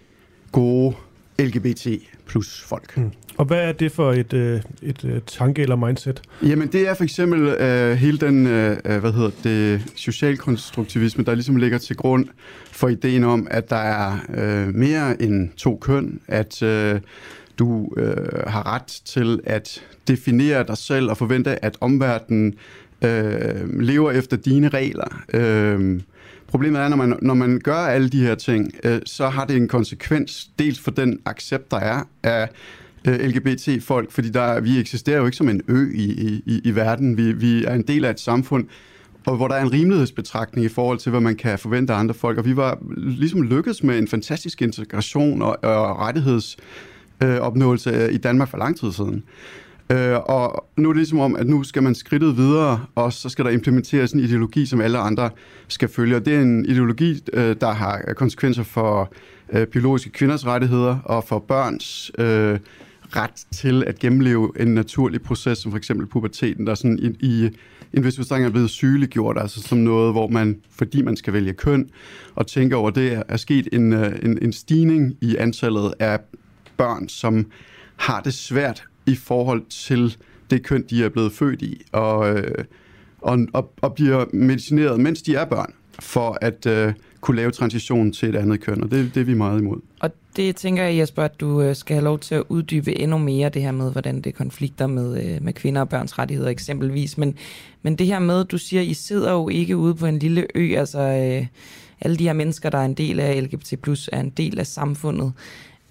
[0.53, 0.97] gode
[1.39, 1.87] LGBT
[2.27, 2.97] plus folk.
[2.97, 3.11] Mm.
[3.37, 6.23] Og hvad er det for et, øh, et, øh, tanke eller mindset?
[6.43, 11.35] Jamen det er for eksempel øh, hele den øh, øh, hvad hedder det, socialkonstruktivisme, der
[11.35, 12.27] ligesom ligger til grund
[12.73, 17.01] for ideen om, at der er øh, mere end to køn, at øh,
[17.59, 18.17] du øh,
[18.47, 22.55] har ret til at definere dig selv og forvente, at omverdenen
[23.03, 25.23] øh, lever efter dine regler.
[25.35, 26.01] Øh,
[26.49, 29.57] Problemet er, når man, når man gør alle de her ting, øh, så har det
[29.57, 32.49] en konsekvens, dels for den accept, der er af
[33.09, 37.17] øh, LGBT-folk, fordi der, vi eksisterer jo ikke som en ø i, i, i verden.
[37.17, 38.67] Vi, vi er en del af et samfund,
[39.27, 42.15] og hvor der er en rimelighedsbetragtning i forhold til, hvad man kan forvente af andre
[42.15, 42.39] folk.
[42.39, 48.49] Og vi var ligesom lykkedes med en fantastisk integration og, og rettighedsopnåelse øh, i Danmark
[48.49, 49.25] for lang tid siden.
[49.91, 53.29] Øh, og nu er det ligesom om, at nu skal man skridtet videre, og så
[53.29, 55.31] skal der implementeres en ideologi, som alle andre
[55.69, 56.17] skal følge.
[56.17, 59.13] Og det er en ideologi, øh, der har konsekvenser for
[59.53, 62.59] øh, biologiske kvinders rettigheder og for børns øh,
[63.17, 67.51] ret til at gennemleve en naturlig proces, som for eksempel puberteten, der sådan i, i
[67.93, 71.53] en vis forstand er blevet sygeliggjort, altså som noget, hvor man, fordi man skal vælge
[71.53, 71.91] køn,
[72.35, 76.21] og tænke over det, er sket en, øh, en, en stigning i antallet af
[76.77, 77.47] børn, som
[77.97, 80.17] har det svært i forhold til
[80.51, 82.65] det køn, de er blevet født i, og, øh,
[83.19, 88.13] og, og, og bliver medicineret, mens de er børn, for at øh, kunne lave transitionen
[88.13, 89.81] til et andet køn, og det, det er vi meget imod.
[90.01, 93.19] Og det tænker jeg, Jesper, at du øh, skal have lov til at uddybe endnu
[93.19, 97.19] mere, det her med, hvordan det konflikter med, øh, med kvinder og børns rettigheder eksempelvis.
[97.19, 97.35] Men,
[97.83, 100.77] men det her med, du siger, I sidder jo ikke ude på en lille ø,
[100.77, 101.47] altså øh,
[102.01, 103.73] alle de her mennesker, der er en del af LGBT+,
[104.13, 105.33] er en del af samfundet.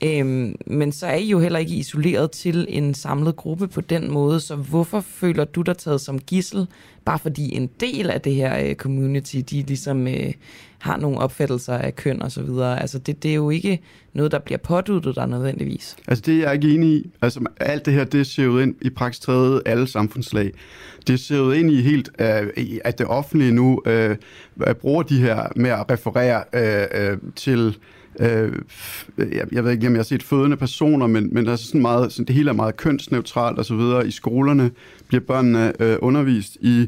[0.03, 4.11] Øhm, men så er I jo heller ikke isoleret til en samlet gruppe på den
[4.11, 6.67] måde, så hvorfor føler du dig taget som gissel,
[7.05, 10.33] bare fordi en del af det her øh, community, de ligesom øh,
[10.77, 12.81] har nogle opfattelser af køn og så videre.
[12.81, 13.79] Altså det, det er jo ikke
[14.13, 15.95] noget, der bliver påduttet der nødvendigvis.
[16.07, 17.11] Altså det er jeg ikke enig i.
[17.21, 20.51] Altså alt det her, det ser jo ind i praktisk træet alle samfundslag.
[21.07, 22.47] Det ser jo ind i helt, øh,
[22.85, 24.15] at det offentlige nu øh,
[24.81, 27.77] bruger de her med at referere øh, øh, til
[28.19, 28.53] øh,
[29.17, 31.81] jeg, jeg ved ikke, om jeg har set fødende personer, men, men der er sådan
[31.81, 34.07] meget, sådan, det hele er meget kønsneutralt og så videre.
[34.07, 34.71] I skolerne
[35.07, 36.87] bliver børnene øh, undervist i,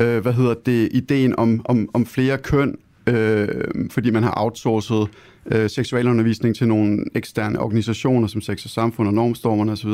[0.00, 2.76] øh, hvad hedder det, ideen om, om, om flere køn,
[3.06, 3.48] øh,
[3.90, 5.08] fordi man har outsourcet
[5.46, 9.90] øh, seksualundervisning til nogle eksterne organisationer som Sex og Samfund og Normstormerne osv.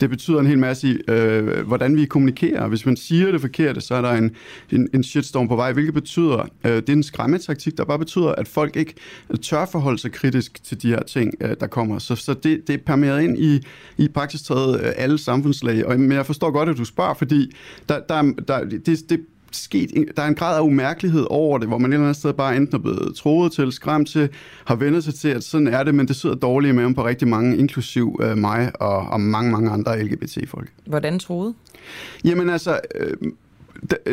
[0.00, 2.68] Det betyder en hel masse i, øh, hvordan vi kommunikerer.
[2.68, 4.30] Hvis man siger det forkerte, så er der en,
[4.72, 8.28] en, en shitstorm på vej, hvilket betyder, øh, det er en skræmmetaktik, der bare betyder,
[8.32, 8.94] at folk ikke
[9.42, 11.98] tør forholde sig kritisk til de her ting, øh, der kommer.
[11.98, 13.60] Så, så det, det er permeret ind i,
[13.98, 15.86] i praktisk taget øh, alle samfundslag.
[15.86, 17.52] Og, men jeg forstår godt, at du spørger, fordi
[17.88, 19.20] der, der, der, det, det
[19.50, 22.32] sket, der er en grad af umærkelighed over det, hvor man et eller andet sted
[22.32, 24.28] bare enten er blevet troet til, skræmt til,
[24.64, 27.28] har vendt sig til, at sådan er det, men det sidder dårligt med på rigtig
[27.28, 30.68] mange, inklusiv øh, mig og, og mange, mange andre LGBT-folk.
[30.86, 31.54] Hvordan troet?
[32.24, 33.32] Jamen altså, øh,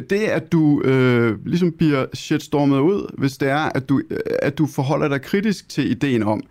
[0.09, 4.57] det, at du øh, ligesom bliver shitstormet ud, hvis det er, at du, øh, at
[4.57, 6.43] du forholder dig kritisk til ideen om,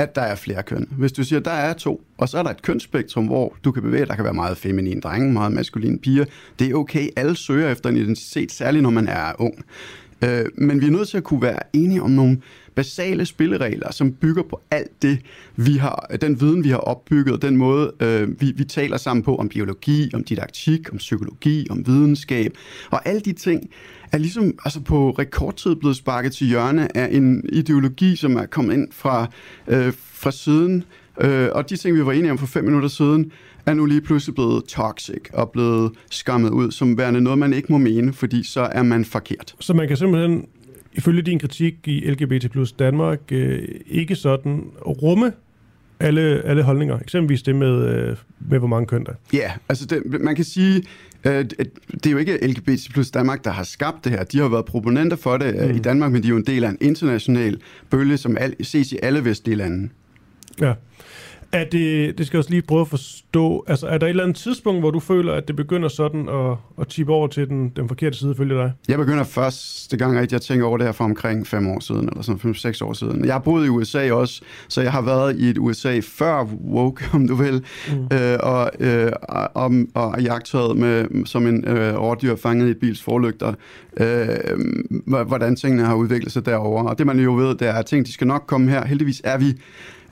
[0.00, 0.88] at der er flere køn.
[0.90, 3.72] Hvis du siger, at der er to, og så er der et kønsspektrum, hvor du
[3.72, 6.24] kan bevæge, der kan være meget feminin drenge, meget maskulin piger.
[6.58, 9.64] Det er okay, alle søger efter en identitet, særligt når man er ung.
[10.24, 12.40] Øh, men vi er nødt til at kunne være enige om nogle
[12.74, 15.18] basale spilleregler, som bygger på alt det,
[15.56, 19.36] vi har, den viden, vi har opbygget, den måde, øh, vi, vi taler sammen på
[19.36, 22.52] om biologi, om didaktik, om psykologi, om videnskab,
[22.90, 23.70] og alle de ting
[24.12, 28.74] er ligesom altså på rekordtid blevet sparket til hjørne af en ideologi, som er kommet
[28.74, 29.26] ind fra,
[29.68, 30.84] øh, fra siden,
[31.20, 33.32] øh, og de ting, vi var enige om for fem minutter siden,
[33.66, 37.72] er nu lige pludselig blevet toxic og blevet skammet ud som værende noget, man ikke
[37.72, 39.54] må mene, fordi så er man forkert.
[39.60, 40.46] Så man kan simpelthen
[40.92, 45.32] ifølge din kritik i LGBT plus Danmark øh, ikke sådan rumme
[46.00, 46.98] alle, alle holdninger.
[46.98, 50.44] Eksempelvis det med, øh, med hvor mange køn der Ja, yeah, altså det, man kan
[50.44, 50.82] sige,
[51.24, 51.44] øh,
[51.94, 54.24] det er jo ikke LGBT plus Danmark, der har skabt det her.
[54.24, 55.76] De har været proponenter for det øh, mm.
[55.76, 57.60] i Danmark, men de er jo en del af en international
[57.90, 59.88] bølge, som al, ses i alle vestlige lande.
[60.60, 60.74] Ja.
[61.52, 64.22] Er det, det skal jeg også lige prøve at forstå, altså er der et eller
[64.22, 67.68] andet tidspunkt, hvor du føler, at det begynder sådan at, at tippe over til den,
[67.68, 68.72] den forkerte side, følge dig?
[68.88, 72.08] Jeg begynder første gang, at jeg tænker over det her for omkring fem år siden,
[72.08, 73.24] eller sådan fem, seks år siden.
[73.24, 77.04] Jeg har boet i USA også, så jeg har været i et USA før woke,
[77.12, 78.16] om du vil, mm.
[78.16, 79.12] øh, og, øh,
[79.54, 83.54] og, og jagtet med, som en øh, rådyr fanget i et bils forlygter,
[84.00, 86.90] øh, hvordan tingene har udviklet sig derovre.
[86.90, 88.86] Og det man jo ved, det er, at ting de skal nok komme her.
[88.86, 89.54] Heldigvis er vi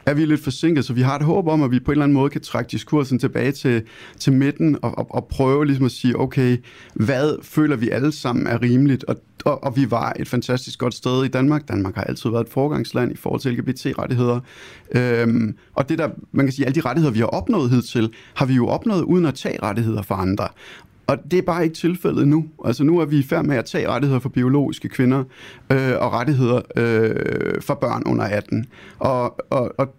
[0.08, 2.04] er vi lidt forsinket, så vi har et håb om, at vi på en eller
[2.04, 3.82] anden måde kan trække diskursen tilbage til,
[4.18, 6.56] til midten og, og, og prøve ligesom at sige, okay,
[6.94, 9.04] hvad føler vi alle sammen er rimeligt?
[9.04, 11.68] Og, og, og vi var et fantastisk godt sted i Danmark.
[11.68, 14.40] Danmark har altid været et forgangsland i forhold til LGBT-rettigheder.
[14.94, 18.46] Øhm, og det der, man kan sige, alle de rettigheder, vi har opnået hidtil, har
[18.46, 20.48] vi jo opnået uden at tage rettigheder fra andre.
[21.08, 22.46] Og det er bare ikke tilfældet nu.
[22.64, 25.24] Altså nu er vi i færd med at tage rettigheder for biologiske kvinder
[25.72, 28.66] øh, og rettigheder øh, for børn under 18.
[28.98, 29.94] Og, og, og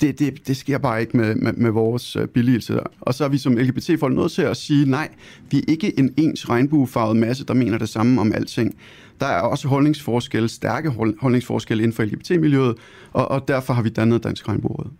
[0.00, 2.80] det, det, det sker bare ikke med, med, med vores øh, billigelse.
[3.00, 5.08] Og så er vi som LGBT-folk nødt til at sige, nej,
[5.50, 8.76] vi er ikke en ens regnbuefarvet masse, der mener det samme om alting.
[9.20, 10.90] Der er også holdningsforskelle, stærke
[11.20, 12.76] holdningsforskelle inden for LGBT-miljøet,
[13.12, 14.90] og, og derfor har vi dannet Dansk Regnbueråd.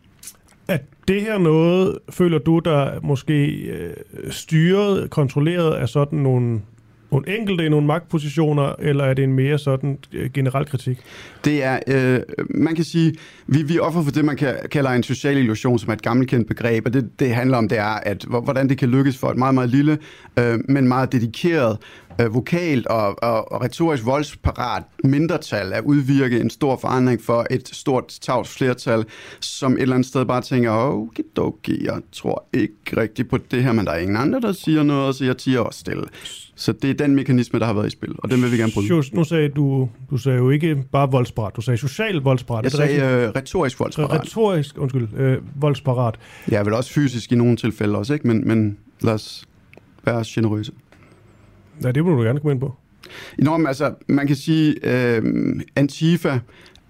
[0.68, 0.78] Er
[1.08, 3.94] det her noget, føler du, der måske øh,
[4.30, 6.60] styret, kontrolleret af sådan nogle,
[7.12, 10.98] nogle enkelte i nogle magtpositioner, eller er det en mere sådan øh, generel kritik?
[11.44, 12.20] Det er, øh,
[12.50, 13.14] man kan sige,
[13.46, 16.48] vi, vi offer for det, man kan, kalder en social illusion, som er et gammelkendt
[16.48, 19.36] begreb, og det, det handler om, det er, at hvordan det kan lykkes for et
[19.36, 19.98] meget, meget lille,
[20.38, 21.78] øh, men meget dedikeret
[22.20, 27.68] øh, vokalt og, og, og retorisk voldsparat mindretal at udvirke en stor forandring for et
[27.72, 29.04] stort tavs flertal,
[29.40, 33.62] som et eller andet sted bare tænker, okay, okay, jeg tror ikke rigtigt på det
[33.62, 36.04] her, men der er ingen andre, der siger noget, så jeg tiger også stille.
[36.56, 38.72] Så det er den mekanisme, der har været i spil, og den vil vi gerne
[38.74, 38.86] bryde.
[38.86, 42.64] Sjus, nu sagde du, du sagde jo ikke bare voldsparat, du sagde social voldsparat.
[42.64, 44.20] Jeg sagde øh, retorisk voldsparat.
[44.20, 46.14] Retorisk, undskyld, øh, voldsparat.
[46.50, 48.26] Ja, vel også fysisk i nogle tilfælde også, ikke?
[48.26, 49.44] Men, men lad os
[50.04, 50.72] være generøse.
[51.82, 52.74] Ja, det må du gerne komme ind på.
[53.38, 55.22] Nå, men altså, man kan sige, øh,
[55.76, 56.38] Antifa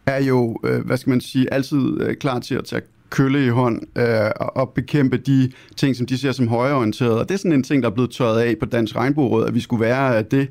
[0.06, 3.48] er jo, øh, hvad skal man sige, altid øh, klar til at tage kølle i
[3.48, 7.20] hånd øh, og bekæmpe de ting, som de ser som højreorienterede.
[7.20, 9.54] Og det er sådan en ting, der er blevet tørret af på Dansk Regnbueråd, at
[9.54, 10.48] vi skulle være det.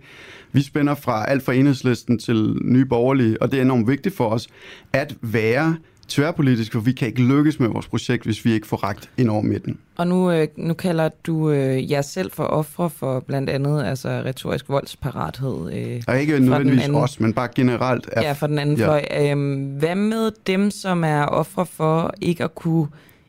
[0.51, 4.29] Vi spænder fra alt fra enhedslisten til nye borgerlige, og det er enormt vigtigt for
[4.29, 4.47] os
[4.93, 5.75] at være
[6.07, 9.29] tværpolitisk, for vi kan ikke lykkes med vores projekt, hvis vi ikke får ragt ind
[9.29, 9.77] over midten.
[9.95, 14.09] Og nu, øh, nu kalder du øh, jer selv for ofre for blandt andet altså
[14.09, 15.73] retorisk voldsparathed.
[15.73, 18.09] Øh, og ikke nødvendigvis anden, os, men bare generelt.
[18.11, 18.85] Er, ja, for den anden ja.
[18.85, 19.05] fløj.
[19.21, 22.87] Øh, hvad med dem, som er ofre for ikke at kunne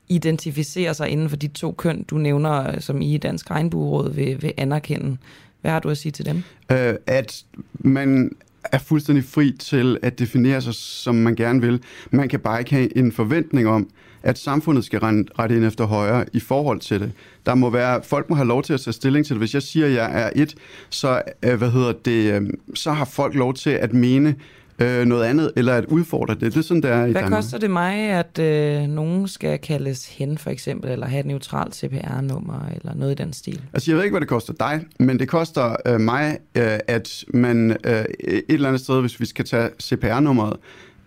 [0.09, 4.43] identificere sig inden for de to køn, du nævner, som I i Dansk Regnbueråd vil,
[4.43, 5.17] vil anerkende?
[5.61, 6.43] Hvad har du at sige til dem?
[6.73, 7.45] Øh, at
[7.75, 8.31] man
[8.73, 11.83] er fuldstændig fri til at definere sig, som man gerne vil.
[12.11, 13.89] Man kan bare ikke have en forventning om,
[14.23, 14.99] at samfundet skal
[15.39, 17.13] rette ind efter højre i forhold til det.
[17.47, 19.41] Der må være, folk må have lov til at tage stilling til det.
[19.41, 20.55] Hvis jeg siger, at jeg er et,
[20.91, 24.35] så, øh, hvad hedder det, øh, så har folk lov til at mene,
[24.79, 26.41] øh, noget andet, eller at udfordre det.
[26.41, 27.33] Det er sådan, det er i Hvad Danmark.
[27.43, 31.75] koster det mig, at øh, nogen skal kaldes hen, for eksempel, eller have et neutralt
[31.77, 33.61] CPR-nummer, eller noget i den stil?
[33.73, 37.25] Altså, jeg ved ikke, hvad det koster dig, men det koster øh, mig, øh, at
[37.35, 40.57] man øh, et eller andet sted, hvis vi skal tage CPR-nummeret,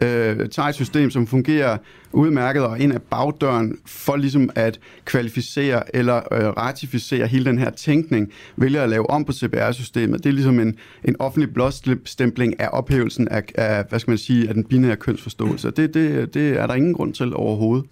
[0.02, 1.78] øh, tager et system, som fungerer
[2.12, 7.70] udmærket og ind af bagdøren for ligesom at kvalificere eller øh, ratificere hele den her
[7.70, 10.24] tænkning, vælger at lave om på CPR-systemet.
[10.24, 14.48] Det er ligesom en, en offentlig blåstempling af ophævelsen af, af, hvad skal man sige,
[14.48, 15.72] af den binære kønsforståelse.
[15.72, 17.86] Det, det, det er der ingen grund til overhovedet.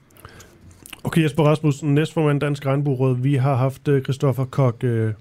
[1.04, 3.18] Okay, Jesper Rasmussen, næstformand Dansk Regnbueråd.
[3.18, 5.14] Vi har haft øh, Christoffer Kok øh,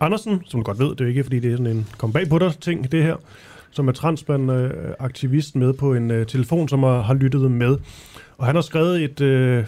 [0.00, 2.28] Andersen, som du godt ved, det er ikke fordi det er sådan en kom bag
[2.28, 3.16] på dig ting, det her
[3.74, 7.78] som er transmand-aktivist med på en uh, telefon, som har, har lyttet med.
[8.38, 9.64] Og han har skrevet et, uh,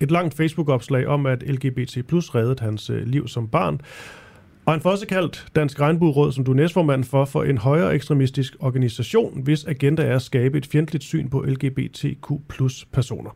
[0.00, 3.80] et langt Facebook-opslag om, at LGBT plus reddede hans uh, liv som barn.
[4.66, 7.94] Og han får også kaldt Dansk Regnbueråd, som du er næstformand for, for en højere
[7.94, 13.30] ekstremistisk organisation, hvis agenda er at skabe et fjendtligt syn på LGBTQ plus personer.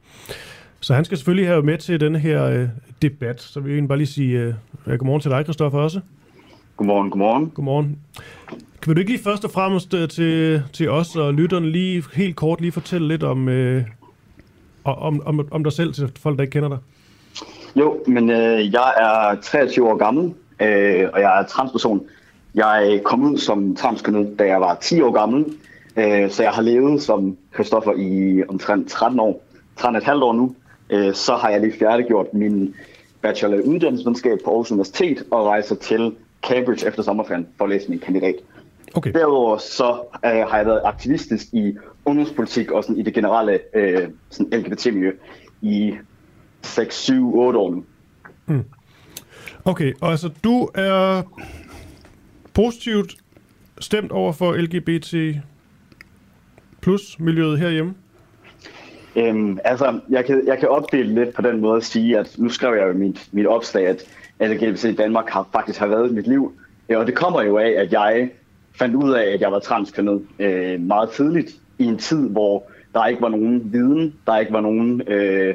[0.80, 2.68] Så han skal selvfølgelig have med til den her uh,
[3.02, 3.40] debat.
[3.40, 4.56] Så vil jeg bare lige sige
[4.86, 6.00] uh, godmorgen til dig, Kristoffer, også.
[6.76, 7.50] Godmorgen, godmorgen.
[7.50, 7.98] Godmorgen.
[8.82, 12.36] Kan du ikke lige først og fremmest øh, til, til os og lytterne lige helt
[12.36, 13.82] kort lige fortælle lidt om, øh,
[14.84, 16.78] om, om, om dig selv til folk, der ikke kender dig?
[17.76, 20.24] Jo, men øh, jeg er 23 år gammel,
[20.60, 22.02] øh, og jeg er transperson.
[22.54, 25.44] Jeg øh, kom ud som transkønnet, da jeg var 10 år gammel,
[25.96, 29.42] øh, så jeg har levet som Christoffer i omtrent 13 år.
[29.80, 30.54] 13,5 år nu.
[30.90, 32.74] Øh, så har jeg lige færdiggjort min
[33.22, 36.12] bachelor i uddannelsesvidenskab på Aarhus Universitet og rejser til
[36.48, 38.34] Cambridge efter sommerferien for at læse min kandidat.
[38.94, 39.12] Okay.
[39.12, 44.08] Derudover så øh, har jeg været aktivistisk i ungdomspolitik og sådan i det generelle øh,
[44.30, 45.12] sådan LGBT-miljø
[45.62, 45.94] i
[46.62, 47.84] 6, 7, 8 år nu.
[48.46, 48.64] Mm.
[49.64, 51.22] Okay, og altså du er
[52.54, 53.14] positivt
[53.80, 55.40] stemt over for LGBT
[56.80, 57.94] plus miljøet herhjemme?
[59.16, 62.48] Øhm, altså, jeg kan, jeg kan opdele lidt på den måde at sige, at nu
[62.48, 64.04] skrev jeg jo mit, mit opslag, at
[64.40, 66.52] LGBT i Danmark har faktisk har været mit liv.
[66.96, 68.30] Og det kommer jo af, at jeg
[68.78, 73.06] fandt ud af, at jeg var transkønnet øh, meget tidligt i en tid, hvor der
[73.06, 75.54] ikke var nogen viden, der ikke var nogen øh,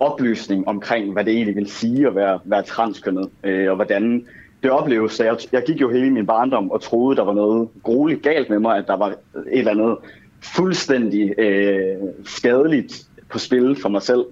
[0.00, 4.26] oplysning omkring, hvad det egentlig vil sige at være, være transkønnet, øh, og hvordan
[4.62, 5.12] det opleves.
[5.12, 8.50] Så jeg, jeg gik jo hele min barndom og troede, der var noget grueligt galt
[8.50, 9.16] med mig, at der var et
[9.58, 9.96] eller andet
[10.40, 14.24] fuldstændig øh, skadeligt på spil for mig selv.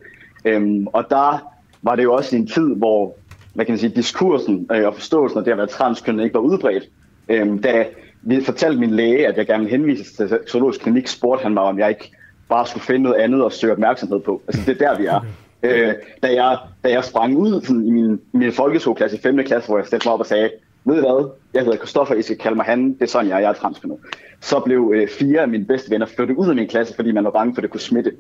[0.44, 1.52] Øhm, og der
[1.82, 3.16] var det jo også en tid, hvor
[3.54, 6.40] hvad kan man sige, diskursen øh, og forståelsen af det at være transkønnet ikke var
[6.40, 6.88] udbredt.
[7.28, 7.86] Øhm, da
[8.22, 11.62] vi fortalte min læge, at jeg gerne ville henvise til zoologisk klinik, spurgte han mig,
[11.62, 12.12] om jeg ikke
[12.48, 14.42] bare skulle finde noget andet og søge opmærksomhed på.
[14.48, 15.20] Altså, det er der, vi er.
[15.62, 19.44] Øh, da, jeg, da jeg sprang ud sådan, i min, min folkeskoleklasse i 5.
[19.44, 20.50] klasse, hvor jeg stillede mig op og sagde,
[20.84, 23.36] ved I hvad, jeg hedder Kristoffer, I skal kalde mig han, det er sådan, jeg
[23.36, 23.98] er, jeg er transkønnet.
[24.40, 27.24] Så blev øh, fire af mine bedste venner flyttet ud af min klasse, fordi man
[27.24, 28.12] var bange for, at det kunne smitte.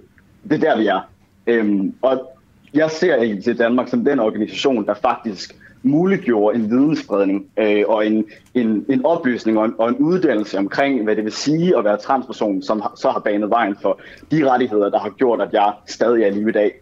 [0.50, 1.00] Det er der, vi er.
[1.46, 2.30] Øhm, og
[2.74, 8.06] jeg ser ikke til Danmark som den organisation, der faktisk muliggjorde en vidensspredning øh, og
[8.06, 8.24] en,
[8.54, 11.96] en, en oplysning og en, og en uddannelse omkring, hvad det vil sige at være
[11.96, 14.00] transperson, som har, så har banet vejen for
[14.30, 16.72] de rettigheder, der har gjort, at jeg stadig er i live i dag.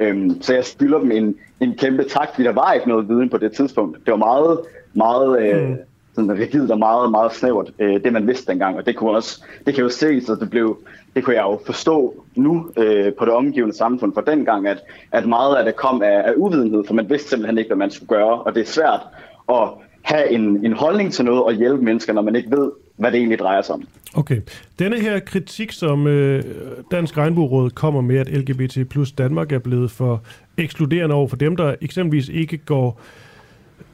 [0.00, 3.28] Øhm, så jeg skylder dem en, en kæmpe tak, fordi der var ikke noget viden
[3.28, 3.98] på det tidspunkt.
[4.06, 4.58] Det var meget,
[4.94, 5.76] meget øh, mm
[6.18, 9.44] sådan rigidt og meget, meget snævert, øh, det man vidste dengang, og det kunne også,
[9.66, 10.78] det kan jo se, så det blev,
[11.16, 14.78] det kunne jeg jo forstå nu øh, på det omgivende samfund for dengang, at,
[15.12, 17.90] at meget af det kom af, af uvidenhed, for man vidste simpelthen ikke, hvad man
[17.90, 19.00] skulle gøre, og det er svært
[19.48, 19.68] at
[20.02, 23.18] have en, en holdning til noget og hjælpe mennesker, når man ikke ved, hvad det
[23.18, 23.82] egentlig drejer sig om.
[24.14, 24.40] Okay.
[24.78, 26.42] Denne her kritik, som øh,
[26.90, 30.22] Dansk Regnbueråd kommer med, at LGBT plus Danmark er blevet for
[30.58, 33.00] ekskluderende over for dem, der eksempelvis ikke går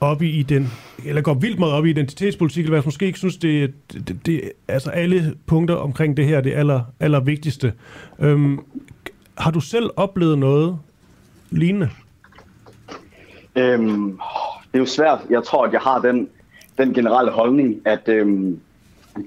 [0.00, 0.72] op i den,
[1.06, 4.52] eller går vildt meget op i identitetspolitik, eller hvad måske ikke synes, det, det, det
[4.68, 7.72] altså alle punkter omkring det her, det aller, aller vigtigste.
[8.20, 8.60] Øhm,
[9.38, 10.78] har du selv oplevet noget
[11.50, 11.90] lignende?
[13.56, 14.18] Øhm,
[14.72, 15.18] det er jo svært.
[15.30, 16.28] Jeg tror, at jeg har den,
[16.78, 18.60] den generelle holdning, at øhm,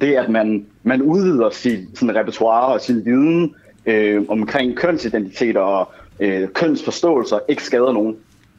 [0.01, 3.55] det, at man, man udvider sit sådan repertoire og sin viden
[3.85, 8.15] øh, omkring kønsidentiteter og øh, kønsforståelser, ikke skader nogen.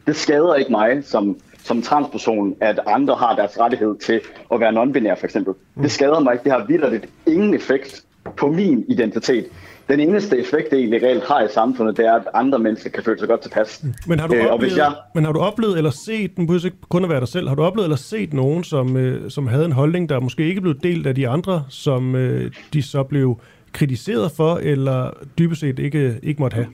[0.07, 1.37] Det skader ikke mig som,
[1.69, 4.21] som transperson, at andre har deres rettighed til
[4.53, 5.55] at være non-binær for eksempel.
[5.83, 6.45] Det skader mig ikke.
[6.45, 8.03] Det har vidderligt ingen effekt
[8.37, 9.47] på min identitet.
[9.89, 13.03] Den eneste effekt, det egentlig reelt har i samfundet, det er, at andre mennesker kan
[13.05, 13.85] føle sig godt tilpas.
[14.07, 16.77] Men har du Øh, oplevet, jeg, men har du oplevet eller set, den behøver ikke
[16.89, 19.65] kun at være dig selv, har du oplevet eller set nogen, som, øh, som havde
[19.65, 23.41] en holdning, der måske ikke blev delt af de andre, som øh, de så blev
[23.73, 26.67] kritiseret for, eller dybest set ikke, ikke måtte have?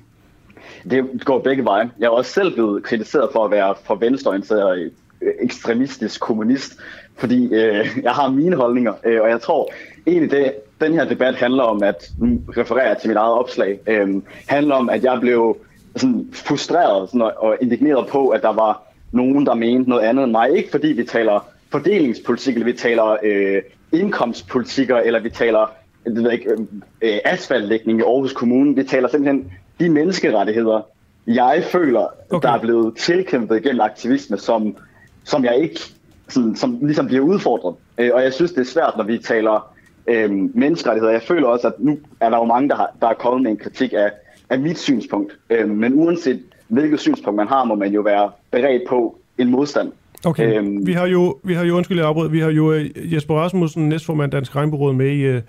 [0.91, 1.91] Det går begge veje.
[1.99, 4.93] Jeg er også selv blevet kritiseret for at være for venstreorienteret
[5.41, 6.73] ekstremistisk kommunist,
[7.17, 9.73] fordi øh, jeg har mine holdninger, øh, og jeg tror
[10.07, 13.79] egentlig det, den her debat handler om, at nu refererer jeg til mit eget opslag,
[13.87, 15.57] øh, handler om, at jeg blev
[15.97, 18.83] sådan frustreret sådan, og, og indigneret på, at der var
[19.13, 20.57] nogen, der mente noget andet end mig.
[20.57, 23.63] Ikke fordi vi taler fordelingspolitik, eller vi taler øh,
[23.93, 25.73] indkomstpolitikker, eller vi taler
[26.05, 26.59] jeg ved ikke, øh,
[27.03, 28.75] øh, asfaltlægning i Aarhus Kommune.
[28.75, 30.81] Vi taler simpelthen de menneskerettigheder,
[31.27, 32.49] jeg føler, okay.
[32.49, 34.77] der er blevet tilkæmpet gennem aktivisme, som,
[35.25, 35.81] som jeg ikke,
[36.29, 37.75] sådan, som ligesom bliver udfordret.
[37.99, 39.75] Øh, og jeg synes, det er svært, når vi taler
[40.07, 41.13] øh, menneskerettigheder.
[41.13, 43.51] Jeg føler også, at nu er der jo mange, der, har, der er kommet med
[43.51, 44.11] en kritik af,
[44.51, 45.39] af mit synspunkt.
[45.51, 49.93] Øh, men uanset hvilket synspunkt man har, må man jo være beredt på en modstand.
[50.27, 53.15] Okay, øhm, vi har jo, vi har jo undskyld, jeg afbrød, vi har jo øh,
[53.15, 55.43] Jesper Rasmussen, næstformand Dansk Regnbueråd, med i, øh,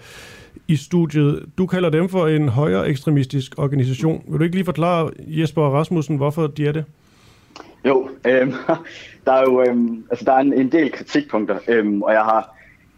[0.68, 1.45] i studiet.
[1.57, 4.23] Du kalder dem for en højere ekstremistisk organisation.
[4.27, 6.86] Vil du ikke lige forklare Jesper Rasmussen, hvorfor de er det?
[7.86, 8.53] Jo, øh,
[9.26, 9.76] der er jo øh,
[10.10, 12.56] altså der er en, en del kritikpunkter, øh, og jeg har,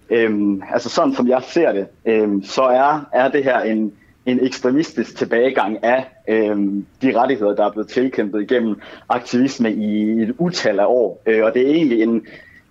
[0.09, 3.93] øh, altså sådan som jeg ser det, øh, så er, er det her en,
[4.25, 6.57] en ekstremistisk tilbagegang af øh,
[7.01, 8.75] de rettigheder, der er blevet tilkæmpet igennem
[9.09, 11.21] aktivisme i et utal af år.
[11.25, 12.25] Øh, og det er egentlig en,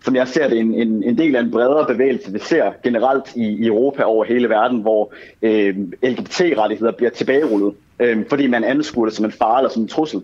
[0.06, 3.36] som jeg ser det, en, en, en del af en bredere bevægelse, vi ser generelt
[3.36, 5.12] i, i Europa over hele verden, hvor
[5.42, 9.88] øh, LGBT-rettigheder bliver tilbagerullet, øh, fordi man anskuer det som en fare eller som en
[9.88, 10.22] trussel.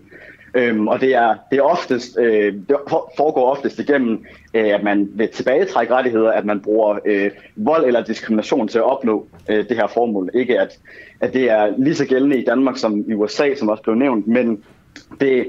[0.54, 2.76] Øhm, og det er, det er oftest, øh, det
[3.16, 8.04] foregår oftest igennem, øh, at man vil tilbagetrække rettigheder, at man bruger øh, vold eller
[8.04, 10.30] diskrimination til at opnå øh, det her formål.
[10.34, 10.78] Ikke at,
[11.20, 14.26] at det er lige så gældende i Danmark som i USA, som også blev nævnt,
[14.26, 14.64] men
[15.20, 15.46] det,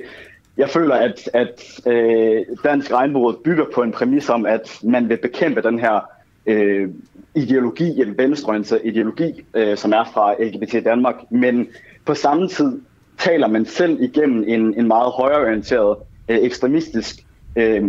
[0.58, 5.18] jeg føler, at, at øh, Dansk Regnbueråd bygger på en præmis om, at man vil
[5.18, 6.10] bekæmpe den her
[6.46, 6.90] øh,
[7.36, 11.68] ideologi, en venstreorienteret ideologi, øh, som er fra LGBT Danmark, men
[12.06, 12.82] på samme tid
[13.18, 15.98] taler man selv igennem en, en meget højreorienteret,
[16.30, 17.26] øh, ekstremistisk
[17.56, 17.84] øh,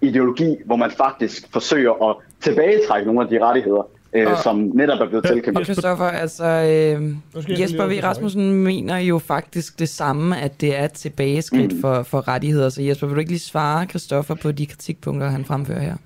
[0.00, 5.00] ideologi, hvor man faktisk forsøger at tilbagetrække nogle af de rettigheder, øh, Og- som netop
[5.00, 5.64] er blevet tilkæmpet.
[5.64, 8.00] Christoffer, altså øh, Jesper V.
[8.02, 11.80] Rasmussen mener jo faktisk det samme, at det er et tilbageskridt mm.
[11.80, 12.68] for, for rettigheder.
[12.68, 15.96] Så Jesper, vil du ikke lige svare Christoffer på de kritikpunkter, han fremfører her?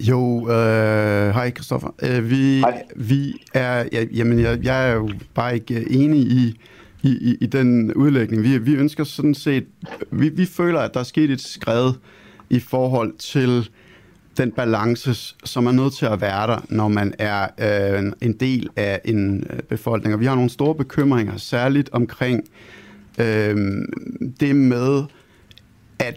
[0.00, 1.94] Jo, øh, hej Kristoffer.
[2.02, 2.64] Øh, vi,
[2.96, 6.60] vi er, ja, jamen jeg, jeg er jo bare ikke enig i,
[7.02, 8.42] i, i, i den udlægning.
[8.42, 9.64] Vi, vi ønsker sådan set,
[10.10, 11.92] vi, vi føler, at der er sket et skred
[12.50, 13.70] i forhold til
[14.38, 17.48] den balance, som er nødt til at være der, når man er
[17.98, 20.14] øh, en- del af en øh, befolkning.
[20.14, 22.44] Og vi har nogle store bekymringer, særligt omkring
[23.18, 23.56] øh,
[24.40, 25.02] det med,
[25.98, 26.16] at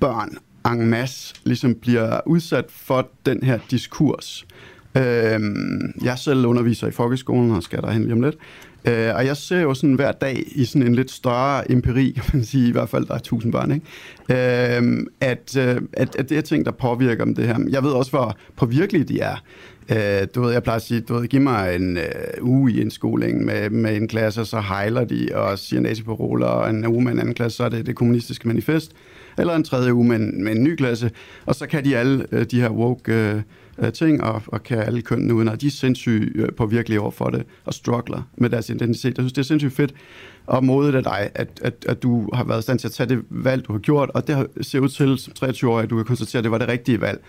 [0.00, 4.46] børn en masse ligesom bliver udsat for den her diskurs.
[4.96, 5.40] Øh,
[6.04, 8.36] jeg selv underviser i folkeskolen, og skal derhen lige om lidt.
[8.88, 12.24] Øh, og jeg ser jo sådan hver dag i sådan en lidt større empiri, kan
[12.32, 14.76] man sige, i hvert fald der er tusind børn, ikke?
[14.76, 15.56] Øhm, øh, at,
[15.92, 17.58] at, at det er ting, der påvirker dem det her.
[17.70, 19.36] Jeg ved også, hvor påvirkelige de er.
[19.90, 22.04] Øh, du ved, jeg plejer at sige, du ved, giv mig en øh,
[22.40, 26.70] uge i indskolingen med, med en klasse, og så hejler de og siger naziparoler, og
[26.70, 28.92] en uge med en anden klasse, så er det det kommunistiske manifest,
[29.38, 31.10] eller en tredje uge med en, med en ny klasse,
[31.46, 33.42] og så kan de alle øh, de her woke øh,
[33.78, 37.10] øh, ting, og, og kan alle kønnene uden, og de er sindssygt øh, påvirkelige over
[37.10, 39.18] for det, og struggler med deres identitet.
[39.18, 39.94] Jeg synes, det er sindssygt fedt
[40.46, 43.08] og modigt af dig, at, at, at du har været i stand til at tage
[43.08, 45.96] det valg, du har gjort, og det ser ud til som 23 år, at du
[45.96, 47.20] kan konstatere, at det var det rigtige valg.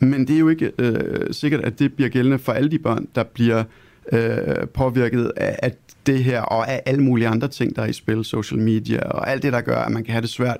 [0.00, 3.08] Men det er jo ikke øh, sikkert, at det bliver gældende for alle de børn,
[3.14, 3.64] der bliver
[4.12, 5.72] øh, påvirket af, af
[6.06, 9.30] det her, og af alle mulige andre ting, der er i spil, social media, og
[9.30, 10.56] alt det, der gør, at man kan have det svært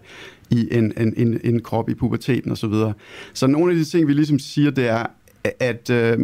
[0.50, 2.56] i en, en, en, en krop i puberteten osv.
[2.56, 2.92] Så, videre.
[3.32, 5.06] så nogle af de ting, vi ligesom siger, det er,
[5.60, 6.18] at øh,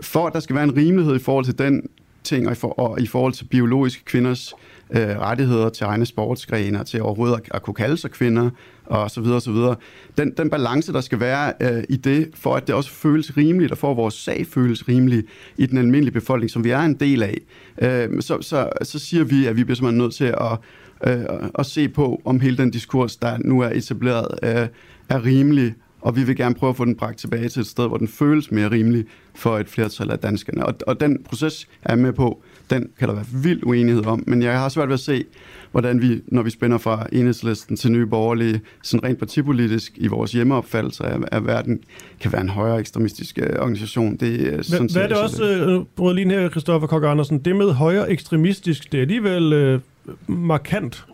[0.00, 1.88] for at der skal være en rimelighed i forhold til den
[2.24, 4.54] ting, og i, for, og i forhold til biologiske kvinders
[4.90, 8.50] øh, rettigheder til egne sportsgrene, og til overhovedet at, at kunne kalde sig kvinder,
[8.86, 9.76] og så videre, og så videre.
[10.18, 13.72] Den, den balance, der skal være øh, i det, for at det også føles rimeligt,
[13.72, 15.24] og for at vores sag føles rimelig
[15.56, 17.38] i den almindelige befolkning, som vi er en del af,
[17.82, 20.58] øh, så, så, så siger vi, at vi bliver simpelthen nødt til at,
[21.06, 21.24] øh,
[21.58, 24.68] at se på, om hele den diskurs, der nu er etableret, øh,
[25.08, 27.88] er rimelig, og vi vil gerne prøve at få den bragt tilbage til et sted,
[27.88, 29.04] hvor den føles mere rimelig
[29.34, 30.66] for et flertal af danskerne.
[30.66, 34.42] Og, og den proces er med på, den kan der være vild uenighed om, men
[34.42, 35.24] jeg har svært ved at se,
[35.70, 40.32] hvordan vi, når vi spænder fra enhedslisten til nye borgerlige, sådan rent partipolitisk i vores
[40.32, 41.80] hjemmeopfattelse af, af verden,
[42.20, 44.16] kan være en højere ekstremistisk øh, organisation.
[44.16, 47.56] Det er sådan Hvad er det også, øh, brød lige her, Christoffer Kok Andersen, det
[47.56, 49.80] med højere ekstremistisk, det er alligevel øh,
[50.26, 51.06] markant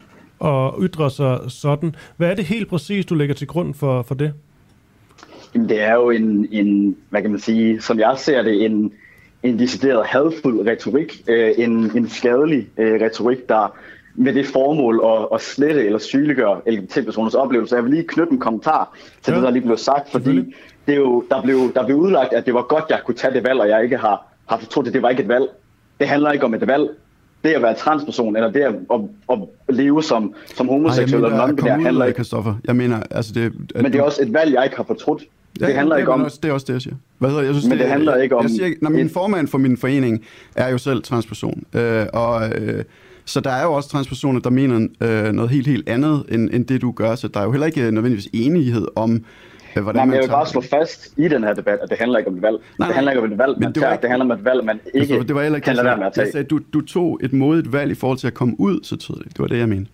[0.44, 1.94] at ytre sig sådan.
[2.16, 4.32] Hvad er det helt præcis, du lægger til grund for, for det?
[5.56, 8.92] Jamen, det er jo en, en, hvad kan man sige, som jeg ser det, en,
[9.42, 13.76] en decideret hadfuld retorik, øh, en, en skadelig øh, retorik, der
[14.14, 17.74] med det formål at, at slette eller sygeliggøre LGBT-personers oplevelse.
[17.74, 19.36] Jeg vil lige knytte en kommentar til ja.
[19.36, 20.36] det, der lige blev sagt, fordi
[20.86, 23.34] det er jo, der, blev, der blev udlagt, at det var godt, jeg kunne tage
[23.34, 25.44] det valg, og jeg ikke har, har fortrudt, at det var ikke et valg.
[26.00, 26.90] Det handler ikke om et valg.
[27.44, 29.38] Det at være transperson, eller det at, at,
[29.68, 32.24] at leve som, som homoseksuel eller non-binær, handler ikke...
[32.64, 33.52] Jeg mener, altså det...
[33.74, 35.22] At Men det er også et valg, jeg ikke har fortrudt.
[35.60, 36.22] Ja, det handler det, ikke om...
[36.22, 36.96] Også, det er også det, jeg siger.
[37.18, 38.42] Hvad hedder, jeg synes, Men det, det handler ikke om...
[38.42, 40.24] Jeg siger, når min formand for min forening
[40.56, 42.48] er jo selv transperson, øh, og...
[42.58, 42.84] Øh,
[43.28, 46.66] så der er jo også transpersoner, der mener øh, noget helt, helt andet, end, end
[46.66, 47.14] det du gør.
[47.14, 49.24] Så der er jo heller ikke nødvendigvis enighed om,
[49.76, 51.98] øh, hvordan Nej, men jeg vil bare slå fast i den her debat, at det
[51.98, 52.56] handler ikke om et valg.
[52.78, 53.92] Nej, det handler ikke om et valg, man det, tager.
[53.92, 54.02] Ikke...
[54.02, 56.06] det handler om et valg, man ikke altså, det var ikke, kan lade være med
[56.06, 56.24] at tage.
[56.24, 58.96] Jeg sagde, du, du tog et modigt valg i forhold til at komme ud så
[58.96, 59.28] tydeligt.
[59.28, 59.90] Det var det, jeg mente.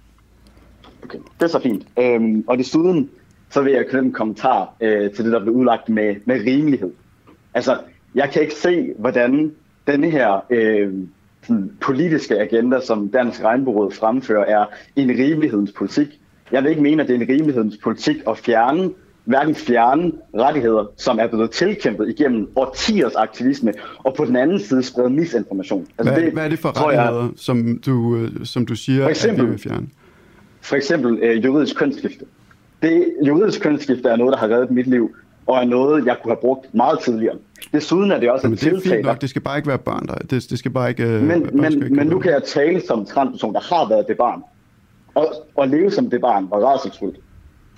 [1.05, 1.83] Okay, det er så fint.
[1.99, 3.11] Øhm, og desuden,
[3.53, 6.91] så vil jeg knytte en kommentar øh, til det, der blev udlagt med, med rimelighed.
[7.55, 7.79] Altså,
[8.15, 9.53] jeg kan ikke se, hvordan
[9.87, 10.93] denne her øh,
[11.81, 14.67] politiske agenda, som Dansk Regnbueråd fremfører, er
[14.97, 16.09] en rimelighedens politik.
[16.53, 18.91] Jeg vil ikke mene, at det er en rimelighedens politik at fjerne
[19.25, 24.83] hverken fjerne rettigheder, som er blevet tilkæmpet igennem årtiers aktivisme, og på den anden side
[24.83, 25.87] sprede misinformation.
[25.99, 29.03] Altså hvad, det, hvad er det for rettigheder, jeg, som, du, øh, som du siger,
[29.03, 29.87] for eksempel, at vi vil fjerne?
[30.61, 32.25] For eksempel øh, juridisk kønsskifte.
[32.83, 35.15] Det juridisk kønsskifte er noget, der har reddet mit liv,
[35.47, 37.37] og er noget, jeg kunne have brugt meget tidligere.
[37.73, 38.81] Desuden er det også Jamen, et tiltag...
[38.81, 40.15] Det er fint nok, det skal bare ikke være børn, der...
[40.15, 41.03] Det, det skal bare ikke...
[41.03, 44.17] Øh, men, men, ikke men nu kan jeg tale som transperson, der har været det
[44.17, 44.43] barn.
[45.15, 47.17] Og, og leve som det barn var rædselsfuldt.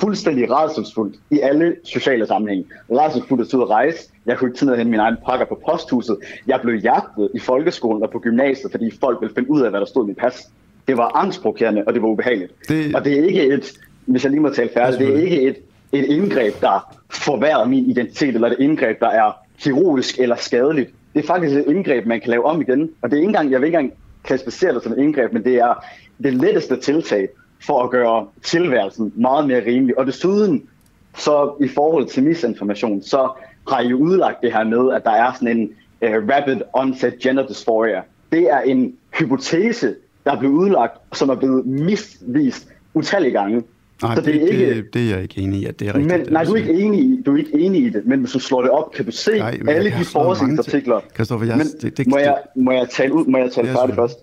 [0.00, 2.64] Fuldstændig rædselsfuldt i alle sociale sammenhænge.
[2.90, 3.98] Rædselsfuldt at ud at rejse.
[4.26, 6.16] Jeg kunne ikke tid at hente mine egne pakker på posthuset.
[6.46, 9.80] Jeg blev jagtet i folkeskolen og på gymnasiet, fordi folk ville finde ud af, hvad
[9.80, 10.50] der stod i mit pas.
[10.88, 12.52] Det var angstprovokerende, og det var ubehageligt.
[12.68, 12.94] Det...
[12.94, 13.72] Og det er ikke et,
[14.06, 15.56] hvis jeg lige må tale færdigt, det er ikke et,
[15.92, 20.90] et indgreb, der forværrer min identitet, eller et indgreb, der er kirurgisk eller skadeligt.
[21.14, 22.90] Det er faktisk et indgreb, man kan lave om igen.
[23.02, 25.44] Og det er ikke engang, jeg vil ikke engang klassificere det som et indgreb, men
[25.44, 25.84] det er
[26.22, 27.28] det letteste tiltag
[27.66, 29.98] for at gøre tilværelsen meget mere rimelig.
[29.98, 30.68] Og desuden,
[31.16, 33.28] så i forhold til misinformation, så
[33.68, 35.70] har I jo udlagt det her med, at der er sådan en
[36.02, 38.02] uh, rapid onset gender dysphoria.
[38.32, 39.94] Det er en hypotese,
[40.24, 43.62] der er blevet udlagt, som er blevet misvist utallige gange.
[44.02, 45.88] Nej, så det, det, er ikke, det, det er jeg ikke enig i, at det
[45.88, 46.18] er rigtigt.
[46.18, 48.32] Men, nej, du er, ikke enig i, du er ikke enig i det, men hvis
[48.32, 51.00] du slår det op, kan du se nej, alle de forskningsartikler.
[51.14, 53.94] Kristoffer, jeg, men, det, det, må, jeg, må jeg tale ud, må jeg tale færdigt
[53.94, 54.18] først?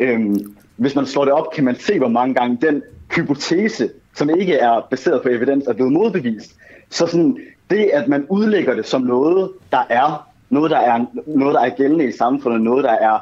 [0.00, 2.82] Øhm, hvis man slår det op, kan man se, hvor mange gange den
[3.16, 6.54] hypotese, som ikke er baseret på evidens, er blevet modbevist.
[6.90, 7.38] Så sådan,
[7.70, 11.70] det, at man udlægger det som noget, der er noget, der er, noget, der er
[11.76, 13.18] gældende i samfundet, noget, der er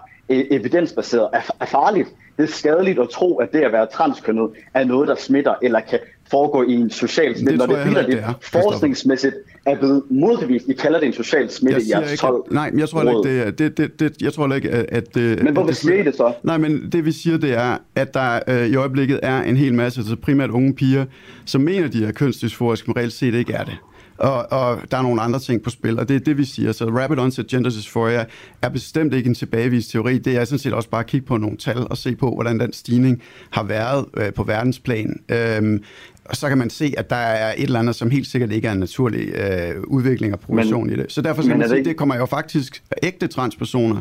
[0.50, 2.09] evidensbaseret, er, er farligt.
[2.36, 5.80] Det er skadeligt at tro, at det at være transkønnet er noget, der smitter, eller
[5.80, 5.98] kan
[6.30, 9.34] foregå i en social smitte, når det, det, det, det er, forskningsmæssigt
[9.66, 10.68] er blevet modbevist.
[10.68, 13.46] I kalder det en social smitte i jeres 12 Nej, men jeg tror ikke, det
[13.46, 13.50] er...
[13.50, 15.16] Det, det, det, jeg tror ikke, at...
[15.16, 16.32] at men hvorfor siger I det så?
[16.42, 19.74] Nej, men det vi siger, det er, at der øh, i øjeblikket er en hel
[19.74, 21.04] masse, altså primært unge piger,
[21.44, 23.76] som mener, de er kønsdysforiske, men reelt set ikke er det.
[24.23, 26.73] Og, og der er nogle andre ting på spil, og det er det, vi siger.
[26.73, 28.24] Så rapid onset gender dysphoria
[28.62, 30.19] er bestemt ikke en tilbagevist teori.
[30.19, 32.61] Det er sådan set også bare at kigge på nogle tal og se på, hvordan
[32.61, 35.20] den stigning har været øh, på verdensplan.
[35.28, 35.82] Øhm,
[36.24, 38.69] og så kan man se, at der er et eller andet, som helt sikkert ikke
[38.69, 41.12] er en naturlig øh, udvikling og progression i det.
[41.12, 41.85] Så derfor skal man sige, det...
[41.85, 44.01] det kommer jo faktisk ægte transpersoner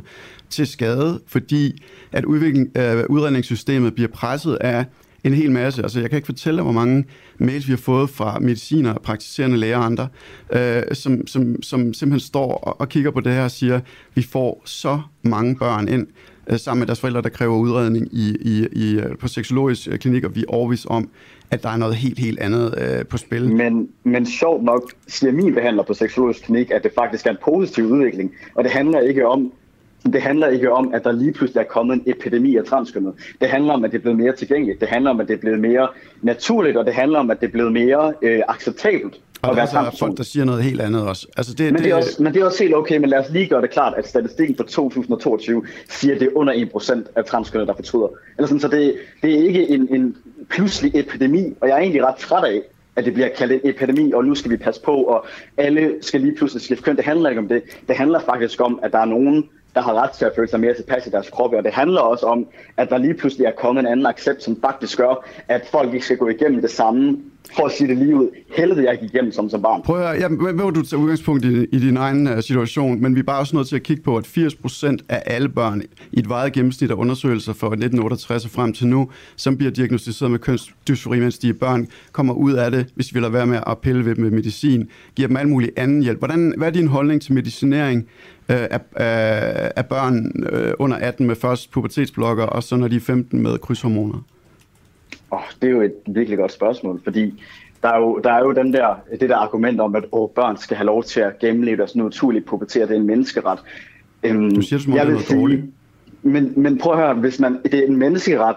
[0.50, 4.86] til skade, fordi at udvikling, øh, udredningssystemet bliver presset af
[5.24, 5.84] en hel masse.
[5.84, 7.06] Altså, jeg kan ikke fortælle dig, hvor mange
[7.38, 10.08] mails vi har fået fra mediciner, praktiserende læger og andre,
[10.54, 13.80] øh, som, som, som simpelthen står og, og kigger på det her og siger,
[14.16, 16.08] vi får så mange børn ind,
[16.48, 20.00] øh, sammen med deres forældre, der kræver udredning i, i, i, øh, på seksologisk øh,
[20.00, 21.10] klinik, og vi er overvist om,
[21.52, 23.54] at der er noget helt, helt andet øh, på spil.
[23.54, 27.38] Men, men sjovt nok siger min behandler på seksologisk klinik, at det faktisk er en
[27.44, 29.52] positiv udvikling, og det handler ikke om,
[30.06, 33.14] det handler ikke om, at der lige pludselig er kommet en epidemi af transkønnet.
[33.42, 34.80] Det handler om, at det er blevet mere tilgængeligt.
[34.80, 35.88] Det handler om, at det er blevet mere
[36.22, 39.62] naturligt, og det handler om, at det er blevet mere øh, acceptabelt og at være
[39.62, 41.28] altså er folk, der siger noget helt andet også.
[41.38, 43.30] Altså det, men, det er også, men det er også helt okay, men lad os
[43.30, 47.26] lige gøre det klart, at statistikken for 2022 siger, at det er under 1% af
[47.26, 48.08] transkønnet, der fortryder.
[48.38, 50.16] Eller sådan, så det, det er ikke en, en
[50.50, 52.62] pludselig epidemi, og jeg er egentlig ret træt af,
[52.96, 55.26] at det bliver kaldt en epidemi, og nu skal vi passe på, og
[55.58, 56.96] alle skal lige pludselig skifte køn.
[56.96, 57.64] Det handler ikke om det.
[57.88, 60.60] Det handler faktisk om, at der er nogen, der har ret til at føle sig
[60.60, 63.52] mere tilpas i deres kroppe, og det handler også om, at der lige pludselig er
[63.52, 67.18] kommet en anden accept, som faktisk gør, at folk ikke skal gå igennem det samme,
[67.56, 69.82] for at sige det lige ud, helvede jeg gik igennem som, som barn.
[69.82, 73.16] Prøv at høre, ja, hvad du tage udgangspunkt i, i din egen uh, situation, men
[73.16, 76.20] vi er bare også nødt til at kigge på, at 80% af alle børn i
[76.20, 80.40] et vejet gennemsnit af undersøgelser fra 1968 og frem til nu, som bliver diagnostiseret med
[80.40, 84.06] kønsdysfori, mens de børn kommer ud af det, hvis vi lader være med at pille
[84.06, 86.18] ved dem med medicin, giver dem al mulig anden hjælp.
[86.20, 88.08] Hvordan, hvad er din holdning til medicinering
[88.50, 92.96] øh, af, af, af børn øh, under 18 med først pubertetsblokker, og så når de
[92.96, 94.24] er 15 med krydshormoner?
[95.32, 97.44] Oh, det er jo et virkelig godt spørgsmål, fordi
[97.84, 100.58] der er jo, der er jo den der, det der argument om, at oh, børn
[100.58, 103.60] skal have lov til at gennemleve deres naturlige pubertet, det er en menneskeret.
[104.30, 105.62] Um, du siger det som om, det er dårligt.
[106.22, 108.56] Men, men prøv at høre, hvis man, det er en menneskeret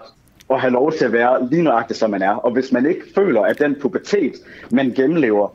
[0.49, 3.01] at have lov til at være lige nøjagtigt, som man er, og hvis man ikke
[3.15, 4.33] føler, at den pubertet,
[4.71, 5.47] man gennemlever,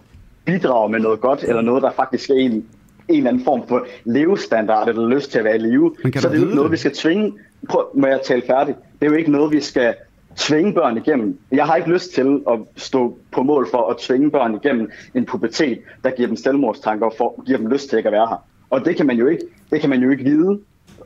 [0.45, 2.65] bidrager med noget godt, eller noget, der faktisk er en, en
[3.09, 6.41] eller anden form for levestandard, eller lyst til at være i live, så det er
[6.41, 7.33] jo ikke noget, vi skal tvinge.
[7.69, 8.79] Prøv, må jeg tale færdigt?
[9.01, 9.95] Det er jo ikke noget, vi skal
[10.37, 11.39] tvinge børn igennem.
[11.53, 15.27] Jeg har ikke lyst til at stå på mål for at tvinge børn igennem en
[15.27, 18.45] pubertet, der giver dem selvmordstanker og for, giver dem lyst til ikke at være her.
[18.71, 20.61] Og det kan man jo ikke, det kan man jo ikke vide.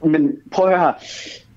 [0.04, 0.92] Men prøv at høre her.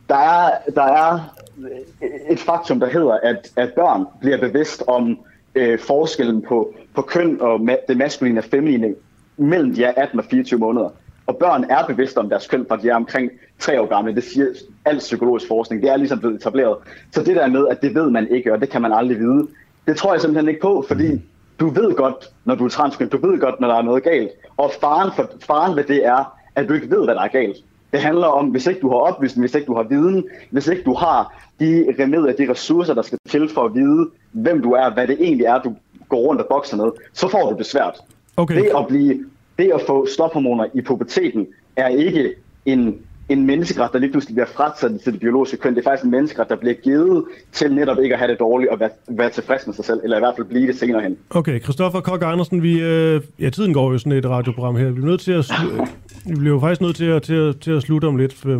[0.09, 5.19] Der er, der er øh, et faktum, der hedder, at, at børn bliver bevidst om
[5.55, 8.95] øh, forskellen på, på køn og ma- det maskuline og feminine
[9.37, 10.89] mellem de er 18 og 24 måneder.
[11.27, 14.15] Og børn er bevidste om deres køn, fra de er omkring tre år gamle.
[14.15, 14.47] Det siger
[14.85, 15.81] al psykologisk forskning.
[15.81, 16.77] Det er ligesom blevet etableret.
[17.11, 19.47] Så det der med, at det ved man ikke, og det kan man aldrig vide,
[19.87, 21.21] det tror jeg simpelthen ikke på, fordi
[21.59, 24.29] du ved godt, når du er transkøn, du ved godt, når der er noget galt.
[24.57, 27.57] Og faren, for, faren ved det er, at du ikke ved, hvad der er galt.
[27.91, 30.83] Det handler om, hvis ikke du har oplysning, hvis ikke du har viden, hvis ikke
[30.83, 34.93] du har de remedier, de ressourcer, der skal til for at vide, hvem du er,
[34.93, 35.75] hvad det egentlig er, du
[36.09, 37.99] går rundt og bokser med, så får du det svært.
[38.37, 38.55] Okay.
[38.55, 39.25] Det at blive
[39.59, 42.33] det at få stophormoner i puberteten er ikke
[42.65, 42.95] en,
[43.29, 45.75] en menneskeret, der lige pludselig bliver frataget til det biologiske køn.
[45.75, 48.71] Det er faktisk en menneskeret, der bliver givet til netop ikke at have det dårligt
[48.71, 51.17] og være, være tilfreds med sig selv, eller i hvert fald blive det senere hen.
[51.29, 54.89] Okay, Christoffer Kok Andersen, vi, øh, ja, tiden går jo sådan et radioprogram her.
[54.89, 55.87] Vi er nødt til at, slu-
[56.25, 58.59] vi bliver jo faktisk nødt til at, til at, til at slutte om lidt, øh,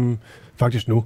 [0.60, 1.04] faktisk nu.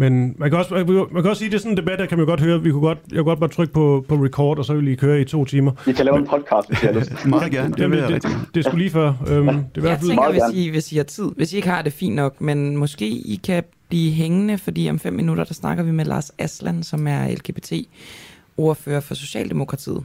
[0.00, 0.74] Men man kan, også,
[1.12, 2.62] man kan også sige, at det er sådan en debat, der kan man godt høre.
[2.62, 4.96] Vi kunne godt, jeg kunne godt bare trykke på, på record, og så vil lige
[4.96, 5.72] køre i to timer.
[5.86, 7.26] Vi kan lave en podcast, hvis jeg har lyst.
[7.26, 7.74] Meget gerne.
[7.74, 9.14] Det, det, det, det, det skulle lige før.
[9.28, 11.30] Øhm, det er jeg tænker, hvis I, hvis I har tid.
[11.36, 14.98] Hvis I ikke har det fint nok, men måske I kan blive hængende, fordi om
[14.98, 20.02] fem minutter, der snakker vi med Lars Aslan, som er LGBT-ordfører for Socialdemokratiet.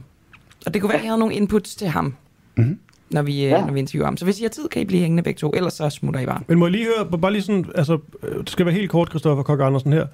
[0.66, 2.14] Og det kunne være, at I havde nogle inputs til ham.
[2.56, 2.78] Mm-hmm
[3.14, 3.64] når vi, ja.
[3.66, 4.16] når vi interviewer ham.
[4.16, 6.26] Så hvis I har tid, kan I blive hængende begge to, ellers så smutter I
[6.26, 6.40] bare.
[6.48, 9.42] Men må jeg lige høre, bare lige sådan, altså, det skal være helt kort, Christoffer
[9.42, 10.06] Kok Andersen her.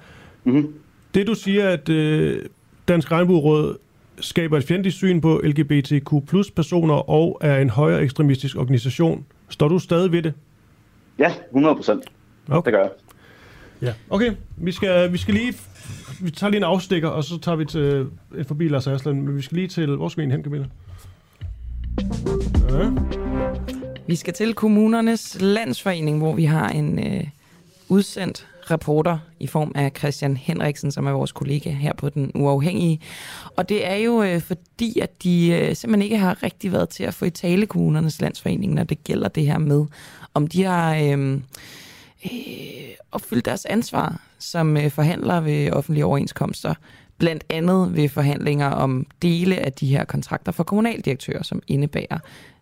[0.43, 0.73] Mm-hmm.
[1.13, 2.45] Det du siger, at øh,
[2.87, 3.77] Dansk Regnbueråd
[4.19, 9.25] skaber et fjendtligt syn på LGBTQ plus personer og er en højere ekstremistisk organisation.
[9.49, 10.33] Står du stadig ved det?
[11.19, 12.03] Ja, 100 procent.
[12.49, 12.71] Okay.
[12.71, 12.91] Det gør jeg.
[13.81, 14.31] Ja, okay.
[14.57, 15.53] Vi skal, vi skal lige...
[16.21, 19.21] Vi tager lige en afstikker, og så tager vi til, øh, forbi Lars Aslan.
[19.21, 19.95] Men vi skal lige til...
[19.95, 20.65] Hvor skal vi hen, Camilla?
[22.69, 22.89] Ja.
[24.07, 27.23] Vi skal til kommunernes landsforening, hvor vi har en øh,
[27.89, 32.99] udsendt reporter i form af Christian Henriksen, som er vores kollega her på Den Uafhængige.
[33.55, 37.03] Og det er jo øh, fordi, at de øh, simpelthen ikke har rigtig været til
[37.03, 39.85] at få i tale kommunernes landsforening, når det gælder det her med,
[40.33, 41.33] om de har øh,
[42.25, 42.31] øh,
[43.11, 46.73] opfyldt deres ansvar som øh, forhandlere ved offentlige overenskomster
[47.21, 52.17] blandt andet ved forhandlinger om dele af de her kontrakter for kommunaldirektører, som indebærer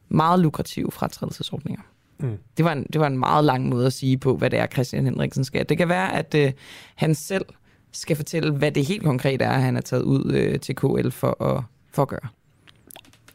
[0.09, 1.81] meget lukrative fratrædelsesordninger.
[2.17, 2.37] Mm.
[2.57, 4.67] Det, var en, det var en meget lang måde at sige på, hvad det er,
[4.67, 5.69] Christian Henriksen skal.
[5.69, 6.51] Det kan være, at øh,
[6.95, 7.45] han selv
[7.91, 11.43] skal fortælle, hvad det helt konkret er, han har taget ud øh, til KL for
[11.43, 12.29] at, for at gøre.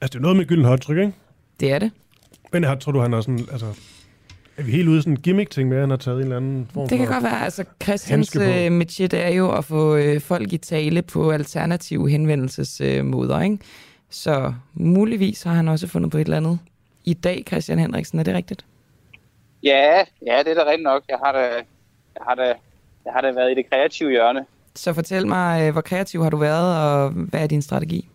[0.01, 1.13] Altså, det er noget med gylden håndtryk, ikke?
[1.61, 1.91] Det er det.
[2.53, 3.67] Men jeg tror du, han er sådan, altså...
[4.57, 6.37] Er vi helt ude i sådan en gimmick-ting med, at han har taget en eller
[6.37, 7.45] anden form Det kan for godt være.
[7.45, 13.59] Altså, Christians øh, er jo at få øh, folk i tale på alternative henvendelsesmåder, ikke?
[14.11, 16.59] Så muligvis har han også fundet på et eller andet
[17.05, 18.19] i dag, Christian Henriksen.
[18.19, 18.65] Er det rigtigt?
[19.63, 21.03] Ja, ja, det er da rigtigt nok.
[21.09, 21.39] Jeg har da,
[22.15, 22.45] jeg har da,
[23.05, 24.45] jeg har da været i det kreative hjørne.
[24.75, 28.09] Så fortæl mig, øh, hvor kreativ har du været, og hvad er din strategi?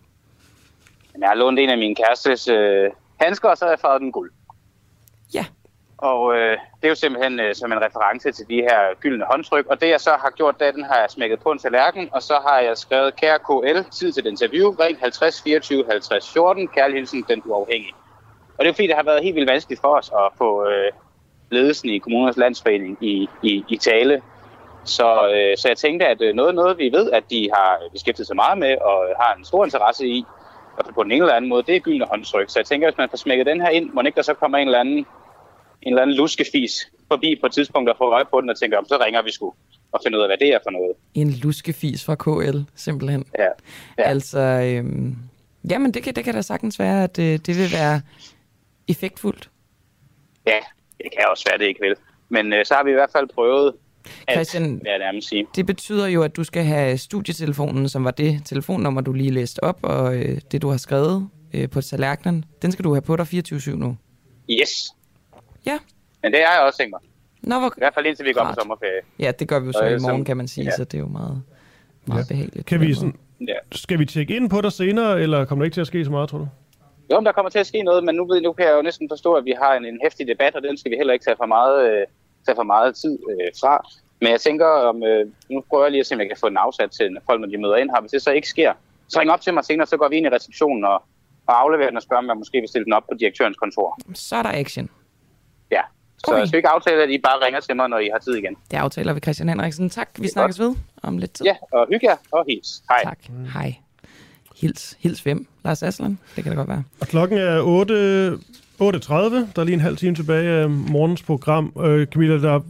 [1.12, 2.90] Men jeg har lånt en af mine kærestes øh,
[3.20, 4.30] handsker, og så har jeg farvet den guld.
[6.00, 9.66] Og øh, det er jo simpelthen øh, som en reference til de her gyldne håndtryk.
[9.66, 12.22] Og det jeg så har gjort, det den har jeg smækket på en tallerken, og
[12.22, 16.68] så har jeg skrevet, kære KL, tid til et interview, ring 50 24 50 14,
[16.68, 17.94] kærlig hilsen, den uafhængige.
[18.58, 20.92] Og det er fordi, det har været helt vildt vanskeligt for os at få øh,
[21.50, 24.22] ledelsen i kommunernes landsforening i, i, i tale.
[24.84, 28.26] Så, øh, så jeg tænkte, at øh, noget, noget vi ved, at de har beskæftiget
[28.26, 30.24] sig meget med og har en stor interesse i,
[30.76, 32.50] og på den ene eller anden måde, det er gyldne håndtryk.
[32.50, 34.58] Så jeg tænker, hvis man får smækket den her ind, må ikke der så kommer
[34.58, 35.06] en eller anden,
[35.82, 38.78] en eller anden luskefis forbi på et tidspunkt og får øje på den og tænker,
[38.78, 39.54] om så ringer vi sgu
[39.92, 40.92] og finder ud af, hvad det er for noget.
[41.14, 43.24] En luskefis fra KL, simpelthen.
[43.38, 43.44] Ja.
[43.44, 43.50] ja.
[43.98, 45.16] Altså, øhm,
[45.70, 48.00] jamen det kan, det kan da sagtens være, at øh, det vil være
[48.88, 49.50] effektfuldt.
[50.46, 50.58] Ja,
[50.98, 51.94] det kan også være, det ikke vil.
[52.28, 53.74] Men øh, så har vi i hvert fald prøvet
[54.26, 55.46] at, Christian, hvad jeg nærmest sige.
[55.56, 59.64] Det betyder jo, at du skal have studietelefonen, som var det telefonnummer, du lige læste
[59.64, 63.16] op, og øh, det, du har skrevet øh, på tallerkenen, den skal du have på
[63.16, 63.96] dig 24-7 nu.
[64.50, 64.94] Yes.
[65.66, 65.78] Ja.
[66.22, 67.00] Men det har jeg også tænkt mig.
[67.42, 67.68] Nå, hvor...
[67.68, 69.00] I hvert fald indtil vi går på sommerferie.
[69.18, 70.70] Ja, det gør vi jo så Og i morgen, kan man sige, ja.
[70.76, 71.42] så det er jo meget,
[72.06, 72.34] meget Ja.
[72.34, 72.66] behageligt.
[72.66, 73.14] Kan vi sådan,
[73.48, 73.54] Ja.
[73.72, 76.10] skal vi tjekke ind på dig senere, eller kommer der ikke til at ske så
[76.10, 76.48] meget, tror du?
[77.12, 78.82] Jo, men der kommer til at ske noget, men nu, ved- nu kan jeg jo
[78.82, 81.24] næsten forstå, at vi har en, en hæftig debat, og den skal vi heller ikke
[81.24, 82.06] tage for meget, øh,
[82.46, 83.86] tage for meget tid øh, fra.
[84.20, 86.48] Men jeg tænker, om, øh, nu prøver jeg lige at se, om jeg kan få
[86.48, 88.00] den afsat til når folk, når de møder ind her.
[88.00, 88.72] Hvis det så ikke sker,
[89.08, 91.02] så ring op til mig senere, så går vi ind i receptionen og,
[91.46, 93.98] og afleverer den og spørger, om jeg måske vil stille den op på direktørens kontor.
[94.14, 94.90] Så er der action.
[95.70, 95.80] Ja.
[96.18, 96.46] Så okay.
[96.46, 98.56] skal vi ikke aftale, at I bare ringer til mig, når I har tid igen?
[98.70, 99.90] Det aftaler vi, Christian Henriksen.
[99.90, 101.46] Tak, vi snakkes ved om lidt tid.
[101.46, 102.82] Ja, og hygge jer, og hils.
[102.88, 103.04] Hej.
[103.04, 103.18] Tak.
[103.52, 103.74] Hej.
[104.60, 105.46] Hils, hils hvem?
[105.64, 106.18] Lars Aslan?
[106.36, 106.84] Det kan det godt være.
[107.00, 108.38] Og klokken er 8, 8.30.
[108.82, 111.72] Der er lige en halv time tilbage af morgens program.
[111.84, 112.60] Øh, Camilla, der,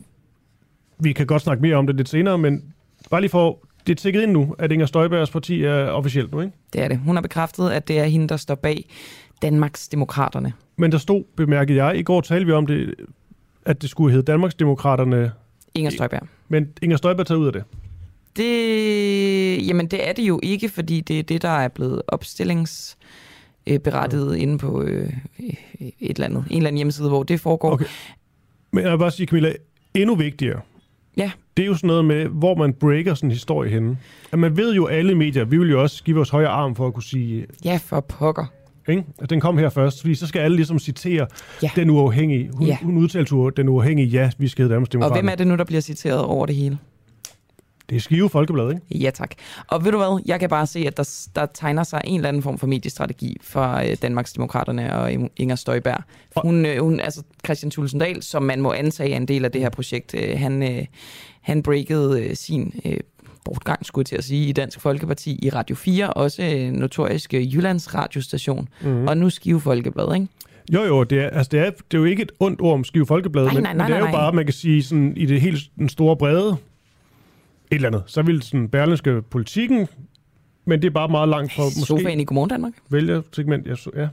[0.98, 2.74] vi kan godt snakke mere om det lidt senere, men
[3.10, 6.40] bare lige for det er tækket ind nu, at Inger Støjbergs parti er officielt nu,
[6.40, 6.52] ikke?
[6.72, 6.98] Det er det.
[6.98, 8.84] Hun har bekræftet, at det er hende, der står bag
[9.42, 10.52] Danmarks Demokraterne.
[10.76, 12.94] Men der stod, bemærkede jeg, i går talte vi om det,
[13.64, 15.32] at det skulle hedde Danmarks Demokraterne.
[15.74, 16.22] Inger Støjberg.
[16.48, 17.64] Men Inger Støjberg tager ud af det.
[18.36, 24.36] Det, jamen det er det jo ikke, fordi det er det, der er blevet opstillingsberettiget
[24.36, 25.54] inde på øh, et
[26.00, 27.72] eller andet, en eller anden hjemmeside, hvor det foregår.
[27.72, 27.84] Okay.
[28.72, 29.52] Men jeg vil bare sige, Camilla,
[29.94, 30.60] endnu vigtigere,
[31.16, 31.30] Ja.
[31.56, 33.98] det er jo sådan noget med, hvor man breaker sådan en historie henne.
[34.32, 36.86] At man ved jo alle medier, vi vil jo også give vores højre arm for
[36.86, 38.46] at kunne sige, Ja, for pokker.
[38.90, 39.04] Ikke?
[39.18, 41.26] at den kom her først, fordi så skal alle ligesom citere
[41.62, 41.70] Ja.
[41.76, 42.50] den uafhængige.
[42.54, 42.78] Hun, Ja.
[42.82, 45.64] hun udtalte den uafhængige, ja, vi skal hedde Danmarks Og hvem er det nu, der
[45.64, 46.78] bliver citeret over det hele?
[47.90, 49.04] Det er Skive Folkeblad, ikke?
[49.04, 49.30] Ja, tak.
[49.68, 52.28] Og ved du hvad, jeg kan bare se, at der, der tegner sig en eller
[52.28, 56.02] anden form for mediestrategi for øh, Danmarks Demokraterne og Inger Støjberg.
[56.36, 59.60] Hun, øh, hun, altså Christian Tulsendal, som man må antage er en del af det
[59.60, 60.84] her projekt, øh, han, øh,
[61.40, 62.96] han breakede øh, sin øh,
[63.44, 67.34] bortgang, skulle jeg til at sige, i Dansk Folkeparti i Radio 4, også øh, notorisk
[67.34, 68.90] øh, Jyllands radiostation, Mhm.
[68.90, 69.08] mm-hmm.
[69.08, 70.28] og nu Skive Folkeblad, ikke?
[70.72, 72.84] Jo, jo, det er, altså det, er, det er jo ikke et ondt ord om
[72.84, 74.82] Skive Folkeblad, Nej, men, nej, men nej, det er jo nej, bare, man kan sige
[74.82, 79.88] sådan, i det helt den store brede, et eller andet, så vil sådan berlinske politikken,
[80.64, 82.72] men det er bare meget langt fra måske Sofaen i Godmorgen Danmark.
[82.90, 83.66] vælgersegment.
[83.66, 84.08] Jeg, så- ja.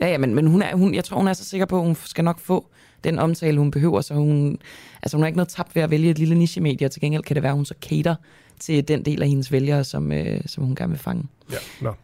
[0.00, 1.82] Ja, ja, men, men hun er, hun, jeg tror, hun er så sikker på, at
[1.86, 2.66] hun skal nok få
[3.04, 4.58] den omtale, hun behøver, så hun,
[5.02, 7.22] altså hun har ikke noget tabt ved at vælge et lille nichemedie, og til gengæld
[7.22, 8.14] kan det være, at hun så cater
[8.60, 11.24] til den del af hendes vælgere, som, øh, som hun gerne vil fange.
[11.52, 11.94] Ja, nå.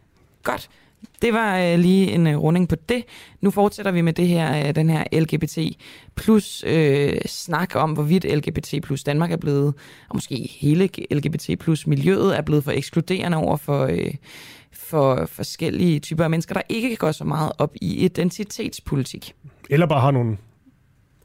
[0.43, 0.69] Godt.
[1.21, 3.03] Det var øh, lige en øh, runding på det.
[3.41, 5.57] Nu fortsætter vi med det her, øh, den her LGBT
[6.15, 9.73] plus øh, snak om, hvorvidt LGBT plus Danmark er blevet,
[10.09, 14.13] og måske hele LGBT plus miljøet er blevet for ekskluderende over for, øh,
[14.73, 19.33] for forskellige typer af mennesker, der ikke går så meget op i identitetspolitik.
[19.69, 20.37] Eller bare har nogle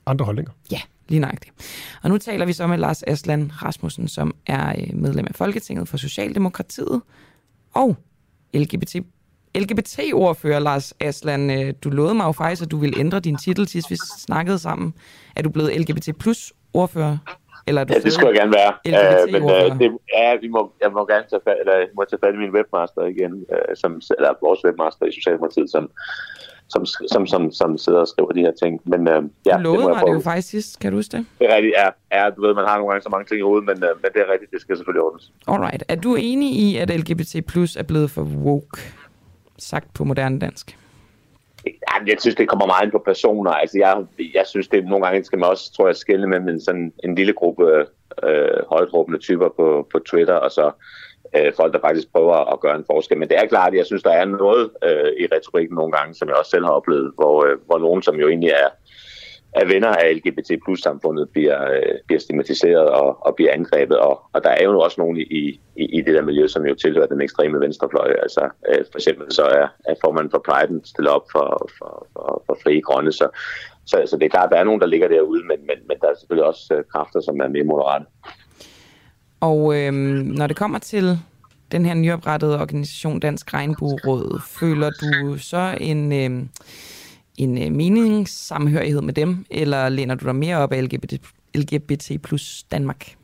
[0.07, 0.53] andre holdninger.
[0.73, 0.81] Ja,
[1.11, 1.55] lige nøjagtigt.
[2.03, 5.89] Og nu taler vi så med Lars Aslan Rasmussen, som er øh, medlem af Folketinget
[5.89, 7.01] for Socialdemokratiet
[7.75, 7.97] og
[8.55, 8.97] LGBT
[9.55, 11.51] LGBT-ordfører, Lars Aslan.
[11.51, 14.59] Øh, Du lovede mig jo faktisk, at du ville ændre din titel, sidst vi snakkede
[14.59, 14.95] sammen.
[15.37, 17.19] Er du blevet LGBT plus ordfører?
[17.67, 18.73] Eller er du Ja, det skulle jeg gerne være.
[19.27, 22.21] Øh, men øh, det, ja, vi må, jeg må gerne tage fat, eller, må tage
[22.25, 25.91] fat i min webmaster igen, øh, som, eller vores webmaster i Socialdemokratiet, som,
[26.71, 28.81] som, som, som, som sidder og skriver de her ting.
[28.85, 31.27] Men øh, ja, Du lovede jeg mig det jo faktisk sidst, kan du huske det?
[31.39, 31.89] Det er rigtigt, ja.
[32.19, 32.31] ja.
[32.31, 34.21] du ved, man har nogle gange så mange ting i hovedet, men, øh, men det
[34.21, 35.33] er rigtigt, det skal selvfølgelig ordnes.
[35.49, 35.85] Alright.
[35.89, 38.81] Er du enig i, at LGBT plus er blevet for woke?
[39.59, 40.77] Sagt på moderne dansk.
[41.67, 43.51] Jamen, jeg synes, det kommer meget ind på personer.
[43.51, 46.61] Altså, jeg, jeg synes, det nogle gange skal man også, tror jeg, skille med en,
[46.61, 47.87] sådan en lille gruppe
[48.23, 50.71] øh, højtråbende typer på, på Twitter, og så
[51.37, 53.19] øh, folk, der faktisk prøver at gøre en forskel.
[53.19, 56.15] Men det er klart, at jeg synes, der er noget øh, i retorikken nogle gange,
[56.15, 58.69] som jeg også selv har oplevet, hvor, øh, hvor nogen, som jo egentlig er
[59.53, 63.99] er venner af LGBT plus samfundet bliver, øh, bliver stigmatiseret og, og bliver angrebet.
[63.99, 66.75] Og, og der er jo også nogen i, i, i det der miljø, som jo
[66.75, 68.11] tilhører den ekstreme venstrefløj.
[68.23, 72.43] Altså øh, for eksempel så er, er formanden for Pride stillet op for, for, for,
[72.47, 73.13] for frie grønne.
[73.13, 73.29] Så,
[73.87, 75.97] så, så det er klart, at der er nogen, der ligger derude, men, men, men
[76.01, 78.05] der er selvfølgelig også øh, kræfter, som er mere moderate.
[79.41, 81.19] Og øh, når det kommer til
[81.73, 86.13] den her nyoprettede organisation Dansk Regnbueråd, føler du så en...
[86.13, 86.49] Øhm, øh,
[87.39, 91.13] en meningssamhørighed med dem, eller læner du dig mere op af LGBT,
[91.55, 93.15] LGBT plus Danmark?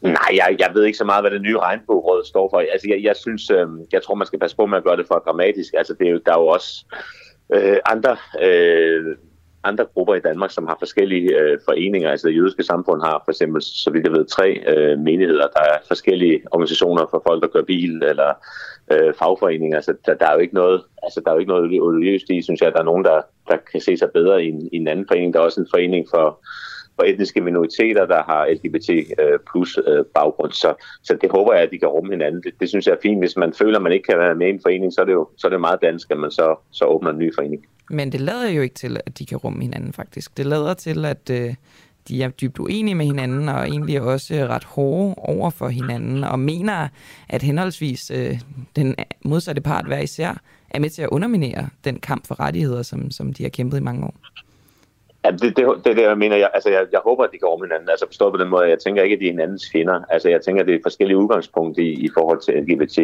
[0.00, 2.58] Nej, jeg, jeg ved ikke så meget, hvad det nye regnbogråd står for.
[2.58, 5.06] Altså, jeg, jeg synes, øh, jeg tror, man skal passe på med at gøre det
[5.06, 5.74] for dramatisk.
[5.76, 6.84] Altså, det er jo, der er jo også
[7.54, 9.16] øh, andre, øh,
[9.64, 12.10] andre grupper i Danmark, som har forskellige øh, foreninger.
[12.10, 15.46] Altså, det jødiske samfund har for eksempel, så vidt jeg ved, tre øh, menigheder.
[15.56, 18.32] Der er forskellige organisationer for folk, der kører bil, eller
[18.92, 19.76] øh, fagforeninger.
[19.76, 22.42] Altså der, der, er jo ikke noget, altså, der er jo ikke noget odiøst i,
[22.42, 22.72] synes jeg.
[22.72, 25.34] Der er nogen, der, der kan se sig bedre i en, i en anden forening.
[25.34, 26.40] Der er også en forening for,
[26.96, 30.52] for etniske minoriteter, der har LGBT øh, plus øh, baggrund.
[30.52, 32.42] Så, så det håber jeg, at de kan rumme hinanden.
[32.42, 33.18] Det, det synes jeg er fint.
[33.18, 35.12] Hvis man føler, at man ikke kan være med i en forening, så er det
[35.12, 37.66] jo så er det meget dansk, at man så, så åbner en ny forening.
[37.90, 40.36] Men det lader jo ikke til, at de kan rumme hinanden faktisk.
[40.36, 41.54] Det lader til, at øh,
[42.08, 46.38] de er dybt uenige med hinanden, og egentlig også ret hårde over for hinanden, og
[46.38, 46.88] mener,
[47.28, 48.40] at henholdsvis øh,
[48.76, 48.94] den
[49.24, 50.40] modsatte part hver især
[50.70, 53.82] er med til at underminere den kamp for rettigheder, som, som de har kæmpet i
[53.82, 54.14] mange år.
[55.24, 56.36] Ja, det, det, det er det, jeg mener.
[56.36, 57.88] Jeg, altså, jeg, jeg håber, at de går om hinanden.
[57.88, 60.00] Altså forstået på den måde, jeg tænker ikke, at de er hinandens fjender.
[60.08, 62.98] Altså, jeg tænker, at det er forskellige udgangspunkter i, i forhold til LGBT+.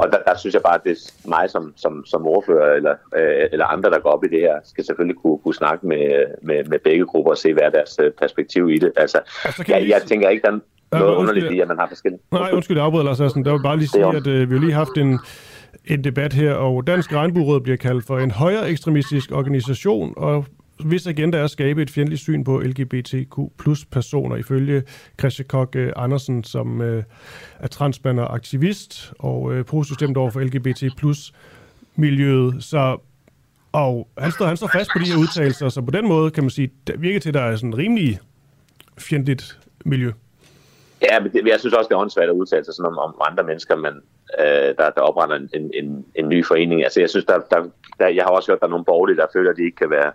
[0.00, 2.94] Og der, der synes jeg bare, at det er mig som, som, som ordfører eller,
[3.16, 6.24] øh, eller andre, der går op i det her, skal selvfølgelig kunne, kunne snakke med,
[6.42, 8.92] med, med begge grupper og se, hvad er deres øh, perspektiv i det.
[8.96, 12.20] Altså, altså jeg, jeg tænker ikke, der er noget underligt i, at man har forskellige...
[12.32, 13.44] Nej, undskyld, jeg afbryder, Lars Assen.
[13.44, 15.18] Der vil bare lige sige, at øh, vi har lige haft en
[15.84, 20.46] en debat her, og Dansk Regnbueråd bliver kaldt for en højere ekstremistisk organisation, og
[20.84, 24.82] hvis agenda er at skabe et fjendtligt syn på LGBTQ plus personer, ifølge
[25.18, 27.02] Christian Kok øh, Andersen, som øh,
[27.58, 31.32] er transmand og aktivist og øh, positivt over for LGBT plus
[31.96, 32.64] miljøet.
[32.64, 32.98] Så,
[33.72, 36.44] og han står, han står fast på de her udtalelser, så på den måde kan
[36.44, 38.20] man sige, det virker til, at der er sådan rimelig
[38.98, 40.12] fjendtligt miljø.
[41.10, 43.14] Ja, men det, jeg synes også, det er åndssvagt at udtale sig sådan om, om
[43.30, 43.94] andre mennesker, men,
[44.40, 46.84] øh, der, der opretter en, en, en ny forening.
[46.84, 47.64] Altså, jeg synes, der, der,
[47.98, 49.76] der, jeg har også hørt, at der er nogle borgerlige, der føler, at de ikke
[49.76, 50.12] kan være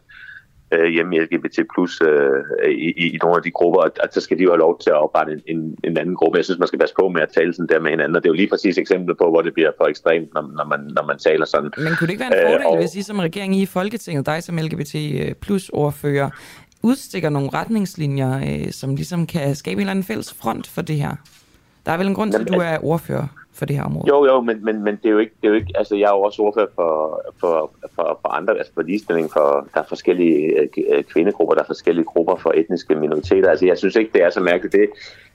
[0.74, 4.10] øh, hjemme i LGBT plus øh, i, i, i nogle af de grupper, og, og
[4.12, 6.38] så skal de jo have lov til at oprette en, en, en anden gruppe.
[6.38, 8.30] Jeg synes, man skal passe på med at tale sådan der med hinanden, og det
[8.30, 11.06] er jo lige præcis eksempel på, hvor det bliver for ekstremt, når, når, man, når
[11.06, 11.72] man taler sådan.
[11.78, 12.78] Men kunne det ikke være en fordel, øh, og...
[12.78, 14.96] hvis I som regering i Folketinget, dig som LGBT
[15.42, 16.30] plus ordfører,
[16.84, 20.96] udstikker nogle retningslinjer, øh, som ligesom kan skabe en eller anden fælles front for det
[20.96, 21.16] her?
[21.86, 24.06] Der er vel en grund til, at du er ordfører for det her område.
[24.08, 26.06] Jo, jo, men, men, men det er jo ikke, det er jo ikke, altså jeg
[26.06, 29.86] er jo også ordfører for, for, for, for andre, altså for ligestilling, for der er
[29.90, 33.50] forskellige øh, kvindegrupper, der er forskellige grupper for etniske minoriteter.
[33.50, 34.74] Altså jeg synes ikke, det er så mærkeligt.
[34.74, 34.90] Det,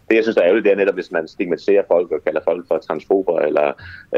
[0.08, 2.68] det jeg synes er ærgerligt, det er netop, hvis man stigmatiserer folk og kalder folk
[2.68, 3.66] for transfober, eller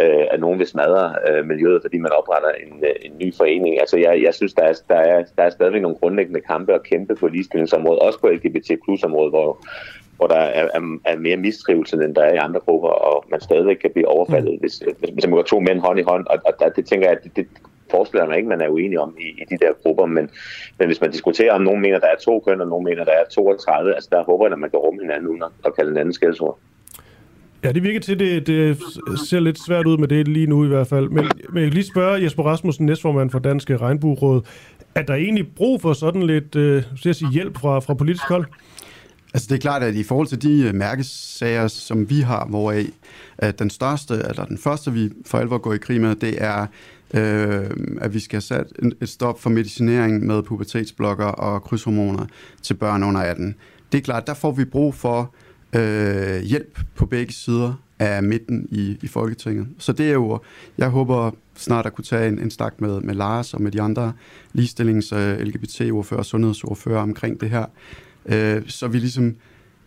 [0.00, 3.80] øh, at nogen vil smadre øh, miljøet, fordi man opretter en, øh, en ny forening.
[3.80, 6.82] Altså jeg, jeg synes, der er, der, er, der er stadigvæk nogle grundlæggende kampe at
[6.82, 9.58] kæmpe på ligestillingsområdet, også på LGBT plus området, hvor,
[10.16, 13.40] hvor der er, er, er mere mistrivelse, end der er i andre grupper, og man
[13.40, 14.60] stadigvæk kan blive overfaldet, mm.
[14.60, 17.08] hvis, hvis, hvis man går to mænd hånd i hånd, og, og der, det tænker
[17.08, 17.46] jeg, at det, det
[17.90, 20.30] forestiller mig ikke, man er uenig om i, i de der grupper, men,
[20.78, 23.12] men hvis man diskuterer, om nogen mener, der er to køn, og nogen mener, der
[23.12, 25.96] er 32, altså der håber jeg, at man kan rumme hinanden uden at kalde en
[25.96, 26.58] anden skældsord.
[27.64, 28.78] Ja, det virker til, det, det
[29.28, 31.08] ser lidt svært ud med det lige nu i hvert fald.
[31.08, 34.42] Men, men jeg kan lige spørge Jesper Rasmussen, næstformand for Danske Regnbueråd,
[34.94, 38.46] er der egentlig brug for sådan lidt øh, jeg sige, hjælp fra, fra politisk hold?
[39.34, 42.72] Altså det er klart, at i forhold til de øh, mærkesager, som vi har, hvor
[42.72, 42.86] at
[43.42, 46.66] øh, den største, eller den første, vi for alvor går i krig med, det er,
[47.14, 47.70] øh,
[48.00, 48.66] at vi skal have sat
[49.02, 52.26] et stop for medicinering med pubertetsblokker og krydshormoner
[52.62, 53.54] til børn under 18.
[53.92, 55.34] Det er klart, der får vi brug for
[55.72, 59.66] øh, hjælp på begge sider af midten i, i Folketinget.
[59.78, 60.40] Så det er jo,
[60.78, 63.82] jeg håber snart at kunne tage en, en snak med, med Lars og med de
[63.82, 64.12] andre
[64.58, 67.64] ligestillings- og LGBT-ordfører og sundhedsordfører omkring det her
[68.26, 69.36] øh, så vi ligesom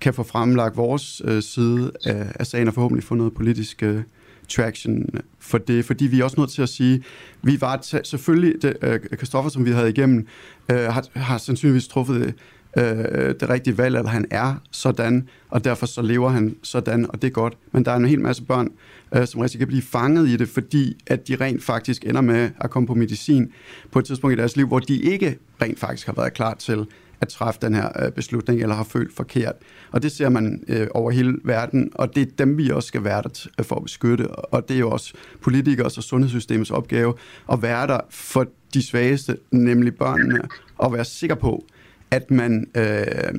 [0.01, 4.01] kan få fremlagt vores øh, side af, af sagen og forhåbentlig få noget politisk øh,
[4.47, 5.09] traction
[5.39, 7.03] for det, fordi vi er også nødt til at sige,
[7.41, 10.27] vi var selvfølgelig, det, øh, Christoffer, som vi havde igennem,
[10.71, 12.33] øh, har, har sandsynligvis truffet
[12.77, 17.21] øh, det rigtige valg, eller han er sådan, og derfor så lever han sådan, og
[17.21, 17.57] det er godt.
[17.71, 18.69] Men der er en hel masse børn,
[19.15, 22.49] øh, som rigtig kan blive fanget i det, fordi at de rent faktisk ender med
[22.59, 23.51] at komme på medicin
[23.91, 26.85] på et tidspunkt i deres liv, hvor de ikke rent faktisk har været klar til
[27.21, 29.55] at træffe den her øh, beslutning, eller har følt forkert.
[29.91, 33.03] Og det ser man øh, over hele verden, og det er dem, vi også skal
[33.03, 34.27] være der øh, for at beskytte.
[34.27, 37.13] Og det er jo også politikers og sundhedssystemets opgave
[37.51, 40.41] at være der for de svageste, nemlig børnene,
[40.77, 41.65] og være sikker på,
[42.11, 43.33] at man øh,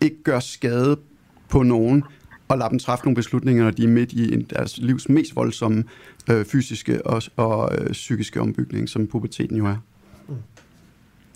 [0.00, 0.96] ikke gør skade
[1.48, 2.04] på nogen,
[2.48, 5.36] og lade dem træffe nogle beslutninger, når de er midt i en, deres livs mest
[5.36, 5.84] voldsomme
[6.30, 9.76] øh, fysiske og, og øh, psykiske ombygning, som puberteten jo er.
[10.28, 10.34] Mm.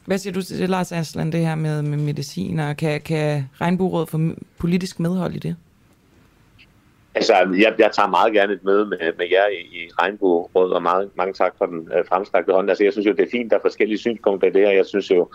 [0.07, 3.49] Hvad siger du til det, Lars Asland, det her med, med medicin, og Kan, kan
[3.61, 4.19] Regnbuerådet få
[4.59, 5.57] politisk medhold i det?
[7.15, 10.83] Altså, jeg, jeg tager meget gerne et møde med, med jer i, i Regnbuerådet, og
[10.83, 12.69] meget, mange tak for den øh, fremstrakte hånd.
[12.69, 14.71] Altså, jeg synes jo, det er fint, der er forskellige synspunkter i det her.
[14.71, 15.29] Jeg synes jo,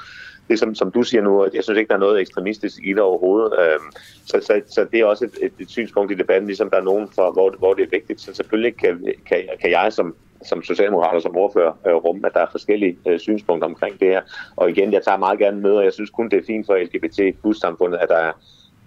[0.50, 3.00] det som, som du siger nu, jeg synes ikke, der er noget ekstremistisk i det
[3.00, 3.54] overhovedet.
[3.60, 3.80] Øh,
[4.26, 6.84] så, så, så det er også et, et, et synspunkt i debatten, ligesom der er
[6.84, 8.22] nogen for, hvor, hvor det er vigtigt.
[8.22, 12.40] Så selvfølgelig kan, kan, kan jeg som, som socialdemokrater, som ordfører, øh, rumme, at der
[12.40, 14.22] er forskellige øh, synspunkter omkring det her.
[14.56, 16.76] Og igen, jeg tager meget gerne med, og jeg synes kun, det er fint for
[16.76, 18.32] LGBT plus samfundet, at der er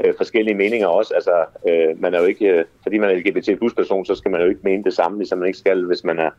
[0.05, 1.15] øh, forskellige meninger også.
[1.15, 4.31] Altså, øh, man er jo ikke, øh, fordi man er LGBT plus person, så skal
[4.31, 6.31] man jo ikke mene det samme, ligesom man ikke skal, hvis man er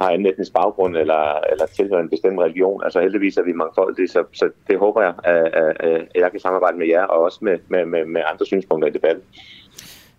[0.00, 2.84] har en etnisk baggrund eller, eller tilhører en bestemt religion.
[2.84, 6.40] Altså heldigvis er vi mangfoldige, så, så det håber jeg, at, at, at jeg kan
[6.40, 9.22] samarbejde med jer og også med, med, med, med andre synspunkter i debatten.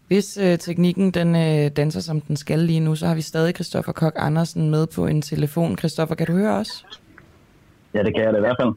[0.08, 3.56] Hvis øh, teknikken den øh, danser som den skal lige nu, så har vi stadig
[3.56, 5.78] Christoffer Kok Andersen med på en telefon.
[5.78, 6.86] Christoffer, kan du høre os?
[7.94, 8.74] Ja, det kan jeg da i hvert fald.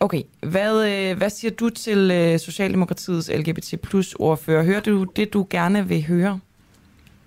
[0.00, 4.64] Okay, hvad, øh, hvad siger du til øh, Socialdemokratiets LGBT plus ordfører?
[4.64, 6.40] Hører du det, du gerne vil høre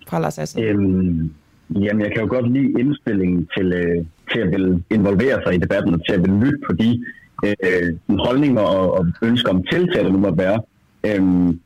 [0.07, 0.63] fra Lars Assen?
[0.63, 1.33] Øhm,
[1.69, 5.57] jamen, jeg kan jo godt lide indstillingen til, øh, til at vil involvere sig i
[5.57, 7.03] debatten og til at vil lytte på de
[7.45, 10.61] øh, holdninger og, og ønsker om tiltag, der nu måtte være.
[11.05, 11.59] Øhm,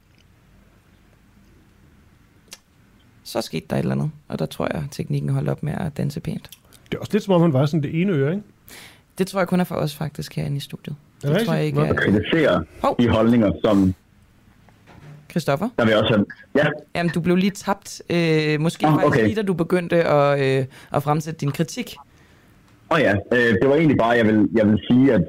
[3.31, 5.73] så skete der et eller andet, og der tror jeg, at teknikken holdt op med
[5.73, 6.49] at danse pænt.
[6.91, 8.43] Det er også lidt som om, han var sådan det ene øre, ikke?
[9.17, 10.95] Det tror jeg kun er for os faktisk herinde i studiet.
[11.21, 11.93] Det, det tror jeg ikke er...
[11.93, 12.95] kritisere oh.
[12.99, 13.93] de holdninger, som...
[15.29, 15.69] Christoffer?
[15.77, 16.25] Der vil også have...
[16.55, 16.65] Ja.
[16.95, 18.01] Jamen, du blev lige tabt.
[18.09, 21.95] Øh, måske oh, faktisk lige, da du begyndte at, øh, at fremsætte din kritik.
[22.91, 25.21] Åh oh, ja, øh, det var egentlig bare, jeg vil, jeg vil sige, at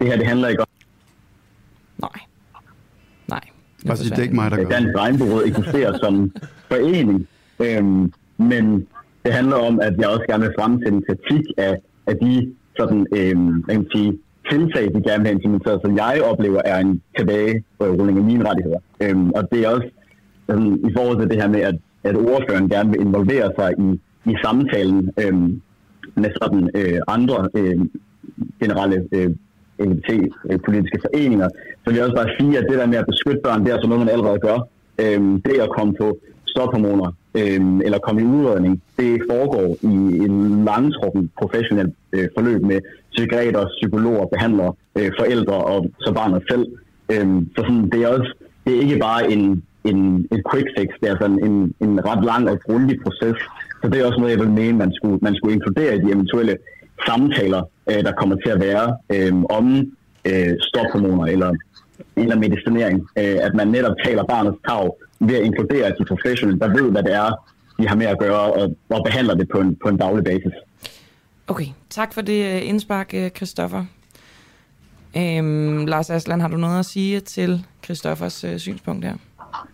[0.00, 0.68] det her, det handler ikke om...
[1.98, 2.10] Nej.
[3.26, 3.40] Nej.
[3.86, 6.32] Bare sige, det er ikke mig, der gør Dansk Regnbueråd eksisterer som
[6.70, 7.28] forening,
[7.66, 8.86] øhm, men
[9.24, 11.74] det handler om, at jeg også gerne vil fremsætte en kritik af,
[12.06, 14.18] af de sådan, øhm, kan sige,
[14.50, 18.80] tiltag, de gerne vil have implementeret, som jeg oplever er en tilbagerulling af mine rettigheder.
[19.02, 19.88] Øhm, og det er også
[20.48, 23.88] sådan, i forhold til det her med, at, at ordføreren gerne vil involvere sig i,
[24.30, 25.60] i samtalen øhm,
[26.14, 27.78] med sådan øh, andre øh,
[28.60, 29.30] generelle øh,
[29.80, 31.48] LGBT-politiske øh, foreninger,
[31.80, 33.74] så vil jeg også bare sige, at det der med at beskytte børn, det er
[33.74, 34.58] altså noget, man allerede gør.
[35.02, 39.96] Øhm, det at komme på stophormoner øhm, eller komme i udredning, det foregår i
[40.26, 42.80] en langtrukken professionel øh, forløb med
[43.10, 46.66] psykiater, psykologer, behandlere, øh, forældre og så barnet selv.
[47.12, 48.34] Øhm, så sådan, det er også
[48.64, 49.98] det er ikke bare en, en,
[50.32, 53.38] en quick fix, det er sådan en, en ret lang og grundig proces.
[53.82, 56.12] Så det er også noget, jeg vil mene, man skulle, man skulle inkludere i de
[56.12, 56.56] eventuelle
[57.06, 59.66] samtaler, øh, der kommer til at være øh, om
[60.24, 61.50] øh, stophormoner eller,
[62.16, 63.08] eller medicinering.
[63.18, 64.90] Øh, at man netop taler barnets tag
[65.20, 67.46] ved at inkludere de professionelle, der ved, hvad det er,
[67.78, 70.52] de har med at gøre, og, og behandler det på en, på en daglig basis.
[71.48, 73.84] Okay, tak for det øh, indspark, øh, Christoffer.
[75.16, 79.14] Øhm, Lars Aslan, har du noget at sige til Christoffers øh, synspunkt her?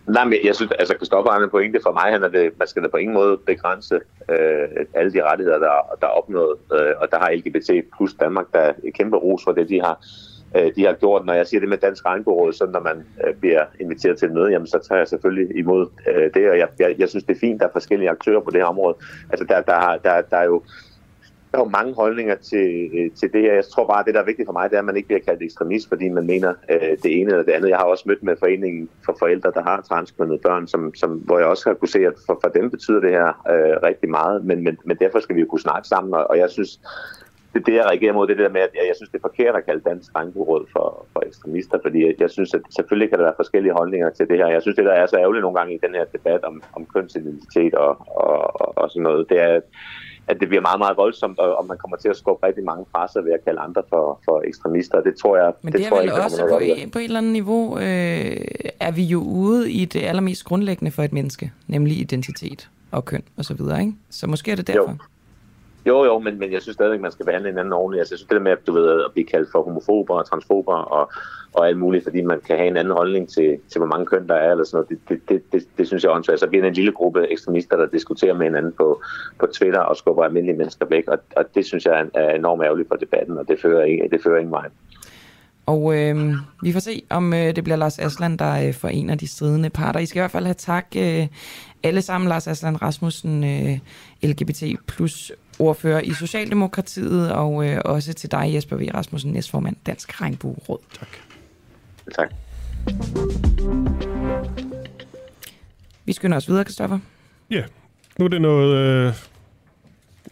[0.07, 2.67] Nej, men jeg synes, altså Kristoffer har en pointe for mig, han er det, man
[2.67, 3.95] skal da på ingen måde begrænse
[4.29, 5.71] øh, alle de rettigheder, der,
[6.01, 9.43] der er opnået, øh, og der har LGBT plus Danmark, der er et kæmpe ros
[9.43, 10.05] for det, de har,
[10.57, 11.25] øh, de har gjort.
[11.25, 14.33] Når jeg siger det med Dansk Regnbueråd, så når man øh, bliver inviteret til et
[14.33, 17.35] møde, jamen, så tager jeg selvfølgelig imod øh, det, og jeg, jeg, jeg synes, det
[17.35, 18.95] er fint, der er forskellige aktører på det her område.
[19.29, 20.63] Altså der, der, der, der, der er jo
[21.51, 23.53] der er jo mange holdninger til, øh, til det her.
[23.53, 25.07] Jeg tror bare, at det, der er vigtigt for mig, det er, at man ikke
[25.07, 27.69] bliver kaldt ekstremist, fordi man mener øh, det ene eller det andet.
[27.69, 31.39] Jeg har også mødt med foreningen for forældre, der har transkønnede børn, som, som, hvor
[31.39, 34.45] jeg også har kunne se, at for, for dem betyder det her øh, rigtig meget.
[34.45, 36.79] Men, men, men derfor skal vi jo kunne snakke sammen, og, og jeg synes,
[37.57, 39.55] det det, jeg reagerer mod, det der med, at jeg, jeg synes, det er forkert
[39.55, 43.41] at kalde Dansk Regnbueråd for, for ekstremister, fordi jeg, synes, at selvfølgelig kan der være
[43.41, 44.47] forskellige holdninger til det her.
[44.47, 46.85] Jeg synes, det der er så ærgerligt nogle gange i den her debat om, om
[46.93, 47.91] kønsidentitet og,
[48.25, 49.59] og, og, og sådan noget, det er,
[50.27, 52.85] at det bliver meget, meget voldsomt, og, og man kommer til at skubbe rigtig mange
[52.91, 55.01] fra sig ved at kalde andre for, for ekstremister.
[55.01, 55.53] Det tror jeg...
[55.61, 57.77] Men det, det tror er jeg vel også på, et, på et eller andet niveau,
[57.77, 58.37] øh,
[58.79, 63.23] er vi jo ude i det allermest grundlæggende for et menneske, nemlig identitet og køn
[63.37, 63.93] og så videre, ikke?
[64.09, 64.91] Så måske er det derfor.
[64.91, 64.97] Jo.
[65.87, 67.99] Jo, jo, men, men jeg synes stadigvæk, man skal behandle hinanden ordentligt.
[67.99, 70.29] Altså, jeg synes det der med, at, du ved, at blive kaldt for homofober og
[70.29, 71.11] transfober og,
[71.53, 74.27] og alt muligt, fordi man kan have en anden holdning til, til hvor mange køn
[74.27, 76.37] der er, eller sådan noget, det, det, det, det, det synes jeg også.
[76.37, 79.01] Så bliver en lille gruppe ekstremister, der diskuterer med hinanden på,
[79.39, 82.63] på Twitter og skubber almindelige mennesker væk, og, og det synes jeg er, er enormt
[82.63, 84.69] ærgerligt for debatten, og det fører ikke, det fører ingen vej.
[85.65, 86.33] Og øh,
[86.63, 89.99] vi får se, om øh, det bliver Lars Asland, der øh, forener de stridende parter.
[89.99, 91.27] I skal i hvert fald have tak øh,
[91.83, 93.79] alle sammen, Lars Asland Rasmussen, øh,
[94.23, 98.81] LGBT plus ordfører i Socialdemokratiet, og øh, også til dig, Jesper V.
[98.93, 100.79] Rasmussen, næstformand Dansk Regnbueråd.
[100.99, 101.07] Tak.
[102.15, 102.33] Tak.
[106.05, 106.99] Vi skynder os videre, Kristoffer.
[107.51, 107.63] Ja,
[108.19, 109.13] nu er det noget, øh,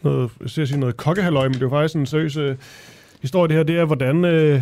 [0.01, 2.57] noget, jeg skal sige noget kokkehaløj, men det er jo faktisk en seriøs øh,
[3.21, 3.63] historie, det her.
[3.63, 4.61] Det er, hvordan øh,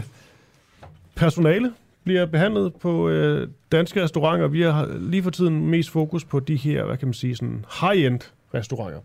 [1.15, 1.73] personale
[2.03, 4.48] bliver behandlet på øh, danske restauranter.
[4.48, 7.65] Vi har lige for tiden mest fokus på de her, hvad kan man sige, sådan
[7.81, 8.19] high-end
[8.53, 8.99] restauranter.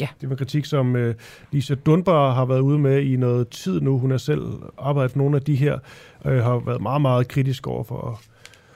[0.00, 0.08] Ja.
[0.20, 1.14] Det er en kritik, som øh,
[1.52, 3.98] Lisa Dunbar har været ude med i noget tid nu.
[3.98, 4.42] Hun har selv
[4.78, 5.78] arbejdet for nogle af de her,
[6.24, 8.20] øh, har været meget, meget kritisk over for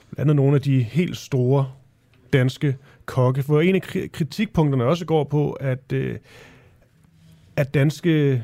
[0.09, 1.67] blandt andet nogle af de helt store
[2.33, 3.43] danske kokke.
[3.43, 3.81] For en af
[4.11, 6.17] kritikpunkterne også går på, at, øh,
[7.55, 8.43] at danske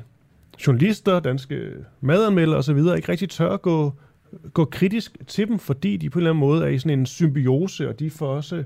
[0.68, 1.72] journalister, danske
[2.02, 2.78] madanmeldere osv.
[2.78, 3.94] ikke rigtig tør at gå,
[4.54, 7.06] gå kritisk til dem, fordi de på en eller anden måde er i sådan en
[7.06, 8.64] symbiose, og de får også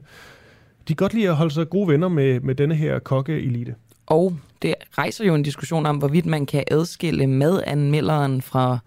[0.88, 3.76] de kan godt lide at holde sig gode venner med, med denne her kokkeelite.
[4.06, 8.80] Og det rejser jo en diskussion om, hvorvidt man kan adskille madanmelderen fra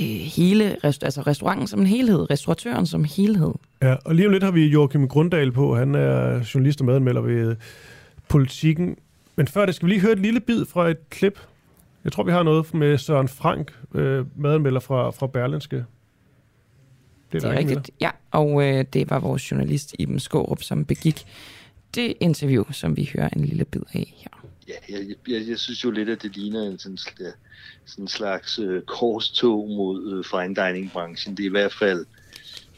[0.00, 3.52] øh, hele rest- altså restauranten som en helhed, restauratøren som helhed.
[3.82, 5.74] Ja, og lige om lidt har vi Joachim Grundal på.
[5.74, 7.56] Han er journalist og madanmelder ved
[8.28, 8.96] Politikken.
[9.36, 11.40] Men før det skal vi lige høre et lille bid fra et klip.
[12.04, 15.76] Jeg tror, vi har noget med Søren Frank, øh, madanmelder fra, fra Berlinske.
[15.76, 15.84] Det
[17.44, 18.10] er, det er rigtigt, ja.
[18.30, 21.26] Og øh, det var vores journalist Iben Skårup, som begik
[21.94, 24.37] det interview, som vi hører en lille bid af her.
[24.68, 27.34] Ja, jeg, jeg, jeg synes jo lidt, at det ligner en sådan, sådan
[27.98, 31.36] en slags øh, korstog mod øh, fine dining-branchen.
[31.36, 32.06] Det er i hvert fald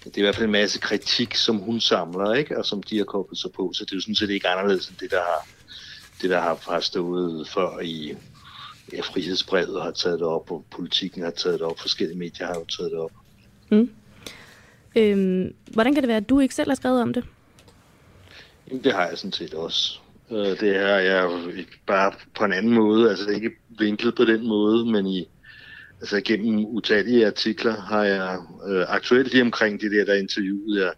[0.05, 2.59] det er i hvert fald en masse kritik, som hun samler, ikke?
[2.59, 4.89] og som de har koblet sig på, så det er jo sådan set ikke anderledes
[4.89, 5.49] end det, der har,
[6.23, 8.15] det, der har, har stået før i
[8.93, 12.55] ja, frihedsbrevet har taget det op, og politikken har taget det op, forskellige medier har
[12.55, 13.13] jo taget det op.
[13.71, 13.91] Mm.
[14.97, 17.25] Øhm, hvordan kan det være, at du ikke selv har skrevet om det?
[18.69, 20.01] Jamen, det har jeg sådan set også.
[20.31, 21.31] Øh, det er jeg
[21.87, 25.29] bare på en anden måde, altså ikke vinklet på den måde, men i
[26.01, 28.39] altså gennem utallige artikler har jeg
[28.69, 30.93] øh, aktuelt lige omkring det der, der interviewede jeg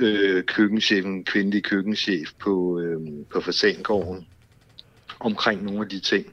[0.00, 3.00] øh, køkkenchefen, kvindelig køkkenchef på, øh,
[3.32, 4.26] på Fasangården
[5.20, 6.26] omkring nogle af de ting.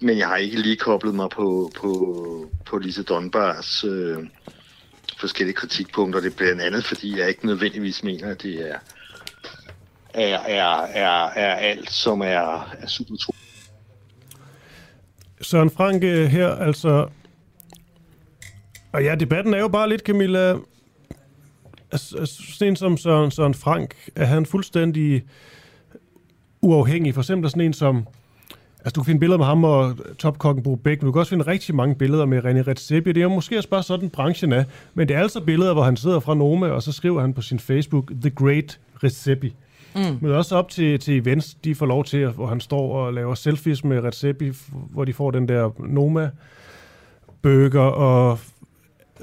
[0.00, 4.18] Men jeg har ikke lige koblet mig på, på, på Lise Donbars øh,
[5.18, 6.20] forskellige kritikpunkter.
[6.20, 8.78] Det er blandt andet, fordi jeg ikke nødvendigvis mener, at det er
[10.14, 13.34] er, er, er, er alt, som er, er super tro.
[15.42, 17.08] Søren Frank øh, her, altså...
[18.92, 20.54] Og ja, debatten er jo bare lidt, Camilla...
[21.92, 22.26] Altså,
[22.56, 25.24] sådan en som Søren, Søren Frank, er han fuldstændig
[26.60, 27.14] uafhængig?
[27.14, 28.06] For eksempel sådan en som...
[28.78, 31.30] Altså, du kan finde billeder med ham og topkokken Bo Bæk, men du kan også
[31.30, 33.12] finde rigtig mange billeder med René Redzepi.
[33.12, 34.64] Det er jo måske også bare sådan, branchen er.
[34.94, 37.42] Men det er altså billeder, hvor han sidder fra Noma, og så skriver han på
[37.42, 39.54] sin Facebook, The Great Redzepi.
[39.94, 40.18] Mm.
[40.20, 43.34] Men også op til, til events, de får lov til, hvor han står og laver
[43.34, 46.30] selfies med Redzepi, hvor de får den der Noma
[47.42, 48.38] burger og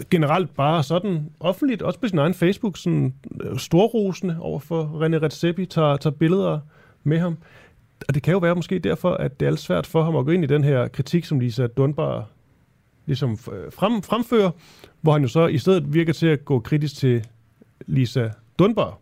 [0.09, 5.23] generelt bare sådan offentligt, også på sin egen Facebook, sådan øh, storrosende over for René
[5.23, 6.59] Redzepi, tager, tager billeder
[7.03, 7.37] med ham.
[8.07, 10.25] Og det kan jo være måske derfor, at det er alt svært for ham at
[10.25, 12.25] gå ind i den her kritik, som Lisa Dunbar
[13.05, 14.51] ligesom øh, frem, fremfører,
[15.01, 17.25] hvor han jo så i stedet virker til at gå kritisk til
[17.85, 18.29] Lisa
[18.59, 18.97] Dunbar.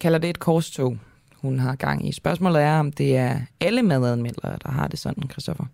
[0.00, 0.98] Kalder det et korstog,
[1.36, 2.12] hun har gang i.
[2.12, 5.64] Spørgsmålet er, om det er alle madanmeldere, der har det sådan, Christoffer.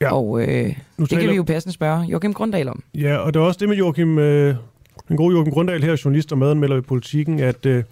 [0.00, 0.14] Ja.
[0.14, 2.82] Og øh, nu det kan vi jo passende spørge Joachim Grundal om.
[2.94, 4.54] Ja, og det er også det med Joachim, øh,
[5.08, 7.84] den gode Joachim Grundal her, journalist og madanmelder i politikken, at øh,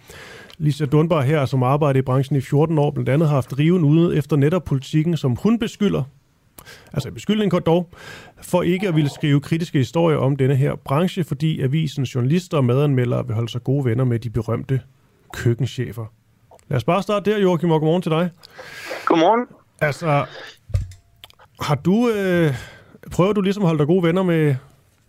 [0.57, 3.83] Lisa Dunbar her, som arbejder i branchen i 14 år, blandt andet har haft riven
[3.83, 6.03] ude efter netop politikken, som hun beskylder,
[6.93, 7.89] altså beskyldning kort dog,
[8.41, 12.65] for ikke at ville skrive kritiske historier om denne her branche, fordi avisens journalister og
[12.65, 14.81] madanmeldere vil holde sig gode venner med de berømte
[15.33, 16.05] køkkenchefer.
[16.67, 18.29] Lad os bare starte der, Joachim, og godmorgen til dig.
[19.05, 19.47] Godmorgen.
[19.81, 20.25] Altså,
[21.61, 22.53] har du, øh,
[23.11, 24.55] prøver du ligesom at holde dig gode venner med,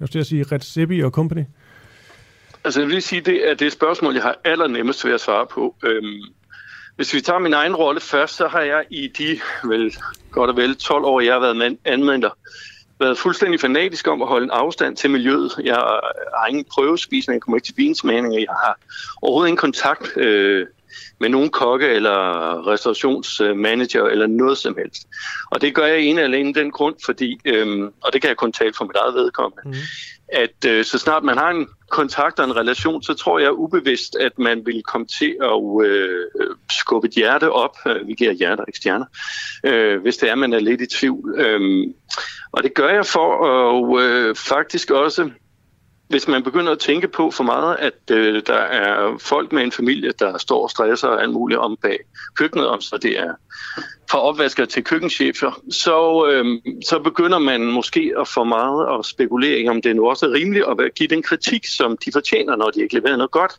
[0.00, 1.44] jeg skal sige, Red Seppi og company?
[2.64, 5.74] Altså jeg vil sige, det er det spørgsmål, jeg har allernemmest ved at svare på.
[5.84, 6.22] Øhm,
[6.96, 9.96] hvis vi tager min egen rolle først, så har jeg i de vel,
[10.30, 12.30] godt og vel 12 år, jeg har været anmelder,
[13.00, 15.52] været fuldstændig fanatisk om at holde en afstand til miljøet.
[15.64, 18.78] Jeg har ingen prøvespisning, jeg kommer ikke til vinsmagning, jeg har
[19.22, 20.66] overhovedet ingen kontakt øh,
[21.20, 22.18] med nogen kokke eller
[22.68, 25.08] restaurationsmanager eller noget som helst.
[25.50, 28.52] Og det gør jeg ene alene den grund, fordi, øhm, og det kan jeg kun
[28.52, 29.74] tale for mit eget vedkommende, mm
[30.28, 34.16] at øh, så snart man har en kontakt og en relation, så tror jeg ubevidst,
[34.20, 36.26] at man vil komme til at øh,
[36.70, 37.76] skubbe et hjerte op.
[37.86, 39.06] Øh, vi giver hjerter, ikke stjerner.
[39.64, 41.34] Øh, hvis det er, man er lidt i tvivl.
[41.40, 41.86] Øh,
[42.52, 45.30] og det gør jeg for at øh, faktisk også
[46.08, 49.72] hvis man begynder at tænke på for meget, at øh, der er folk med en
[49.72, 51.98] familie, der står og stresser og alt muligt om bag
[52.38, 53.34] køkkenet, om så det er
[54.10, 59.68] fra opvasker til køkkenchefer, så, øh, så begynder man måske at få meget at spekulere
[59.68, 62.82] om det nu også er rimeligt at give den kritik, som de fortjener, når de
[62.82, 63.52] ikke leverer noget godt.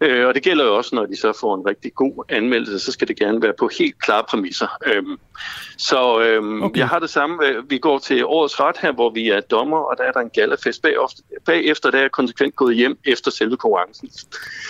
[0.00, 2.92] Øh, og det gælder jo også, når de så får en rigtig god anmeldelse, så
[2.92, 4.66] skal det gerne være på helt klare præmisser.
[4.86, 5.18] Øhm,
[5.76, 6.78] så øhm, okay.
[6.78, 7.36] jeg har det samme.
[7.68, 10.30] Vi går til årets ret her, hvor vi er dommer, og der er der en
[10.30, 11.22] gallafest bagefter.
[11.46, 14.10] Bagefter der er jeg konsekvent gået hjem efter selve konkurrencen.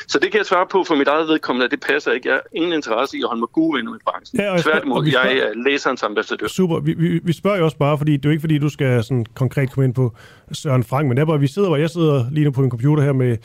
[0.09, 2.29] Så det kan jeg svare på for mit eget vedkommende, at det passer ikke.
[2.29, 4.41] Jeg har ingen interesse i at holde mig gode venner med branchen.
[4.41, 6.47] Ja, Tværtimod, spørger, jeg er læserens ambassadør.
[6.47, 6.81] Super.
[6.81, 9.05] Vi, vi, vi spørger jo også bare, fordi det er jo ikke fordi, du skal
[9.05, 10.13] sådan konkret komme ind på
[10.53, 12.71] Søren Frank, men det er bare, vi sidder, hvor jeg sidder lige nu på en
[12.71, 13.37] computer her med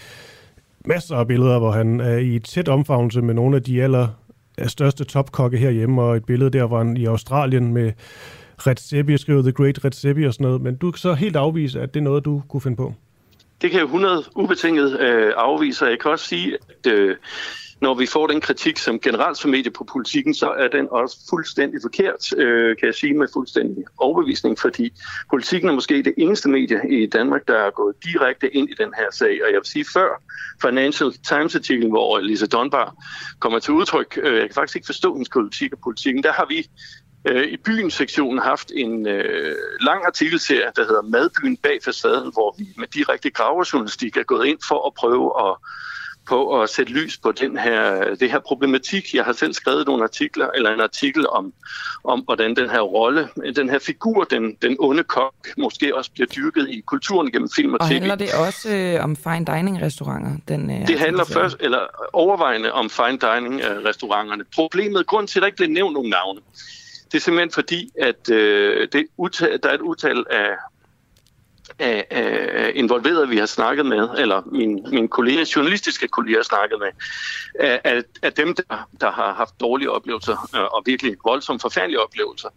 [0.87, 4.07] masser af billeder, hvor han er i et tæt omfavnelse med nogle af de aller
[4.67, 7.91] største topkokke herhjemme, og et billede der, hvor han i Australien med
[8.57, 10.61] Red Seppi, skriver The Great Red Seppi og sådan noget.
[10.61, 12.93] Men du kan så helt afvise, at det er noget, du kunne finde på?
[13.61, 17.15] Det kan jeg 100 ubetinget øh, afvise, og jeg kan også sige, at øh,
[17.85, 21.17] når vi får den kritik som generelt som medie på politikken, så er den også
[21.29, 24.93] fuldstændig forkert, øh, kan jeg sige med fuldstændig overbevisning, fordi
[25.29, 28.91] politikken er måske det eneste medie i Danmark, der er gået direkte ind i den
[28.99, 29.33] her sag.
[29.43, 30.09] Og jeg vil sige før
[30.61, 32.95] Financial Times-artiklen, hvor Lisa Dunbar
[33.39, 36.45] kommer til udtryk, øh, jeg kan faktisk ikke forstå hendes politik og politikken, der har
[36.45, 36.69] vi
[37.29, 42.55] øh, i byens sektionen haft en øh, lang artikelserie, der hedder Madbyen bag facaden, hvor
[42.57, 45.55] vi med direkte gravejournalistik er gået ind for at prøve at
[46.27, 49.14] på at sætte lys på den her, det her problematik.
[49.14, 51.53] Jeg har selv skrevet nogle artikler, eller en artikel om,
[52.03, 56.27] om hvordan den her rolle, den her figur, den, den onde kok, måske også bliver
[56.27, 57.91] dyrket i kulturen gennem film og, og tv.
[57.91, 60.31] Og handler det også øh, om fine dining restauranter?
[60.47, 61.80] Den, øh, det handler først, eller
[62.14, 64.43] overvejende om fine dining øh, restauranterne.
[64.56, 66.39] Problemet, grund til, at der ikke bliver nævnt nogen navne,
[67.11, 69.06] det er simpelthen fordi, at øh, det
[69.64, 70.49] der er et utal af
[71.80, 76.80] af, af involverede, vi har snakket med, eller min, min kolleger, journalistiske kolleger har snakket
[76.80, 76.88] med,
[77.84, 82.49] af, af dem, der, der har haft dårlige oplevelser, øh, og virkelig voldsomt forfærdelige oplevelser.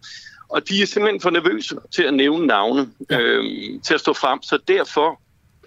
[0.49, 3.45] Og de er simpelthen for nervøse til at nævne navne, øh,
[3.85, 5.21] til at stå frem, så derfor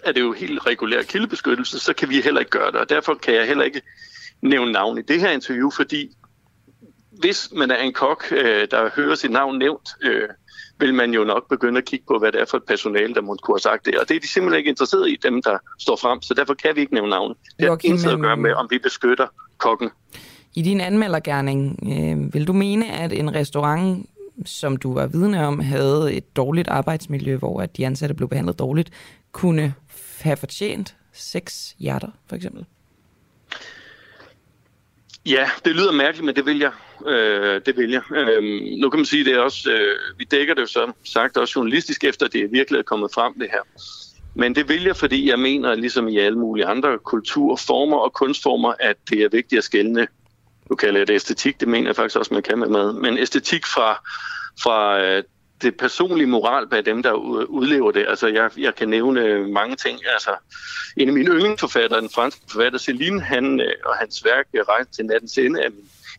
[0.04, 3.14] er det jo helt regulær kildebeskyttelse, så kan vi heller ikke gøre det, og derfor
[3.14, 3.82] kan jeg heller ikke
[4.42, 6.10] nævne navn i det her interview, fordi
[7.10, 10.28] hvis man er en kok, øh, der hører sit navn nævnt, øh,
[10.78, 13.20] vil man jo nok begynde at kigge på, hvad det er for et personale, der
[13.20, 13.98] måtte kunne have sagt det.
[13.98, 16.76] Og det er de simpelthen ikke interesseret i, dem der står frem, så derfor kan
[16.76, 17.34] vi ikke nævne navne.
[17.58, 19.26] Det har intet at gøre med, om vi beskytter
[19.58, 19.90] kokken.
[20.54, 24.06] I din anmeldergærning, øh, vil du mene, at en restaurant,
[24.44, 28.58] som du var vidne om, havde et dårligt arbejdsmiljø, hvor at de ansatte blev behandlet
[28.58, 28.90] dårligt,
[29.32, 29.74] kunne
[30.20, 32.64] have fortjent seks hjerter, for eksempel?
[35.26, 36.72] Ja, det lyder mærkeligt, men det vil jeg.
[37.06, 38.02] Øh, det vil jeg.
[38.14, 38.42] Øh,
[38.80, 41.52] nu kan man sige, det er også, øh, vi dækker det jo så sagt også
[41.56, 43.60] journalistisk efter, det det virkelig er kommet frem det her.
[44.34, 48.74] Men det vil jeg, fordi jeg mener, ligesom i alle mulige andre kulturformer og kunstformer,
[48.80, 50.06] at det er vigtigt at skælne.
[50.70, 52.92] Nu kalder jeg det æstetik, det mener jeg faktisk også, man kan med mad.
[52.92, 53.92] Men æstetik fra,
[54.62, 55.22] fra øh,
[55.62, 57.12] det personlige moral bag dem, der
[57.46, 58.04] udlever det.
[58.08, 59.98] Altså, jeg, jeg kan nævne mange ting.
[60.12, 60.30] Altså,
[60.96, 65.06] en af mine yndlingsforfattere, den franske forfatter Celine, han øh, og hans værk Rejse til
[65.06, 65.68] nattens ende, er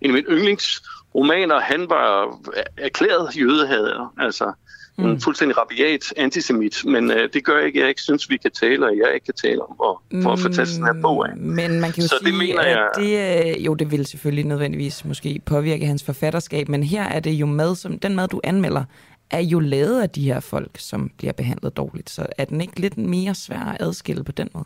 [0.01, 1.59] en af mine yndlingsromaner.
[1.59, 2.39] Han var
[2.77, 4.13] erklæret jødehader.
[4.19, 4.53] Altså,
[4.97, 5.05] mm.
[5.05, 8.85] en fuldstændig rabiat antisemit, men øh, det gør ikke, jeg ikke synes, vi kan tale,
[8.85, 11.37] og jeg ikke kan tale om, og, for at få taget den her bog af.
[11.37, 12.89] Men man kan jo Så sige, det mener at jeg...
[12.97, 17.31] det, øh, jo, det vil selvfølgelig nødvendigvis måske påvirke hans forfatterskab, men her er det
[17.31, 18.83] jo mad, som den mad, du anmelder,
[19.33, 22.09] er jo lavet af de her folk, som bliver behandlet dårligt.
[22.09, 24.65] Så er den ikke lidt mere svær at adskille på den måde?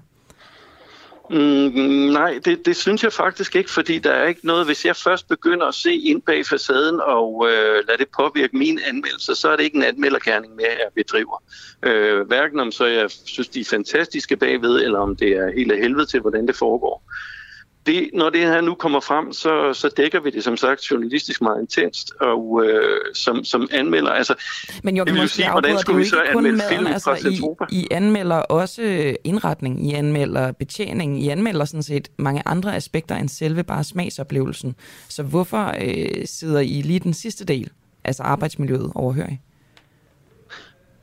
[1.29, 4.95] Mm, nej, det, det synes jeg faktisk ikke, fordi der er ikke noget, hvis jeg
[4.95, 9.49] først begynder at se ind bag facaden og øh, lade det påvirke min anmeldelse, så
[9.49, 11.43] er det ikke en anmelderkærning mere, jeg bedriver.
[11.83, 15.71] Øh, hverken om så jeg synes, de er fantastiske bagved, eller om det er helt
[15.71, 17.03] af helvede til, hvordan det foregår
[17.87, 21.41] det, når det her nu kommer frem, så, så dækker vi det som sagt journalistisk
[21.41, 24.35] meget intenst, og øh, som, som anmelder, altså...
[24.83, 27.15] Men jo, det vil jo sige, hvordan skulle vi så anmelde film altså,
[27.59, 32.75] fra I, I anmelder også indretning, I anmelder betjening, I anmelder sådan set mange andre
[32.75, 34.75] aspekter end selve bare smagsoplevelsen.
[35.09, 37.69] Så hvorfor øh, sidder I lige den sidste del,
[38.03, 39.41] altså arbejdsmiljøet, overhørig?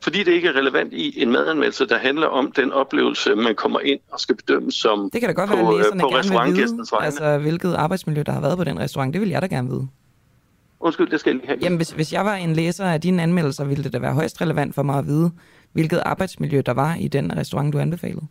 [0.05, 3.79] Fordi det ikke er relevant i en madanmeldelse, der handler om den oplevelse, man kommer
[3.79, 6.01] ind og skal bedømme som Det kan da godt på, være, at øh, på gerne
[6.01, 7.05] vil vide, restaurantgæstens vegne.
[7.05, 9.13] altså, hvilket arbejdsmiljø, der har været på den restaurant.
[9.13, 9.87] Det vil jeg da gerne vide.
[10.79, 11.59] Undskyld, det skal jeg lige have.
[11.61, 14.41] Jamen, hvis, hvis jeg var en læser af dine anmeldelser, ville det da være højst
[14.41, 15.31] relevant for mig at vide,
[15.73, 18.27] hvilket arbejdsmiljø der var i den restaurant, du anbefalede.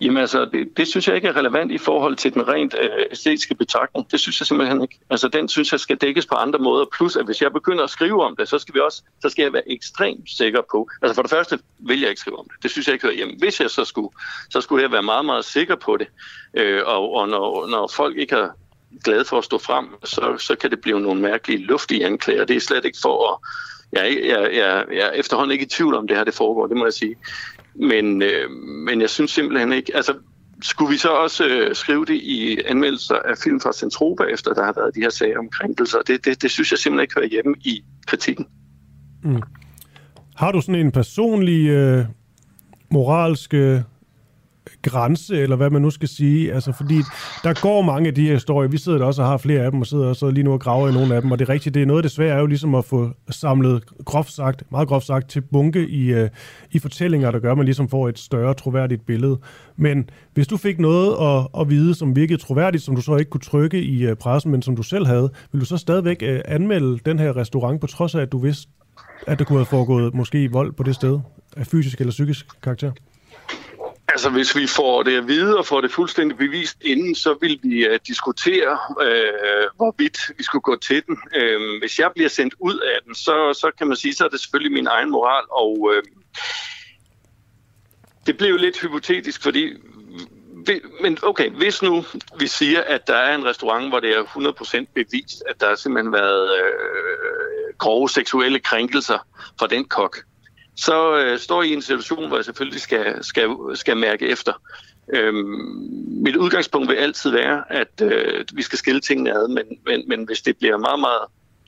[0.00, 2.90] Jamen altså, det, det synes jeg ikke er relevant i forhold til den rent øh,
[3.10, 4.10] æstetiske betragtning.
[4.10, 4.98] Det synes jeg simpelthen ikke.
[5.10, 6.86] Altså, den synes jeg skal dækkes på andre måder.
[6.96, 9.42] Plus, at hvis jeg begynder at skrive om det, så skal vi også, så skal
[9.42, 10.88] jeg være ekstremt sikker på.
[11.02, 12.62] Altså, for det første vil jeg ikke skrive om det.
[12.62, 13.34] Det synes jeg ikke hører hjemme.
[13.38, 14.08] Hvis jeg så skulle,
[14.50, 16.06] så skulle jeg være meget, meget sikker på det.
[16.54, 18.48] Øh, og og når, når folk ikke er
[19.04, 22.44] glade for at stå frem, så, så kan det blive nogle mærkelige luftige anklager.
[22.44, 23.38] Det er slet ikke for at...
[23.92, 26.66] Jeg, er jeg, jeg, jeg er efterhånden ikke i tvivl om det her, det foregår,
[26.66, 27.16] det må jeg sige.
[27.78, 28.50] Men, øh,
[28.86, 29.92] men jeg synes simpelthen ikke...
[29.96, 30.14] Altså,
[30.62, 34.64] skulle vi så også øh, skrive det i anmeldelser af film fra Centropa, efter der
[34.64, 35.98] har været de her sager om krænkelser?
[36.06, 38.46] Det, det, det synes jeg simpelthen ikke hører hjemme i kritikken.
[39.24, 39.42] Mm.
[40.36, 42.04] Har du sådan en personlig øh,
[42.90, 43.80] moralsk øh,
[44.82, 46.52] grænse, eller hvad man nu skal sige?
[46.54, 46.96] Altså, fordi
[47.44, 48.68] der går mange af de her historier.
[48.68, 50.60] Vi sidder der også og har flere af dem, og sidder også lige nu og
[50.60, 51.30] graver i nogle af dem.
[51.30, 53.10] Og det er rigtigt, det er noget af det svære er jo ligesom at få
[53.30, 56.28] samlet, groft sagt, meget groft sagt, til bunke i, øh,
[56.70, 59.38] i fortællinger, der gør, at man ligesom får et større troværdigt billede.
[59.76, 63.30] Men hvis du fik noget at, at vide, som virkede troværdigt, som du så ikke
[63.30, 66.40] kunne trykke i øh, pressen, men som du selv havde, vil du så stadigvæk øh,
[66.44, 68.68] anmelde den her restaurant, på trods af, at du vidste,
[69.26, 71.20] at der kunne have foregået måske vold på det sted,
[71.56, 72.92] af fysisk eller psykisk karakter?
[74.18, 77.60] Altså, hvis vi får det at vide og får det fuldstændig bevist inden, så vil
[77.62, 81.18] vi uh, diskutere, uh, hvorvidt vi skulle gå til den.
[81.36, 84.28] Uh, hvis jeg bliver sendt ud af den, så, så kan man sige, så er
[84.28, 85.44] det selvfølgelig min egen moral.
[85.50, 86.02] Og uh,
[88.26, 89.72] det blev jo lidt hypotetisk, fordi...
[91.00, 92.04] Men okay, hvis nu
[92.38, 95.74] vi siger, at der er en restaurant, hvor det er 100% bevist, at der har
[95.74, 99.18] simpelthen været øh, grove seksuelle krænkelser
[99.58, 100.18] fra den kok,
[100.78, 104.52] så øh, står I i en situation, hvor jeg selvfølgelig skal, skal, skal mærke efter.
[105.14, 105.90] Øhm,
[106.24, 110.24] mit udgangspunkt vil altid være, at øh, vi skal skille tingene ad, men, men, men
[110.24, 111.22] hvis det bliver meget, meget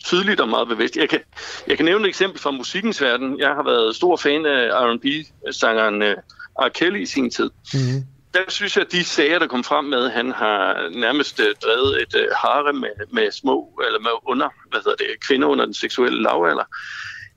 [0.05, 0.97] tydeligt og meget bevidst.
[0.97, 1.20] Jeg kan,
[1.66, 3.39] jeg kan nævne et eksempel fra musikkens verden.
[3.39, 6.16] Jeg har været stor fan af R&B-sangeren øh,
[6.61, 6.69] R.
[6.69, 7.51] Kelly i sin tid.
[7.74, 8.05] Mm-hmm.
[8.35, 12.03] Der synes jeg, at de sager, der kom frem med, han har nærmest øh, drevet
[12.03, 15.74] et øh, harem med, med små, eller med under, hvad hedder det, kvinder under den
[15.74, 16.65] seksuelle lavalder.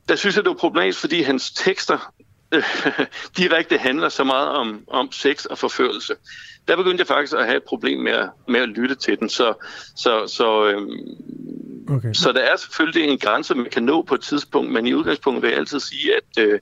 [0.10, 2.14] Der synes jeg, det var problematisk, fordi hans tekster
[2.52, 2.64] øh,
[3.38, 6.16] direkte handler så meget om, om sex og forførelse.
[6.68, 9.30] Der begyndte jeg faktisk at have et problem med at, med at lytte til den.
[9.30, 9.54] Så,
[9.96, 10.92] så, så, øhm,
[11.90, 12.14] Okay.
[12.14, 15.44] så der er selvfølgelig en grænse, man kan nå på et tidspunkt, men i udgangspunktet
[15.44, 16.60] vil jeg altid sige, at øh,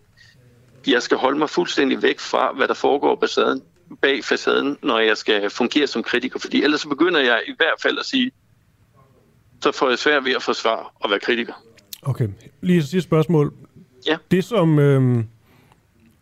[0.87, 3.61] jeg skal holde mig fuldstændig væk fra, hvad der foregår på facaden,
[4.01, 6.39] bag facaden, når jeg skal fungere som kritiker.
[6.39, 8.31] Fordi ellers så begynder jeg i hvert fald at sige,
[9.63, 11.53] så får jeg svært ved at forsvare og være kritiker.
[12.01, 12.27] Okay,
[12.61, 13.53] lige et sidste spørgsmål.
[14.07, 14.17] Ja.
[14.31, 15.27] Det, som, øhm,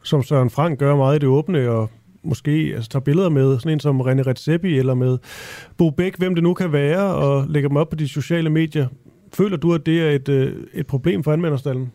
[0.04, 1.90] som Søren Frank gør meget i det åbne, og
[2.24, 5.18] måske altså, tager billeder med sådan en som René Redzepi, eller med
[5.78, 8.88] Bo Bæk, hvem det nu kan være, og lægger dem op på de sociale medier.
[9.34, 11.92] Føler du, at det er et, øh, et problem for anmelderstallen?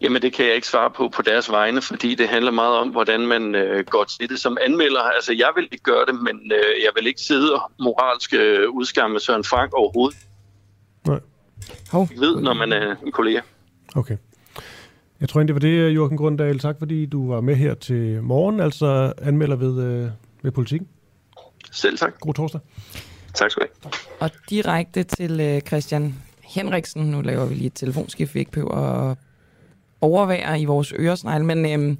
[0.00, 2.88] Jamen, det kan jeg ikke svare på på deres vegne, fordi det handler meget om,
[2.88, 5.00] hvordan man øh, går til det som anmelder.
[5.00, 8.70] Altså, jeg vil ikke gøre det, men øh, jeg vil ikke sidde og moralsk øh,
[8.70, 10.18] udskamme Søren Frank overhovedet.
[11.06, 11.20] Nej.
[11.90, 12.08] Hov.
[12.12, 13.40] Jeg ved, når man er en kollega.
[13.94, 14.16] Okay.
[15.20, 16.58] Jeg tror egentlig, det var det, Jørgen Grundahl.
[16.58, 20.10] Tak, fordi du var med her til morgen, altså anmelder ved, øh,
[20.42, 20.88] ved politikken.
[21.70, 22.20] Selv tak.
[22.20, 22.60] God torsdag.
[23.34, 23.92] Tak skal du have.
[24.20, 27.02] Og direkte til øh, Christian Henriksen.
[27.02, 29.16] Nu laver vi lige et telefonskift, vi ikke behøver at
[30.00, 31.46] overvære i vores øresnegle.
[31.46, 31.98] Men, øhm,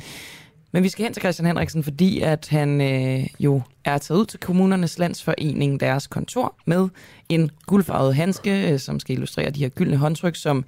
[0.72, 4.26] men vi skal hen til Christian Henriksen, fordi at han øh, jo er taget ud
[4.26, 6.88] til kommunernes landsforening, deres kontor, med
[7.28, 10.64] en guldfarvet handske, øh, som skal illustrere de her gyldne håndtryk, som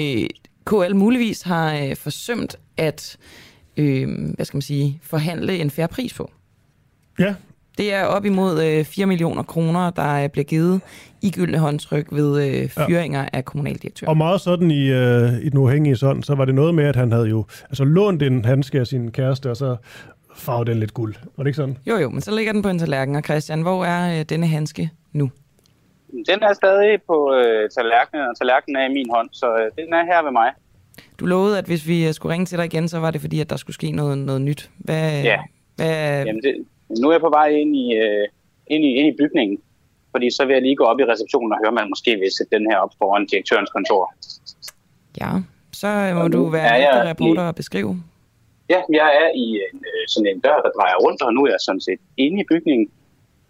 [0.00, 0.26] øh,
[0.66, 3.16] KL muligvis har øh, forsømt at
[3.76, 6.30] øh, hvad skal man sige, forhandle en færre pris på.
[7.18, 7.34] Ja.
[7.78, 10.80] Det er op imod øh, 4 millioner kroner, der øh, bliver givet
[11.22, 13.28] i gyldne håndtryk ved øh, fyringer ja.
[13.32, 14.10] af kommunaldirektører.
[14.10, 16.96] Og meget sådan i, øh, i den uafhængige sådan, så var det noget med, at
[16.96, 19.76] han havde jo altså, lånt en handske af sin kæreste, og så
[20.36, 21.14] farvede den lidt guld.
[21.36, 21.78] Var det ikke sådan?
[21.86, 23.16] Jo, jo, men så ligger den på en tallerken.
[23.16, 25.30] Og Christian, hvor er øh, denne handske nu?
[26.28, 29.94] Den er stadig på øh, tallerkenen, og tallerkenen er i min hånd, så øh, den
[29.94, 30.50] er her ved mig.
[31.20, 33.40] Du lovede, at hvis vi øh, skulle ringe til dig igen, så var det fordi,
[33.40, 34.70] at der skulle ske noget, noget nyt.
[34.78, 35.38] Hvad, Ja.
[35.76, 36.54] hvad, Jamen det,
[37.00, 38.24] nu er jeg på vej ind i, øh,
[38.66, 39.58] ind, i, ind i bygningen,
[40.10, 42.30] fordi så vil jeg lige gå op i receptionen og høre, om man måske vil
[42.38, 44.14] sætte den her op foran direktørens kontor.
[45.20, 45.30] Ja,
[45.72, 47.92] så må Og du være er jeg rigtig reporter i- og beskrive.
[48.68, 51.50] Ja, jeg er i en, øh, sådan en dør, der drejer rundt, og nu er
[51.50, 52.86] jeg sådan set inde i bygningen.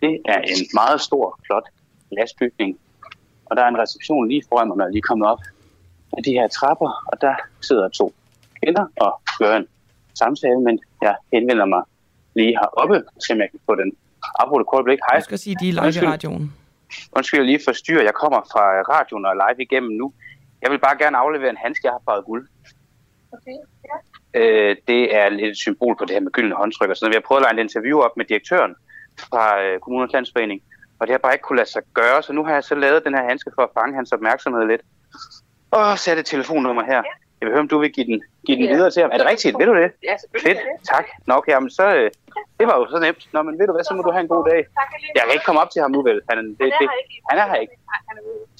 [0.03, 1.67] Det er en meget stor, flot
[2.11, 2.79] glasbygning,
[3.47, 5.39] og der er en reception lige foran mig, når jeg lige er kommet op
[6.17, 8.13] af de her trapper, og der sidder to
[8.63, 9.67] kender og gøre en
[10.15, 11.83] samtale, men jeg henvender mig
[12.37, 13.93] lige heroppe, så jeg kan få den
[14.41, 14.99] afbrudt et kort blik.
[15.09, 15.15] Hej.
[15.15, 16.53] Jeg skal sige, de er live i radioen.
[17.17, 18.03] Undskyld, jeg lige forstyrrer.
[18.03, 20.13] Jeg kommer fra radioen og er live igennem nu.
[20.63, 22.49] Jeg vil bare gerne aflevere en handske, jeg har farvet guld.
[23.33, 23.59] Okay,
[23.89, 23.97] ja.
[24.41, 26.91] Øh, det er lidt et symbol på det her med gyldne håndtryk.
[26.91, 27.11] Og sådan.
[27.11, 28.75] Vi har prøvet at lege et interview op med direktøren
[29.31, 30.61] fra øh, Kommunernes Landsforening,
[30.99, 33.05] og det har bare ikke kunne lade sig gøre, så nu har jeg så lavet
[33.05, 34.83] den her handske for at fange hans opmærksomhed lidt.
[35.71, 37.03] Og et telefonnummer her.
[37.41, 38.73] Jeg vil høre, om du vil give den, give den Ja.
[38.75, 39.11] videre til ham.
[39.15, 39.59] Er det rigtigt?
[39.59, 39.91] Vil du det?
[40.09, 40.81] Ja, selvfølgelig Fedt.
[40.81, 40.89] det.
[40.95, 41.07] Tak.
[41.29, 42.11] Nå, okay, jamen, så, øh,
[42.59, 43.23] det var jo så nemt.
[43.35, 44.61] Nå, men ved du hvad, så må du have en god dag.
[45.17, 46.19] Jeg kan ikke komme op til ham nu, vel?
[46.31, 47.15] Han, det, Han er det, her ikke.
[47.31, 47.77] han er her ikke.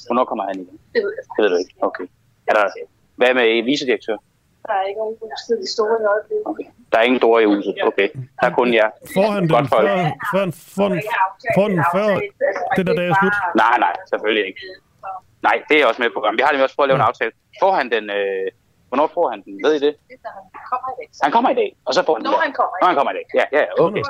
[0.07, 0.79] Hvornår kommer han igen?
[0.95, 1.25] Det ved jeg.
[1.35, 1.75] Det ved du ikke.
[1.89, 2.07] Okay.
[2.49, 2.65] Er der,
[3.21, 4.17] hvad med vicedirektør?
[4.69, 6.45] Der er ikke nogen fuldstændig de store i øjeblikket.
[6.53, 6.67] Okay.
[6.93, 7.75] Der er ingen store i huset.
[7.91, 8.09] Okay.
[8.41, 8.89] Der er kun jer.
[9.17, 10.53] Får han den før, før, han- får, den,
[11.57, 12.07] får den før
[12.77, 13.37] det der dag er slut?
[13.63, 14.61] Nej, nej, selvfølgelig ikke.
[15.49, 16.19] Nej, det er jeg også med på.
[16.39, 17.33] Vi har nemlig også prøvet at lave en aftale.
[17.63, 18.05] Får han den...
[18.11, 18.47] Øh,
[18.95, 19.55] hvornår får han den?
[19.65, 19.93] Ved I det?
[20.71, 21.09] Kommer i dag.
[21.25, 22.97] Han kommer i dag, og så får han den Når han kommer i Når han
[22.99, 23.27] kommer i dag.
[23.41, 24.03] Ja, ja, okay.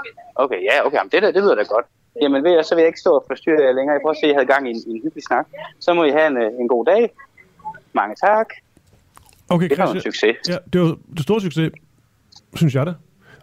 [0.45, 0.97] Okay, ja, okay.
[0.99, 1.87] Jamen, det, der, det lyder da godt.
[2.23, 3.93] Jamen, ved jeg, så vil jeg ikke stå og forstyrre jer længere.
[3.97, 5.47] Jeg prøver at se, at jeg havde gang i en, i en hyggelig snak.
[5.85, 7.03] Så må I have en, øh, en god dag.
[8.01, 8.49] Mange tak.
[9.55, 10.37] Okay, Det var en succes.
[10.53, 11.73] Ja, det var det store succes,
[12.61, 12.95] synes jeg da.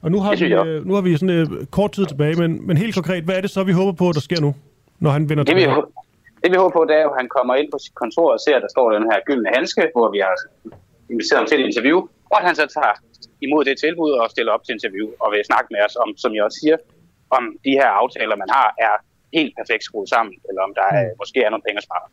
[0.04, 2.68] Og nu har, vi, jeg øh, nu har vi sådan øh, kort tid tilbage, men,
[2.68, 4.56] men helt konkret, hvad er det så, vi håber på, der sker nu,
[5.00, 5.78] når han vender Det vi, tilbage?
[5.82, 6.02] hå-
[6.44, 8.56] det vi håber på, det er, at han kommer ind på sit kontor og ser,
[8.56, 10.36] at der står den her gyldne handske, hvor vi har
[11.12, 11.98] inviteret ham til et interview,
[12.32, 12.94] og at han så tager
[13.46, 16.30] imod det tilbud og stiller op til interview og vil snakke med os om, som
[16.36, 16.78] jeg også siger,
[17.38, 18.94] om de her aftaler, man har, er
[19.38, 22.06] helt perfekt skruet sammen, eller om der er, måske er nogle penge at spare.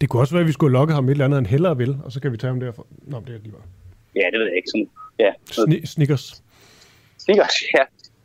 [0.00, 1.92] Det kunne også være, at vi skulle lokke ham et eller andet, han hellere vil,
[2.04, 2.82] og så kan vi tage ham derfra.
[3.12, 3.66] Nå, det er lige bare.
[4.20, 4.70] Ja, det ved jeg ikke.
[4.74, 4.88] Sådan,
[5.24, 6.26] ja, Sni- Snickers.
[7.24, 7.84] Snickers, ja.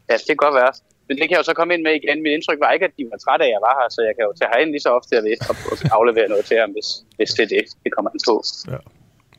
[0.10, 0.74] ja, det kan godt være.
[1.08, 2.18] Men det kan jeg jo så komme ind med igen.
[2.24, 4.14] Mit indtryk var ikke, at de var trætte af, at jeg var her, så jeg
[4.18, 5.56] kan jo tage herind lige så ofte, jeg vil, og
[5.98, 8.36] aflevere noget til ham, hvis, hvis det er det, det kommer an på.
[8.74, 8.80] Ja.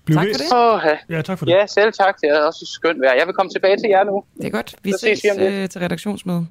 [0.05, 0.35] Bliv tak ved.
[0.35, 0.75] for det.
[0.75, 1.17] Oh, ja.
[1.17, 1.53] ja, tak for det.
[1.53, 2.21] Ja, selv tak.
[2.21, 3.15] Det er også skønt vejr.
[3.19, 4.25] Jeg vil komme tilbage til jer nu.
[4.37, 4.75] Det er godt.
[4.83, 5.41] Vi Så ses lidt.
[5.53, 6.47] øh, til redaktionsmøde.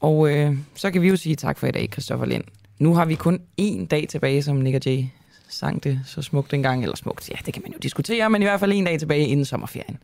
[0.00, 2.44] Og øh, så kan vi jo sige tak for i dag, Christoffer Lind.
[2.78, 5.04] Nu har vi kun én dag tilbage, som Nick og Jay
[5.48, 6.82] sang det så smukt dengang.
[6.82, 9.26] Eller smukt, ja, det kan man jo diskutere, men i hvert fald en dag tilbage
[9.26, 9.98] inden sommerferien.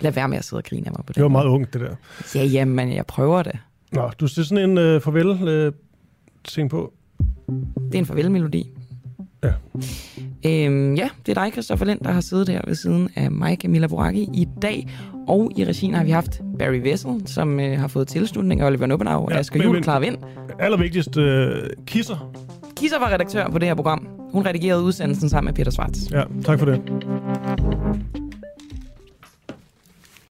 [0.00, 1.14] Lad være med at sidde og grine af mig på det.
[1.14, 1.94] Det var meget ungt, det der.
[2.34, 3.58] Ja, jamen, jeg prøver det.
[3.92, 5.72] Nå, du ser sådan en øh, farvel øh,
[6.44, 6.92] ting på.
[7.76, 8.70] Det er en farvelmelodi.
[9.44, 9.52] Ja.
[10.46, 13.58] Øhm, ja, det er dig, Christoffer Lind, der har siddet her ved siden af mig,
[13.60, 14.88] Camilla Boracchi, i dag.
[15.28, 18.86] Og i regien har vi haft Barry Vessel, som øh, har fået tilslutning af Oliver
[18.86, 20.16] Nubbenau og ja, Asger Juhl, Clara Vind.
[20.58, 21.52] Allervigtigst, øh,
[21.86, 22.32] kisser.
[22.76, 24.06] Kisser var redaktør på det her program.
[24.32, 26.10] Hun redigerede udsendelsen sammen med Peter Schwartz.
[26.10, 26.80] Ja, tak for det.